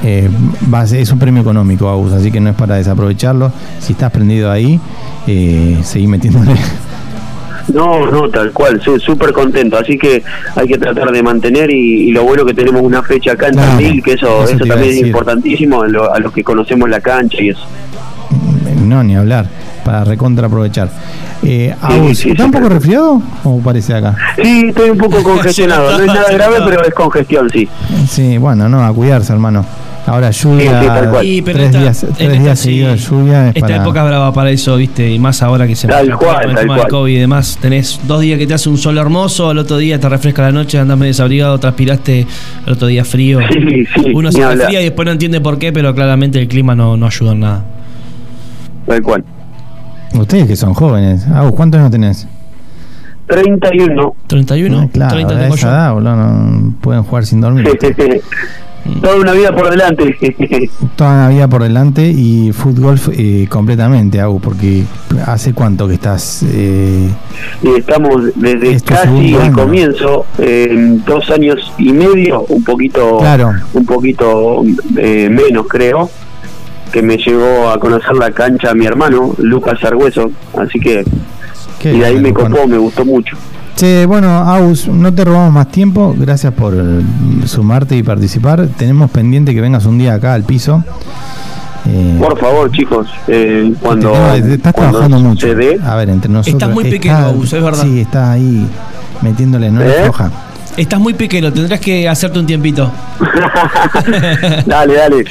Eh, 0.03 0.29
va 0.73 0.81
a 0.81 0.87
ser- 0.87 1.01
es 1.01 1.11
un 1.13 1.19
premio 1.19 1.41
económico, 1.43 1.89
Agus, 1.89 2.13
así 2.13 2.31
que 2.31 2.41
no 2.41 2.51
es 2.51 2.57
para 2.57 2.75
desaprovecharlo. 2.77 3.53
Si 3.81 3.93
estás 3.93 4.11
prendido 4.11 4.51
ahí, 4.51 4.79
eh, 5.27 5.79
seguí 5.83 6.07
metiéndole. 6.07 6.53
No, 7.73 8.07
no, 8.11 8.29
tal 8.29 8.53
cual, 8.53 8.81
soy 8.83 9.01
súper 9.01 9.33
contento, 9.33 9.79
así 9.79 9.97
que 9.97 10.23
hay 10.55 10.69
que 10.69 10.77
tratar 10.79 11.11
de 11.11 11.23
mantener 11.23 11.71
y, 11.71 12.09
y 12.09 12.13
lo 12.13 12.23
bueno 12.25 12.45
que 12.45 12.53
tenemos 12.55 12.83
una 12.83 13.03
fecha 13.03 13.33
acá 13.33 13.49
en 13.49 13.55
Claro, 13.55 13.69
Tandil, 13.73 14.03
que 14.03 14.13
eso, 14.13 14.45
eso 14.45 14.65
también 14.67 14.91
es 14.93 14.99
importantísimo 14.99 15.83
a, 15.83 15.89
lo- 15.89 16.13
a 16.13 16.19
los 16.19 16.33
que 16.33 16.45
conocemos 16.45 16.89
la 16.91 17.01
cancha 17.01 17.43
y 17.43 17.49
eso. 17.51 17.67
no, 18.85 19.03
ni 19.03 19.17
hablar, 19.17 19.47
para 19.85 20.05
recontra 20.05 20.47
aprovechar. 20.47 20.91
Eh, 21.43 21.75
sí, 22.15 22.31
¿está 22.31 22.45
un 22.47 22.51
poco 22.53 22.67
sí. 22.69 22.73
resfriado? 22.75 23.23
¿O 23.45 23.59
parece 23.61 23.95
acá? 23.95 24.17
Sí, 24.37 24.67
estoy 24.69 24.91
un 24.91 24.99
poco 24.99 25.23
congestionado, 25.23 25.91
no 25.99 26.05
es 26.05 26.07
nada 26.07 26.31
grave, 26.33 26.57
pero 26.65 26.83
es 26.85 26.95
congestión, 26.95 27.49
sí. 27.51 27.69
Sí, 28.09 28.39
bueno, 28.39 28.69
no, 28.69 28.85
a 28.85 28.93
cuidarse, 28.93 29.33
hermano. 29.33 29.65
Ahora 30.07 30.31
lluvia, 30.31 30.71
Sí, 30.71 30.79
sí, 30.83 30.87
tal 30.87 31.11
cual. 31.11 31.27
Y, 31.27 31.41
pero 31.43 31.57
tres 31.57 31.67
esta- 31.69 31.81
días, 31.81 32.01
tres 32.01 32.29
esta- 32.31 32.43
días 32.43 32.59
sí, 32.59 32.65
seguidos 32.65 32.91
de 32.93 32.97
lluvia. 32.99 33.43
Es 33.49 33.57
Esta 33.57 33.61
para- 33.69 33.77
época 33.83 34.01
es 34.03 34.07
brava 34.09 34.33
para 34.35 34.51
eso, 34.51 34.77
¿viste? 34.77 35.11
Y 35.11 35.19
más 35.19 35.43
ahora 35.43 35.67
que 35.67 35.75
se 35.75 35.89
Tal 35.89 36.15
cual, 36.19 36.35
con 36.43 36.51
el 36.51 36.55
tal 36.57 36.65
tema 36.65 36.77
del. 36.77 36.89
COVID 36.89 37.15
y 37.15 37.19
demás. 37.19 37.59
Tenés 37.61 38.01
dos 38.07 38.21
días 38.21 38.39
que 38.39 38.47
te 38.47 38.53
hace 38.53 38.69
un 38.69 38.77
sol 38.77 38.99
hermoso, 38.99 39.49
al 39.49 39.57
otro 39.59 39.79
día 39.79 39.99
te 39.99 40.07
refresca 40.09 40.43
la 40.43 40.53
noche, 40.53 40.79
andás 40.79 40.99
medio 40.99 41.11
desabrigado, 41.11 41.59
transpiraste, 41.59 42.27
el 42.67 42.73
otro 42.73 42.87
día 42.87 43.03
frío. 43.05 43.41
Sí, 43.51 43.87
sí, 43.95 44.13
Uno 44.15 44.31
se 44.31 44.47
resfría 44.47 44.81
y 44.83 44.85
después 44.85 45.07
no 45.07 45.13
entiende 45.13 45.41
por 45.41 45.59
qué, 45.59 45.73
pero 45.73 45.95
claramente 45.95 46.39
el 46.39 46.49
clima 46.49 46.75
no, 46.75 46.97
no 46.99 47.07
ayuda 47.07 47.33
en 47.33 47.41
nada. 47.41 47.65
Tal 48.87 49.01
cual. 49.03 49.25
Ustedes 50.13 50.47
que 50.47 50.57
son 50.57 50.75
jóvenes. 50.75 51.27
Agus, 51.29 51.53
¿cuántos 51.53 51.79
años 51.81 51.91
tenés? 51.91 52.29
31. 53.27 54.15
¿31? 54.29 54.81
Ah, 54.85 54.89
claro, 54.93 55.15
30 55.15 55.35
a 55.35 55.39
tengo 55.41 55.57
yo. 55.57 55.67
edad, 55.69 55.93
boludo, 55.95 56.15
no 56.17 56.75
pueden 56.83 57.03
jugar 57.05 57.25
sin 57.25 57.41
dormir. 57.41 57.67
Toda 59.01 59.17
una 59.17 59.33
vida 59.33 59.55
por 59.55 59.71
delante. 59.71 60.17
Toda 60.97 61.25
la 61.25 61.29
vida 61.31 61.49
por 61.49 61.63
delante 61.63 62.07
y 62.09 62.53
fútbol 62.53 63.01
eh, 63.13 63.47
completamente, 63.49 64.21
Agu, 64.21 64.41
porque 64.41 64.85
¿hace 65.27 65.53
cuánto 65.55 65.89
que 65.89 65.95
estás? 65.95 66.43
eh, 66.47 67.09
estamos 67.77 68.25
desde 68.35 68.79
casi 68.83 69.35
el 69.35 69.53
comienzo, 69.53 70.27
eh, 70.39 70.99
dos 71.07 71.31
años 71.31 71.73
y 71.79 71.93
medio, 71.93 72.43
un 72.49 72.63
poquito, 72.63 73.19
Claro. 73.19 73.53
un 73.73 73.87
poquito 73.87 74.63
eh, 74.99 75.29
menos 75.31 75.67
creo, 75.69 76.11
que 76.93 77.01
me 77.03 77.17
llevó 77.17 77.71
a 77.71 77.81
conocer 77.81 78.15
la 78.17 78.31
cancha 78.33 78.75
mi 78.75 78.85
hermano, 78.87 79.35
Lucas 79.39 79.83
Argüeso, 79.83 80.31
así 80.59 80.79
que 80.79 81.05
qué 81.79 81.95
y 81.95 81.99
de 82.01 82.05
ahí 82.05 82.21
me 82.21 82.33
bueno. 82.33 82.55
copó, 82.55 82.69
me 82.69 82.79
gustó 82.79 83.05
mucho. 83.05 83.37
Che, 83.77 84.07
bueno, 84.07 84.29
Agus, 84.39 84.87
no 84.87 85.13
te 85.13 85.25
robamos 85.25 85.53
más 85.53 85.69
tiempo. 85.69 86.15
Gracias 86.17 86.53
por 86.53 86.75
eh, 86.75 87.03
sumarte 87.47 87.97
y 87.97 88.03
participar. 88.03 88.69
Tenemos 88.77 89.11
pendiente 89.11 89.53
que 89.55 89.61
vengas 89.61 89.85
un 89.87 89.99
día 89.99 90.15
acá 90.15 90.35
al 90.35 90.45
piso. 90.45 90.85
Eh, 91.87 92.17
Por 92.19 92.39
favor, 92.39 92.71
chicos, 92.71 93.09
eh, 93.27 93.73
cuando, 93.81 94.13
te- 94.13 94.55
estás 94.55 94.73
cuando 94.73 94.99
trabajando 95.01 95.29
mucho. 95.29 95.55
dé, 95.55 95.79
A 95.85 95.97
ver, 95.97 96.09
entre 96.09 96.31
nosotros. 96.31 96.55
Estás 96.55 96.73
muy 96.75 96.85
está- 96.85 96.95
pequeño, 96.97 97.17
Agus, 97.17 97.53
es 97.53 97.63
verdad. 97.63 97.83
Sí, 97.83 98.01
estás 98.01 98.29
ahí 98.31 98.67
metiéndole, 99.23 99.67
¿Eh? 99.67 99.71
le 99.73 99.93
floja. 100.05 100.31
Estás 100.77 100.99
muy 100.99 101.13
pequeño, 101.15 101.53
tendrás 101.53 101.79
que 101.81 102.09
hacerte 102.09 102.39
un 102.39 102.47
tiempito. 102.47 102.91
dale, 104.67 104.95
dale, 104.95 105.25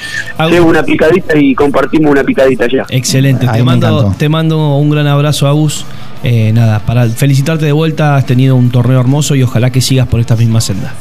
llevo 0.49 0.69
una 0.69 0.83
picadita 0.83 1.35
y 1.37 1.53
compartimos 1.55 2.11
una 2.11 2.23
picadita 2.23 2.65
ya. 2.67 2.85
Excelente, 2.89 3.45
Ahí 3.47 3.59
te 3.59 3.63
mando, 3.65 3.87
encantó. 3.99 4.17
te 4.17 4.29
mando 4.29 4.77
un 4.77 4.89
gran 4.89 5.07
abrazo, 5.07 5.47
Agus. 5.47 5.85
Eh, 6.23 6.51
nada, 6.53 6.79
para 6.79 7.07
felicitarte 7.09 7.65
de 7.65 7.71
vuelta, 7.73 8.15
has 8.15 8.25
tenido 8.25 8.55
un 8.55 8.69
torneo 8.71 8.99
hermoso 8.99 9.35
y 9.35 9.43
ojalá 9.43 9.69
que 9.71 9.81
sigas 9.81 10.07
por 10.07 10.19
esta 10.19 10.35
misma 10.35 10.61
senda. 10.61 10.93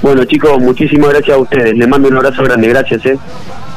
Bueno, 0.00 0.24
chicos, 0.24 0.58
muchísimas 0.60 1.10
gracias 1.10 1.36
a 1.36 1.40
ustedes. 1.40 1.76
Les 1.76 1.88
mando 1.88 2.08
un 2.08 2.16
abrazo 2.16 2.42
grande, 2.42 2.68
gracias, 2.68 3.04
eh. 3.06 3.18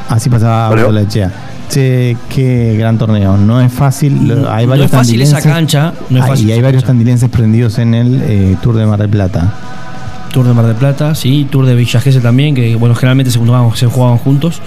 Así 0.08 0.30
pasaba. 0.30 0.68
Agus 0.68 0.94
Lechea. 0.94 1.32
Che, 1.70 2.16
qué 2.30 2.76
gran 2.78 2.98
torneo. 2.98 3.38
No 3.38 3.60
es 3.62 3.72
fácil. 3.72 4.14
Hay 4.50 4.66
no 4.66 4.70
varios 4.72 4.86
es 4.88 4.92
fácil 4.92 5.22
esa 5.22 5.42
cancha, 5.42 5.94
no 6.10 6.18
es 6.20 6.24
Ah, 6.24 6.28
fácil 6.28 6.48
y 6.50 6.52
hay 6.52 6.58
esa 6.60 6.66
varios 6.68 6.84
cancha. 6.84 6.88
tandilenses 6.94 7.30
prendidos 7.30 7.80
en 7.80 7.94
el 7.94 8.22
eh, 8.24 8.58
Tour 8.62 8.76
de 8.76 8.86
Mar 8.86 9.00
del 9.00 9.10
Plata. 9.10 9.54
Tour 10.34 10.48
de 10.48 10.54
Mar 10.54 10.66
del 10.66 10.76
Plata, 10.76 11.16
sí, 11.16 11.48
Tour 11.50 11.66
de 11.66 11.76
Villa 11.76 12.00
Gesell 12.02 12.22
también, 12.22 12.56
que 12.56 12.76
bueno, 12.76 12.94
generalmente 12.96 13.32
se 13.32 13.40
jugaban, 13.40 13.76
se 13.76 13.86
jugaban 13.88 14.18
juntos. 14.18 14.62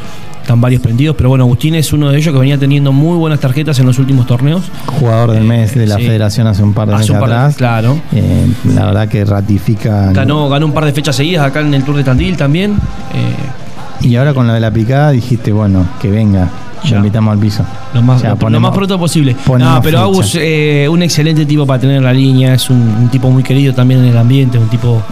Están 0.44 0.60
varios 0.60 0.82
prendidos, 0.82 1.16
pero 1.16 1.30
bueno, 1.30 1.44
Agustín 1.44 1.74
es 1.74 1.90
uno 1.94 2.10
de 2.10 2.18
ellos 2.18 2.30
que 2.34 2.38
venía 2.38 2.58
teniendo 2.58 2.92
muy 2.92 3.16
buenas 3.16 3.40
tarjetas 3.40 3.78
en 3.78 3.86
los 3.86 3.98
últimos 3.98 4.26
torneos. 4.26 4.62
Jugador 5.00 5.30
del 5.32 5.44
mes 5.44 5.74
de 5.74 5.86
la 5.86 5.96
sí. 5.96 6.02
federación 6.04 6.46
hace 6.46 6.62
un 6.62 6.74
par 6.74 6.86
de 6.86 6.92
Hace 6.96 7.00
meses 7.04 7.10
un 7.14 7.20
par 7.20 7.28
de- 7.30 7.34
atrás. 7.34 7.56
claro. 7.56 7.98
Eh, 8.12 8.46
la 8.74 8.84
verdad 8.84 9.08
que 9.08 9.24
ratifica. 9.24 10.12
Ganó, 10.12 10.46
ganó 10.50 10.66
un 10.66 10.72
par 10.74 10.84
de 10.84 10.92
fechas 10.92 11.16
seguidas 11.16 11.46
acá 11.46 11.60
en 11.62 11.72
el 11.72 11.82
Tour 11.82 11.96
de 11.96 12.04
Tandil 12.04 12.36
también. 12.36 12.72
Eh, 13.14 14.06
Y 14.06 14.16
ahora 14.16 14.34
con 14.34 14.46
la 14.46 14.52
de 14.52 14.60
la 14.60 14.70
picada 14.70 15.12
dijiste, 15.12 15.50
bueno, 15.50 15.86
que 16.02 16.10
venga. 16.10 16.50
Ya. 16.84 16.90
Lo 16.90 16.96
invitamos 16.98 17.32
al 17.32 17.38
piso. 17.38 17.64
Lo 17.94 18.02
más, 18.02 18.22
lo 18.22 18.36
ponemos- 18.36 18.68
más 18.68 18.76
pronto 18.76 18.98
posible. 18.98 19.34
No, 19.46 19.80
pero 19.82 19.82
fecha. 19.82 20.02
Agus, 20.02 20.36
eh, 20.38 20.86
un 20.90 21.02
excelente 21.02 21.46
tipo 21.46 21.64
para 21.64 21.80
tener 21.80 21.96
en 21.96 22.04
la 22.04 22.12
línea, 22.12 22.52
es 22.52 22.68
un, 22.68 22.76
un 22.82 23.08
tipo 23.08 23.30
muy 23.30 23.42
querido 23.42 23.72
también 23.72 24.00
en 24.00 24.08
el 24.10 24.18
ambiente, 24.18 24.58
un 24.58 24.68
tipo 24.68 25.02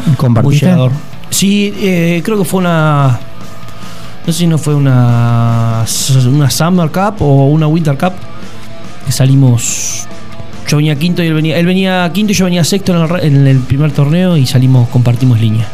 muy. 0.43 0.61
Sí, 1.31 1.73
eh, 1.81 2.21
creo 2.23 2.37
que 2.37 2.45
fue 2.45 2.61
una. 2.61 3.19
No 4.27 4.33
sé 4.33 4.39
si 4.41 4.47
no 4.47 4.59
fue 4.59 4.75
una. 4.75 5.85
Una 6.29 6.51
Summer 6.51 6.91
Cup 6.91 7.15
o 7.21 7.47
una 7.49 7.67
Winter 7.67 7.97
Cup. 7.99 8.13
Que 9.07 9.13
salimos. 9.13 10.07
Yo 10.69 10.77
venía 10.77 10.95
quinto 10.97 11.23
y 11.23 11.27
él 11.27 11.35
venía. 11.35 11.59
Él 11.59 11.67
venía 11.67 12.11
quinto 12.15 12.33
y 12.33 12.35
yo 12.37 12.45
venía 12.45 12.63
sexto 12.65 12.95
en 12.95 13.17
el, 13.17 13.25
en 13.25 13.47
el 13.47 13.59
primer 13.59 13.91
torneo 13.93 14.37
y 14.37 14.47
salimos, 14.47 14.89
compartimos 14.89 15.41
línea. 15.41 15.67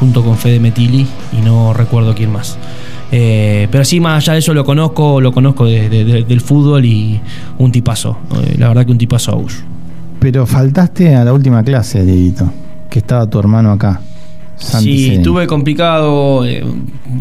Junto 0.00 0.22
con 0.24 0.36
Fede 0.36 0.60
Metili 0.60 1.06
y 1.32 1.40
no 1.44 1.74
recuerdo 1.74 2.14
quién 2.14 2.32
más. 2.32 2.56
Eh, 3.10 3.68
pero 3.70 3.84
sí, 3.84 4.00
más 4.00 4.22
allá 4.24 4.34
de 4.34 4.38
eso 4.40 4.54
lo 4.54 4.64
conozco, 4.64 5.20
lo 5.20 5.32
conozco 5.32 5.64
de- 5.64 5.88
de- 5.88 6.04
de- 6.04 6.24
del 6.24 6.40
fútbol 6.40 6.84
y 6.84 7.20
un 7.58 7.72
tipazo. 7.72 8.18
Eh, 8.42 8.54
la 8.58 8.68
verdad 8.68 8.84
que 8.86 8.92
un 8.92 8.98
tipazo 8.98 9.32
Agus. 9.32 9.62
Pero 10.20 10.46
faltaste 10.46 11.14
a 11.14 11.24
la 11.24 11.32
última 11.32 11.62
clase, 11.62 12.04
Dieguito. 12.04 12.50
Que 12.90 12.98
estaba 13.00 13.28
tu 13.28 13.38
hermano 13.38 13.72
acá. 13.72 14.00
Santi 14.58 14.98
Sí, 14.98 15.14
estuve 15.14 15.46
complicado 15.46 16.44
eh, 16.44 16.64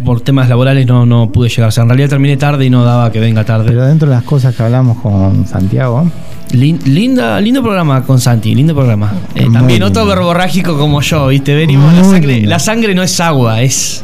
por 0.03 0.21
temas 0.21 0.49
laborales, 0.49 0.85
no, 0.87 1.05
no 1.05 1.31
pude 1.31 1.49
llegar. 1.49 1.69
O 1.69 1.71
sea, 1.71 1.83
en 1.83 1.89
realidad 1.89 2.09
terminé 2.09 2.35
tarde 2.37 2.65
y 2.65 2.69
no 2.69 2.83
daba 2.83 3.11
que 3.11 3.19
venga 3.19 3.43
tarde. 3.45 3.65
Pero 3.67 3.85
dentro 3.85 4.09
de 4.09 4.15
las 4.15 4.23
cosas 4.23 4.55
que 4.55 4.63
hablamos 4.63 4.97
con 4.99 5.45
Santiago, 5.47 6.09
Lin- 6.51 6.79
linda, 6.85 7.39
lindo 7.41 7.61
programa 7.61 8.03
con 8.03 8.19
Santi, 8.19 8.55
lindo 8.55 8.73
programa. 8.73 9.11
Eh, 9.35 9.47
también 9.51 9.83
otro 9.83 10.05
verborrágico 10.05 10.77
como 10.77 11.01
yo, 11.01 11.27
¿viste? 11.27 11.53
Venimos, 11.55 11.93
la 11.93 12.03
sangre, 12.03 12.33
lindo. 12.35 12.49
la 12.49 12.59
sangre 12.59 12.95
no 12.95 13.03
es 13.03 13.19
agua, 13.19 13.61
es. 13.61 14.03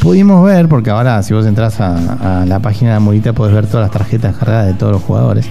pudimos 0.00 0.44
ver, 0.44 0.68
porque 0.68 0.90
ahora 0.90 1.22
si 1.22 1.34
vos 1.34 1.44
entras 1.46 1.80
a, 1.80 2.40
a 2.42 2.46
la 2.46 2.58
página 2.60 2.90
de 2.90 2.94
la 2.96 3.00
Murita 3.00 3.32
podés 3.32 3.54
ver 3.54 3.66
todas 3.66 3.84
las 3.84 3.90
tarjetas 3.90 4.36
cargadas 4.36 4.66
de 4.66 4.74
todos 4.74 4.92
los 4.92 5.02
jugadores. 5.02 5.46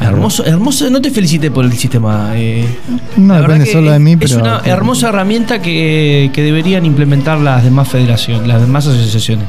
Hermoso, 0.00 0.44
hermoso, 0.44 0.88
no 0.90 1.00
te 1.00 1.10
felicité 1.10 1.50
por 1.50 1.64
el 1.64 1.72
sistema. 1.72 2.30
eh. 2.34 2.64
No 3.16 3.34
depende 3.40 3.66
solo 3.66 3.90
de 3.92 3.98
mí, 3.98 4.12
Es 4.20 4.32
pero. 4.32 4.40
una 4.42 4.60
hermosa 4.64 5.08
herramienta 5.10 5.60
que, 5.60 6.30
que 6.32 6.42
deberían 6.42 6.86
implementar 6.86 7.38
las 7.38 7.62
demás 7.64 7.88
federaciones, 7.88 8.46
las 8.48 8.60
demás 8.60 8.86
asociaciones. 8.86 9.46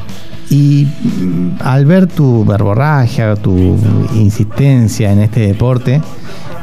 Y 0.50 0.86
mm, 1.04 1.62
al 1.64 1.86
ver 1.86 2.08
tu 2.08 2.44
verborragia, 2.44 3.36
tu 3.36 3.78
insistencia 4.16 5.12
en 5.12 5.20
este 5.20 5.40
deporte, 5.42 6.02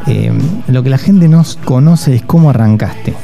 eh, 0.07 0.33
lo 0.69 0.83
que 0.83 0.91
la 0.91 0.99
gente 0.99 1.29
no 1.29 1.43
conoce 1.65 2.15
es 2.17 2.23
cómo 2.23 2.51
arrancaste. 2.51 3.15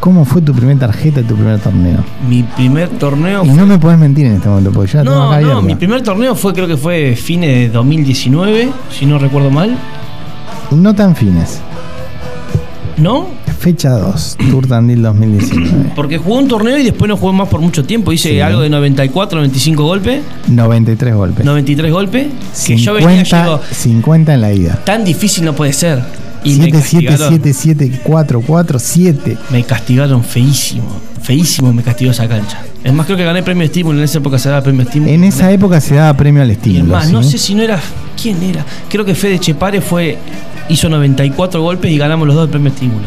¿Cómo 0.00 0.24
fue 0.24 0.40
tu 0.40 0.54
primera 0.54 0.78
tarjeta, 0.78 1.22
tu 1.22 1.34
primer 1.34 1.58
torneo? 1.58 1.98
Mi 2.28 2.44
primer 2.44 2.88
torneo 2.88 3.44
Y 3.44 3.48
no 3.48 3.66
me 3.66 3.78
podés 3.78 3.98
mentir 3.98 4.26
en 4.26 4.34
este 4.36 4.48
momento, 4.48 4.70
porque 4.70 4.92
tengo 4.92 5.10
No, 5.40 5.60
mi 5.60 5.74
primer 5.74 6.02
torneo 6.02 6.36
fue, 6.36 6.54
creo 6.54 6.68
que 6.68 6.76
fue 6.76 7.16
fines 7.16 7.48
de 7.50 7.68
2019, 7.70 8.70
si 8.96 9.06
no 9.06 9.18
recuerdo 9.18 9.50
mal. 9.50 9.76
No 10.70 10.94
tan 10.94 11.16
fines. 11.16 11.60
¿No? 12.96 13.28
Fecha 13.58 13.90
2, 13.90 14.36
Tour 14.50 14.66
Tandil 14.66 15.02
2019. 15.02 15.92
Porque 15.96 16.18
jugué 16.18 16.38
un 16.38 16.48
torneo 16.48 16.78
y 16.78 16.84
después 16.84 17.08
no 17.08 17.16
jugué 17.16 17.32
más 17.32 17.48
por 17.48 17.60
mucho 17.60 17.84
tiempo. 17.84 18.12
Hice 18.12 18.30
Sí. 18.30 18.40
algo 18.40 18.60
de 18.60 18.68
94, 18.70 19.38
95 19.38 19.82
golpes, 19.84 20.22
93 20.48 21.14
golpes. 21.14 21.44
93 21.44 21.92
golpes. 21.92 22.26
Que 22.66 22.76
yo 22.76 22.94
venía 22.94 23.24
50, 23.24 23.42
llego, 23.44 23.60
50 23.70 24.34
en 24.34 24.40
la 24.40 24.52
ida. 24.52 24.74
tan 24.84 25.04
difícil 25.04 25.44
no 25.44 25.54
puede 25.54 25.72
ser. 25.72 26.02
Y 26.44 26.50
me 26.56 26.64
7, 26.70 26.82
7, 26.82 27.06
castigaron, 27.06 27.28
7, 27.28 27.52
7, 27.52 28.00
4, 28.04 28.40
4, 28.46 28.78
7. 28.78 29.38
me 29.50 29.64
castigaron 29.64 30.22
feísimo. 30.22 30.86
Feísimo 31.20 31.72
me 31.72 31.82
castigó 31.82 32.12
esa 32.12 32.28
cancha. 32.28 32.62
Es 32.84 32.92
más, 32.92 33.06
creo 33.06 33.18
que 33.18 33.24
gané 33.24 33.42
premio 33.42 33.64
estímulo. 33.64 33.98
En 33.98 34.04
esa 34.04 34.18
época 34.18 34.38
se 34.38 34.48
daba 34.48 34.62
premio 34.62 34.82
estímulo. 34.82 35.12
En 35.12 35.24
esa 35.24 35.50
época 35.50 35.80
se 35.80 35.96
daba 35.96 36.16
premio 36.16 36.42
al 36.42 36.48
Y 36.48 36.52
es 36.52 36.58
estímulo. 36.58 36.94
más, 36.94 37.10
no 37.10 37.22
¿sí? 37.24 37.32
sé 37.32 37.38
si 37.38 37.54
no 37.56 37.62
era. 37.62 37.80
¿Quién 38.20 38.40
era? 38.42 38.64
Creo 38.88 39.04
que 39.04 39.14
Fede 39.14 39.38
Chepare 39.40 39.80
fue. 39.80 40.16
Hizo 40.68 40.88
94 40.88 41.62
golpes 41.62 41.90
y 41.90 41.98
ganamos 41.98 42.26
los 42.26 42.36
dos 42.36 42.44
el 42.44 42.50
premio 42.50 42.70
estímulo. 42.70 43.06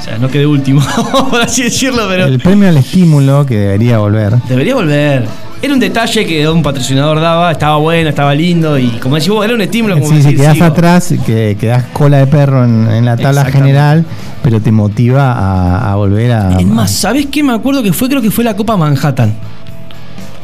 O 0.00 0.04
sea, 0.04 0.18
no 0.18 0.28
quedé 0.28 0.46
último, 0.46 0.80
por 1.30 1.40
así 1.40 1.64
decirlo, 1.64 2.04
pero. 2.08 2.26
El 2.26 2.38
premio 2.38 2.68
al 2.68 2.76
estímulo 2.76 3.44
que 3.46 3.56
debería 3.56 3.98
volver. 3.98 4.34
Debería 4.48 4.74
volver. 4.74 5.24
Era 5.60 5.74
un 5.74 5.80
detalle 5.80 6.24
que 6.24 6.48
un 6.48 6.62
patrocinador 6.62 7.20
daba, 7.20 7.50
estaba 7.50 7.78
bueno, 7.78 8.08
estaba 8.10 8.32
lindo 8.32 8.78
y 8.78 8.90
como 9.02 9.16
decís 9.16 9.28
vos, 9.28 9.44
era 9.44 9.54
un 9.54 9.60
estímulo 9.60 9.96
como 9.96 10.06
Sí, 10.06 10.18
si 10.18 10.22
decir, 10.22 10.36
quedás 10.38 10.52
sigo. 10.54 10.66
atrás, 10.66 11.14
que 11.26 11.56
quedás 11.58 11.84
cola 11.92 12.18
de 12.18 12.28
perro 12.28 12.64
en, 12.64 12.86
en 12.88 13.04
la 13.04 13.16
tabla 13.16 13.44
general, 13.46 14.04
pero 14.40 14.60
te 14.60 14.70
motiva 14.70 15.32
a, 15.32 15.90
a 15.90 15.96
volver 15.96 16.30
a. 16.30 16.60
Es 16.60 16.66
más, 16.66 16.92
¿sabés 16.92 17.26
qué? 17.26 17.42
Me 17.42 17.52
acuerdo 17.54 17.82
que 17.82 17.92
fue, 17.92 18.08
creo 18.08 18.22
que 18.22 18.30
fue 18.30 18.44
la 18.44 18.54
Copa 18.54 18.76
Manhattan. 18.76 19.34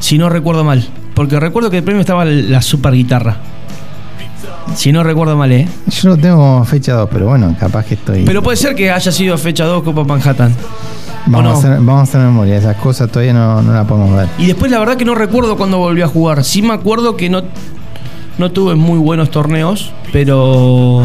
Si 0.00 0.18
no 0.18 0.28
recuerdo 0.28 0.64
mal. 0.64 0.84
Porque 1.14 1.38
recuerdo 1.38 1.70
que 1.70 1.78
el 1.78 1.84
premio 1.84 2.00
estaba 2.00 2.24
la 2.24 2.60
super 2.60 2.92
guitarra. 2.92 3.36
Si 4.74 4.92
no 4.92 5.02
recuerdo 5.02 5.36
mal, 5.36 5.52
¿eh? 5.52 5.68
Yo 5.86 6.08
lo 6.10 6.16
tengo 6.16 6.64
fecha 6.64 6.94
2, 6.94 7.08
pero 7.12 7.26
bueno, 7.28 7.54
capaz 7.58 7.84
que 7.84 7.94
estoy. 7.94 8.24
Pero 8.24 8.42
puede 8.42 8.56
ser 8.56 8.74
que 8.74 8.90
haya 8.90 9.12
sido 9.12 9.36
fecha 9.38 9.64
2 9.64 9.82
Copa 9.82 10.04
Manhattan. 10.04 10.54
vamos, 11.26 11.38
¿o 11.38 11.42
no? 11.42 11.50
a 11.50 11.58
hacer, 11.58 11.70
vamos 11.70 12.00
a 12.00 12.02
hacer 12.02 12.20
memoria, 12.20 12.56
esas 12.56 12.76
cosas 12.76 13.10
todavía 13.10 13.32
no, 13.32 13.62
no 13.62 13.72
las 13.72 13.86
podemos 13.86 14.16
ver. 14.16 14.28
Y 14.38 14.46
después 14.46 14.70
la 14.70 14.78
verdad 14.78 14.96
que 14.96 15.04
no 15.04 15.14
recuerdo 15.14 15.56
cuándo 15.56 15.78
volví 15.78 16.02
a 16.02 16.08
jugar. 16.08 16.42
Sí 16.44 16.62
me 16.62 16.74
acuerdo 16.74 17.16
que 17.16 17.30
no, 17.30 17.42
no 18.38 18.50
tuve 18.50 18.74
muy 18.74 18.98
buenos 18.98 19.30
torneos, 19.30 19.92
pero... 20.12 21.02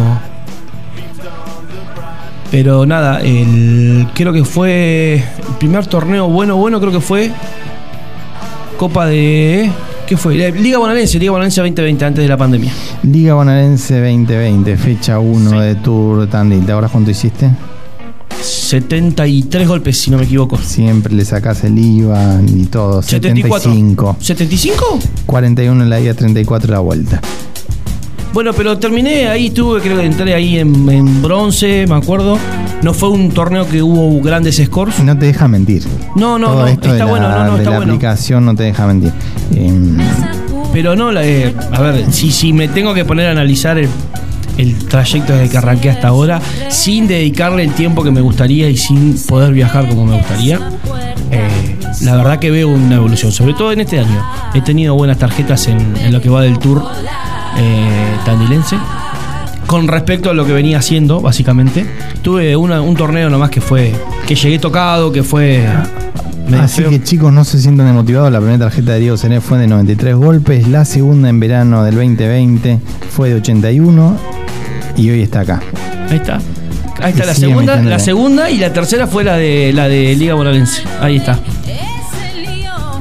Pero 2.52 2.88
nada, 2.88 3.22
el, 3.22 4.08
creo 4.16 4.34
que 4.34 4.44
fue 4.44 5.18
el 5.18 5.56
primer 5.60 5.86
torneo 5.86 6.28
bueno, 6.28 6.58
bueno, 6.58 6.80
creo 6.80 6.92
que 6.92 7.00
fue 7.00 7.32
Copa 8.78 9.06
de... 9.06 9.70
¿Qué 10.10 10.18
fue? 10.18 10.36
La 10.36 10.50
Liga 10.50 10.80
Bonaerense, 10.80 11.20
Liga 11.20 11.34
Bonaerense 11.34 11.62
2020, 11.62 12.04
antes 12.04 12.24
de 12.24 12.28
la 12.28 12.36
pandemia. 12.36 12.74
Liga 13.04 13.36
Bonaerense 13.36 13.94
2020, 14.00 14.76
fecha 14.76 15.20
1 15.20 15.62
de 15.62 15.76
Tour 15.76 16.28
Tandil. 16.28 16.66
¿Te 16.66 16.72
acuerdas 16.72 16.92
cuánto 16.92 17.12
hiciste? 17.12 17.52
73 18.42 19.68
golpes, 19.68 20.00
si 20.00 20.10
no 20.10 20.18
me 20.18 20.24
equivoco. 20.24 20.58
Siempre 20.58 21.14
le 21.14 21.24
sacás 21.26 21.64
el 21.64 21.78
IVA 21.78 22.42
y 22.44 22.66
todo. 22.66 23.04
74. 23.04 23.72
75. 23.72 24.18
¿75? 24.20 25.00
41 25.28 25.84
en 25.84 25.90
la 25.92 26.00
ida, 26.00 26.16
34 26.16 26.70
en 26.70 26.74
la 26.74 26.80
vuelta. 26.80 27.22
Bueno, 28.34 28.54
pero 28.54 28.78
terminé 28.78 29.28
ahí, 29.28 29.50
tuve, 29.50 29.82
creo 29.82 29.98
que 29.98 30.06
entré 30.06 30.34
ahí 30.34 30.60
en, 30.60 30.88
en 30.90 31.22
bronce, 31.22 31.86
me 31.88 31.96
acuerdo. 31.96 32.38
No 32.84 32.94
fue 32.94 33.10
un 33.10 33.32
torneo 33.32 33.68
que 33.68 33.82
hubo 33.82 34.22
grandes 34.22 34.62
scores. 34.64 35.00
No 35.00 35.18
te 35.18 35.26
deja 35.26 35.48
mentir. 35.48 35.84
No, 36.16 36.38
no, 36.40 36.48
Todo 36.48 36.62
no, 36.62 36.68
esto 36.68 36.88
de 36.88 36.94
está 36.94 37.06
la, 37.06 37.10
bueno, 37.12 37.28
no, 37.30 37.44
no, 37.46 37.52
de 37.54 37.58
está 37.58 37.70
la 37.72 37.78
bueno. 37.78 37.94
aplicación 37.94 38.46
no 38.46 38.56
te 38.56 38.64
deja 38.64 38.88
mentir. 38.88 39.12
Em, 39.56 39.98
Pero 40.72 40.96
no, 40.96 41.12
la- 41.12 41.26
eh, 41.26 41.54
a 41.74 41.82
ver, 41.82 42.06
si, 42.14 42.32
si 42.32 42.54
me 42.54 42.68
tengo 42.68 42.94
que 42.94 43.04
poner 43.04 43.28
a 43.28 43.32
analizar 43.32 43.78
el, 43.80 43.90
el 44.58 44.76
trayecto 44.88 45.34
desde 45.34 45.50
que 45.50 45.58
arranqué 45.58 45.90
hasta 45.90 46.08
ahora, 46.10 46.40
sin 46.70 47.08
dedicarle 47.08 47.64
el 47.64 47.74
tiempo 47.74 48.04
que 48.04 48.12
me 48.12 48.22
gustaría 48.22 48.70
y 48.70 48.78
sin 48.78 49.18
poder 49.28 49.52
viajar 49.54 49.90
como 49.90 50.06
me 50.06 50.16
gustaría, 50.16 50.60
eh, 51.32 51.76
la 52.04 52.16
verdad 52.16 52.40
que 52.40 52.52
veo 52.52 52.70
una 52.70 52.96
evolución, 52.96 53.32
sobre 53.34 53.56
todo 53.56 53.72
en 53.74 53.82
este 53.82 54.00
año. 54.00 54.24
He 54.54 54.62
tenido 54.62 54.94
buenas 54.96 55.18
tarjetas 55.18 55.68
en, 55.68 55.98
en 55.98 56.14
lo 56.14 56.22
que 56.22 56.30
va 56.30 56.42
del 56.44 56.60
tour 56.60 56.82
eh, 57.58 58.09
tandilense. 58.26 58.76
Con 59.68 59.88
respecto 59.88 60.32
a 60.32 60.34
lo 60.34 60.46
que 60.46 60.54
venía 60.54 60.80
haciendo, 60.80 61.22
básicamente, 61.22 61.86
tuve 62.24 62.56
una- 62.56 62.82
un 62.82 62.96
torneo 62.96 63.30
nomás 63.30 63.50
que 63.52 63.62
fue. 63.62 63.94
que 64.28 64.36
llegué 64.36 64.60
tocado, 64.60 65.12
que 65.12 65.24
fue. 65.24 65.66
Así 66.60 66.82
feo. 66.82 66.90
que 66.90 67.04
chicos, 67.04 67.32
no 67.32 67.44
se 67.44 67.60
sientan 67.60 67.86
desmotivados. 67.88 68.32
La 68.32 68.40
primera 68.40 68.58
tarjeta 68.66 68.94
de 68.94 69.00
Diego 69.00 69.18
Cené 69.18 69.42
fue 69.42 69.58
de 69.60 69.68
93 69.68 70.16
golpes. 70.16 70.68
La 70.68 70.86
segunda 70.86 71.30
en 71.30 71.40
verano 71.40 71.84
del 71.84 71.96
2020 71.96 72.80
fue 73.12 73.30
de 73.30 73.36
81. 73.36 74.18
Y 74.98 75.10
hoy 75.12 75.22
está 75.22 75.42
acá. 75.42 75.62
Ahí 76.10 76.18
está. 76.18 76.40
Ahí 77.02 77.12
está 77.14 77.26
la 77.26 77.34
segunda, 77.36 77.76
la 77.82 78.00
segunda 78.00 78.50
y 78.50 78.58
la 78.58 78.74
tercera 78.74 79.08
fue 79.08 79.24
la 79.24 79.36
de 79.38 79.72
la 79.74 79.88
de 79.88 80.16
Liga 80.16 80.34
Bonaerense. 80.34 80.82
Ahí 81.00 81.18
está. 81.18 81.40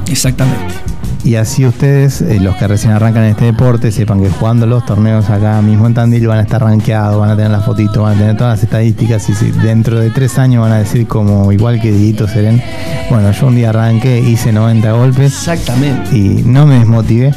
Exactamente. 0.07 0.73
Y 1.23 1.35
así 1.35 1.65
ustedes, 1.65 2.21
eh, 2.21 2.39
los 2.39 2.55
que 2.55 2.67
recién 2.67 2.93
arrancan 2.93 3.23
en 3.23 3.31
este 3.31 3.45
deporte, 3.45 3.91
sepan 3.91 4.21
que 4.21 4.29
jugando 4.29 4.65
los 4.65 4.85
torneos 4.85 5.29
acá 5.29 5.61
mismo 5.61 5.85
en 5.85 5.93
Tandil 5.93 6.27
van 6.27 6.39
a 6.39 6.41
estar 6.41 6.61
rankeados, 6.61 7.19
van 7.19 7.29
a 7.29 7.35
tener 7.35 7.51
las 7.51 7.65
fotitos, 7.65 7.97
van 7.97 8.15
a 8.15 8.17
tener 8.17 8.37
todas 8.37 8.57
las 8.57 8.63
estadísticas 8.63 9.29
y 9.29 9.33
si 9.33 9.51
dentro 9.51 9.99
de 9.99 10.09
tres 10.11 10.39
años 10.39 10.61
van 10.61 10.71
a 10.71 10.79
decir 10.79 11.07
como 11.07 11.51
igual 11.51 11.81
que 11.81 11.91
Dieguito 11.91 12.27
Seren, 12.27 12.63
bueno, 13.09 13.31
yo 13.31 13.47
un 13.47 13.55
día 13.55 13.69
arranqué, 13.69 14.19
hice 14.19 14.53
90 14.53 14.91
golpes 14.93 15.33
Exactamente. 15.33 16.17
y 16.17 16.41
no 16.45 16.65
me 16.65 16.79
desmotivé 16.79 17.33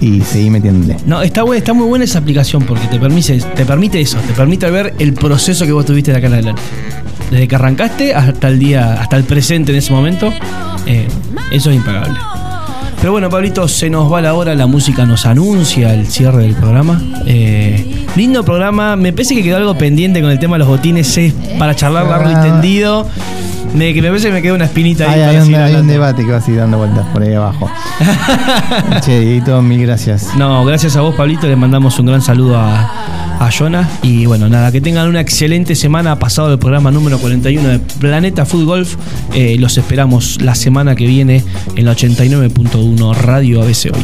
y 0.00 0.22
seguí 0.22 0.50
metiéndole. 0.50 0.96
No, 1.06 1.22
está 1.22 1.42
buena, 1.42 1.58
está 1.58 1.74
muy 1.74 1.86
buena 1.86 2.06
esa 2.06 2.18
aplicación 2.18 2.64
porque 2.64 2.86
te 2.88 2.98
permite, 2.98 3.38
te 3.38 3.66
permite 3.66 4.00
eso, 4.00 4.18
te 4.26 4.32
permite 4.32 4.70
ver 4.70 4.94
el 4.98 5.12
proceso 5.12 5.66
que 5.66 5.72
vos 5.72 5.84
tuviste 5.84 6.12
de 6.12 6.18
acá 6.18 6.26
en 6.28 6.32
adelante. 6.32 6.62
Desde 7.30 7.46
que 7.46 7.54
arrancaste 7.54 8.14
hasta 8.14 8.48
el 8.48 8.58
día, 8.58 8.94
hasta 9.00 9.16
el 9.16 9.24
presente 9.24 9.70
en 9.72 9.78
ese 9.78 9.92
momento, 9.92 10.32
eh, 10.86 11.06
eso 11.52 11.70
es 11.70 11.76
impagable. 11.76 12.18
Pero 13.02 13.10
bueno, 13.12 13.28
Pablito, 13.28 13.66
se 13.66 13.90
nos 13.90 14.12
va 14.12 14.20
la 14.20 14.32
hora, 14.34 14.54
la 14.54 14.68
música 14.68 15.04
nos 15.04 15.26
anuncia 15.26 15.92
el 15.92 16.06
cierre 16.06 16.42
del 16.44 16.54
programa. 16.54 17.02
Eh, 17.26 18.06
lindo 18.14 18.44
programa, 18.44 18.94
me 18.94 19.12
parece 19.12 19.34
que 19.34 19.42
quedó 19.42 19.56
algo 19.56 19.76
pendiente 19.76 20.20
con 20.22 20.30
el 20.30 20.38
tema 20.38 20.54
de 20.54 20.60
los 20.60 20.68
botines, 20.68 21.16
es 21.18 21.34
para 21.58 21.74
charlar 21.74 22.06
largo 22.06 22.30
y 22.30 22.34
Ah. 22.34 22.42
tendido. 22.42 23.08
Que 23.72 24.02
me 24.02 24.08
parece 24.08 24.28
que 24.28 24.32
me 24.34 24.42
quedó 24.42 24.54
una 24.54 24.66
espinita 24.66 25.10
ahí. 25.10 25.20
Hay, 25.20 25.26
para 25.26 25.42
hay 25.42 25.48
un, 25.48 25.54
hay 25.54 25.74
un 25.76 25.86
debate 25.86 26.24
que 26.24 26.30
va 26.30 26.38
así 26.38 26.52
dando 26.52 26.78
vueltas 26.78 27.06
por 27.06 27.22
ahí 27.22 27.32
abajo. 27.32 27.70
che, 29.04 29.20
Dieguito, 29.20 29.62
mil 29.62 29.82
gracias. 29.82 30.36
No, 30.36 30.64
gracias 30.64 30.96
a 30.96 31.00
vos, 31.00 31.14
Pablito. 31.14 31.46
Le 31.46 31.56
mandamos 31.56 31.98
un 31.98 32.06
gran 32.06 32.20
saludo 32.20 32.58
a, 32.58 32.90
a 33.40 33.50
Jonas. 33.50 33.88
Y 34.02 34.26
bueno, 34.26 34.48
nada, 34.48 34.70
que 34.70 34.80
tengan 34.80 35.08
una 35.08 35.20
excelente 35.20 35.74
semana. 35.74 36.18
Pasado 36.18 36.52
el 36.52 36.58
programa 36.58 36.90
número 36.90 37.18
41 37.18 37.68
de 37.68 37.78
Planeta 37.78 38.44
Food 38.44 38.66
Golf. 38.66 38.96
Eh, 39.32 39.56
los 39.58 39.78
esperamos 39.78 40.40
la 40.42 40.54
semana 40.54 40.94
que 40.94 41.06
viene 41.06 41.42
en 41.74 41.84
la 41.86 41.92
89.1 41.92 43.16
Radio 43.16 43.62
ABC 43.62 43.86
Hoy. 43.86 44.02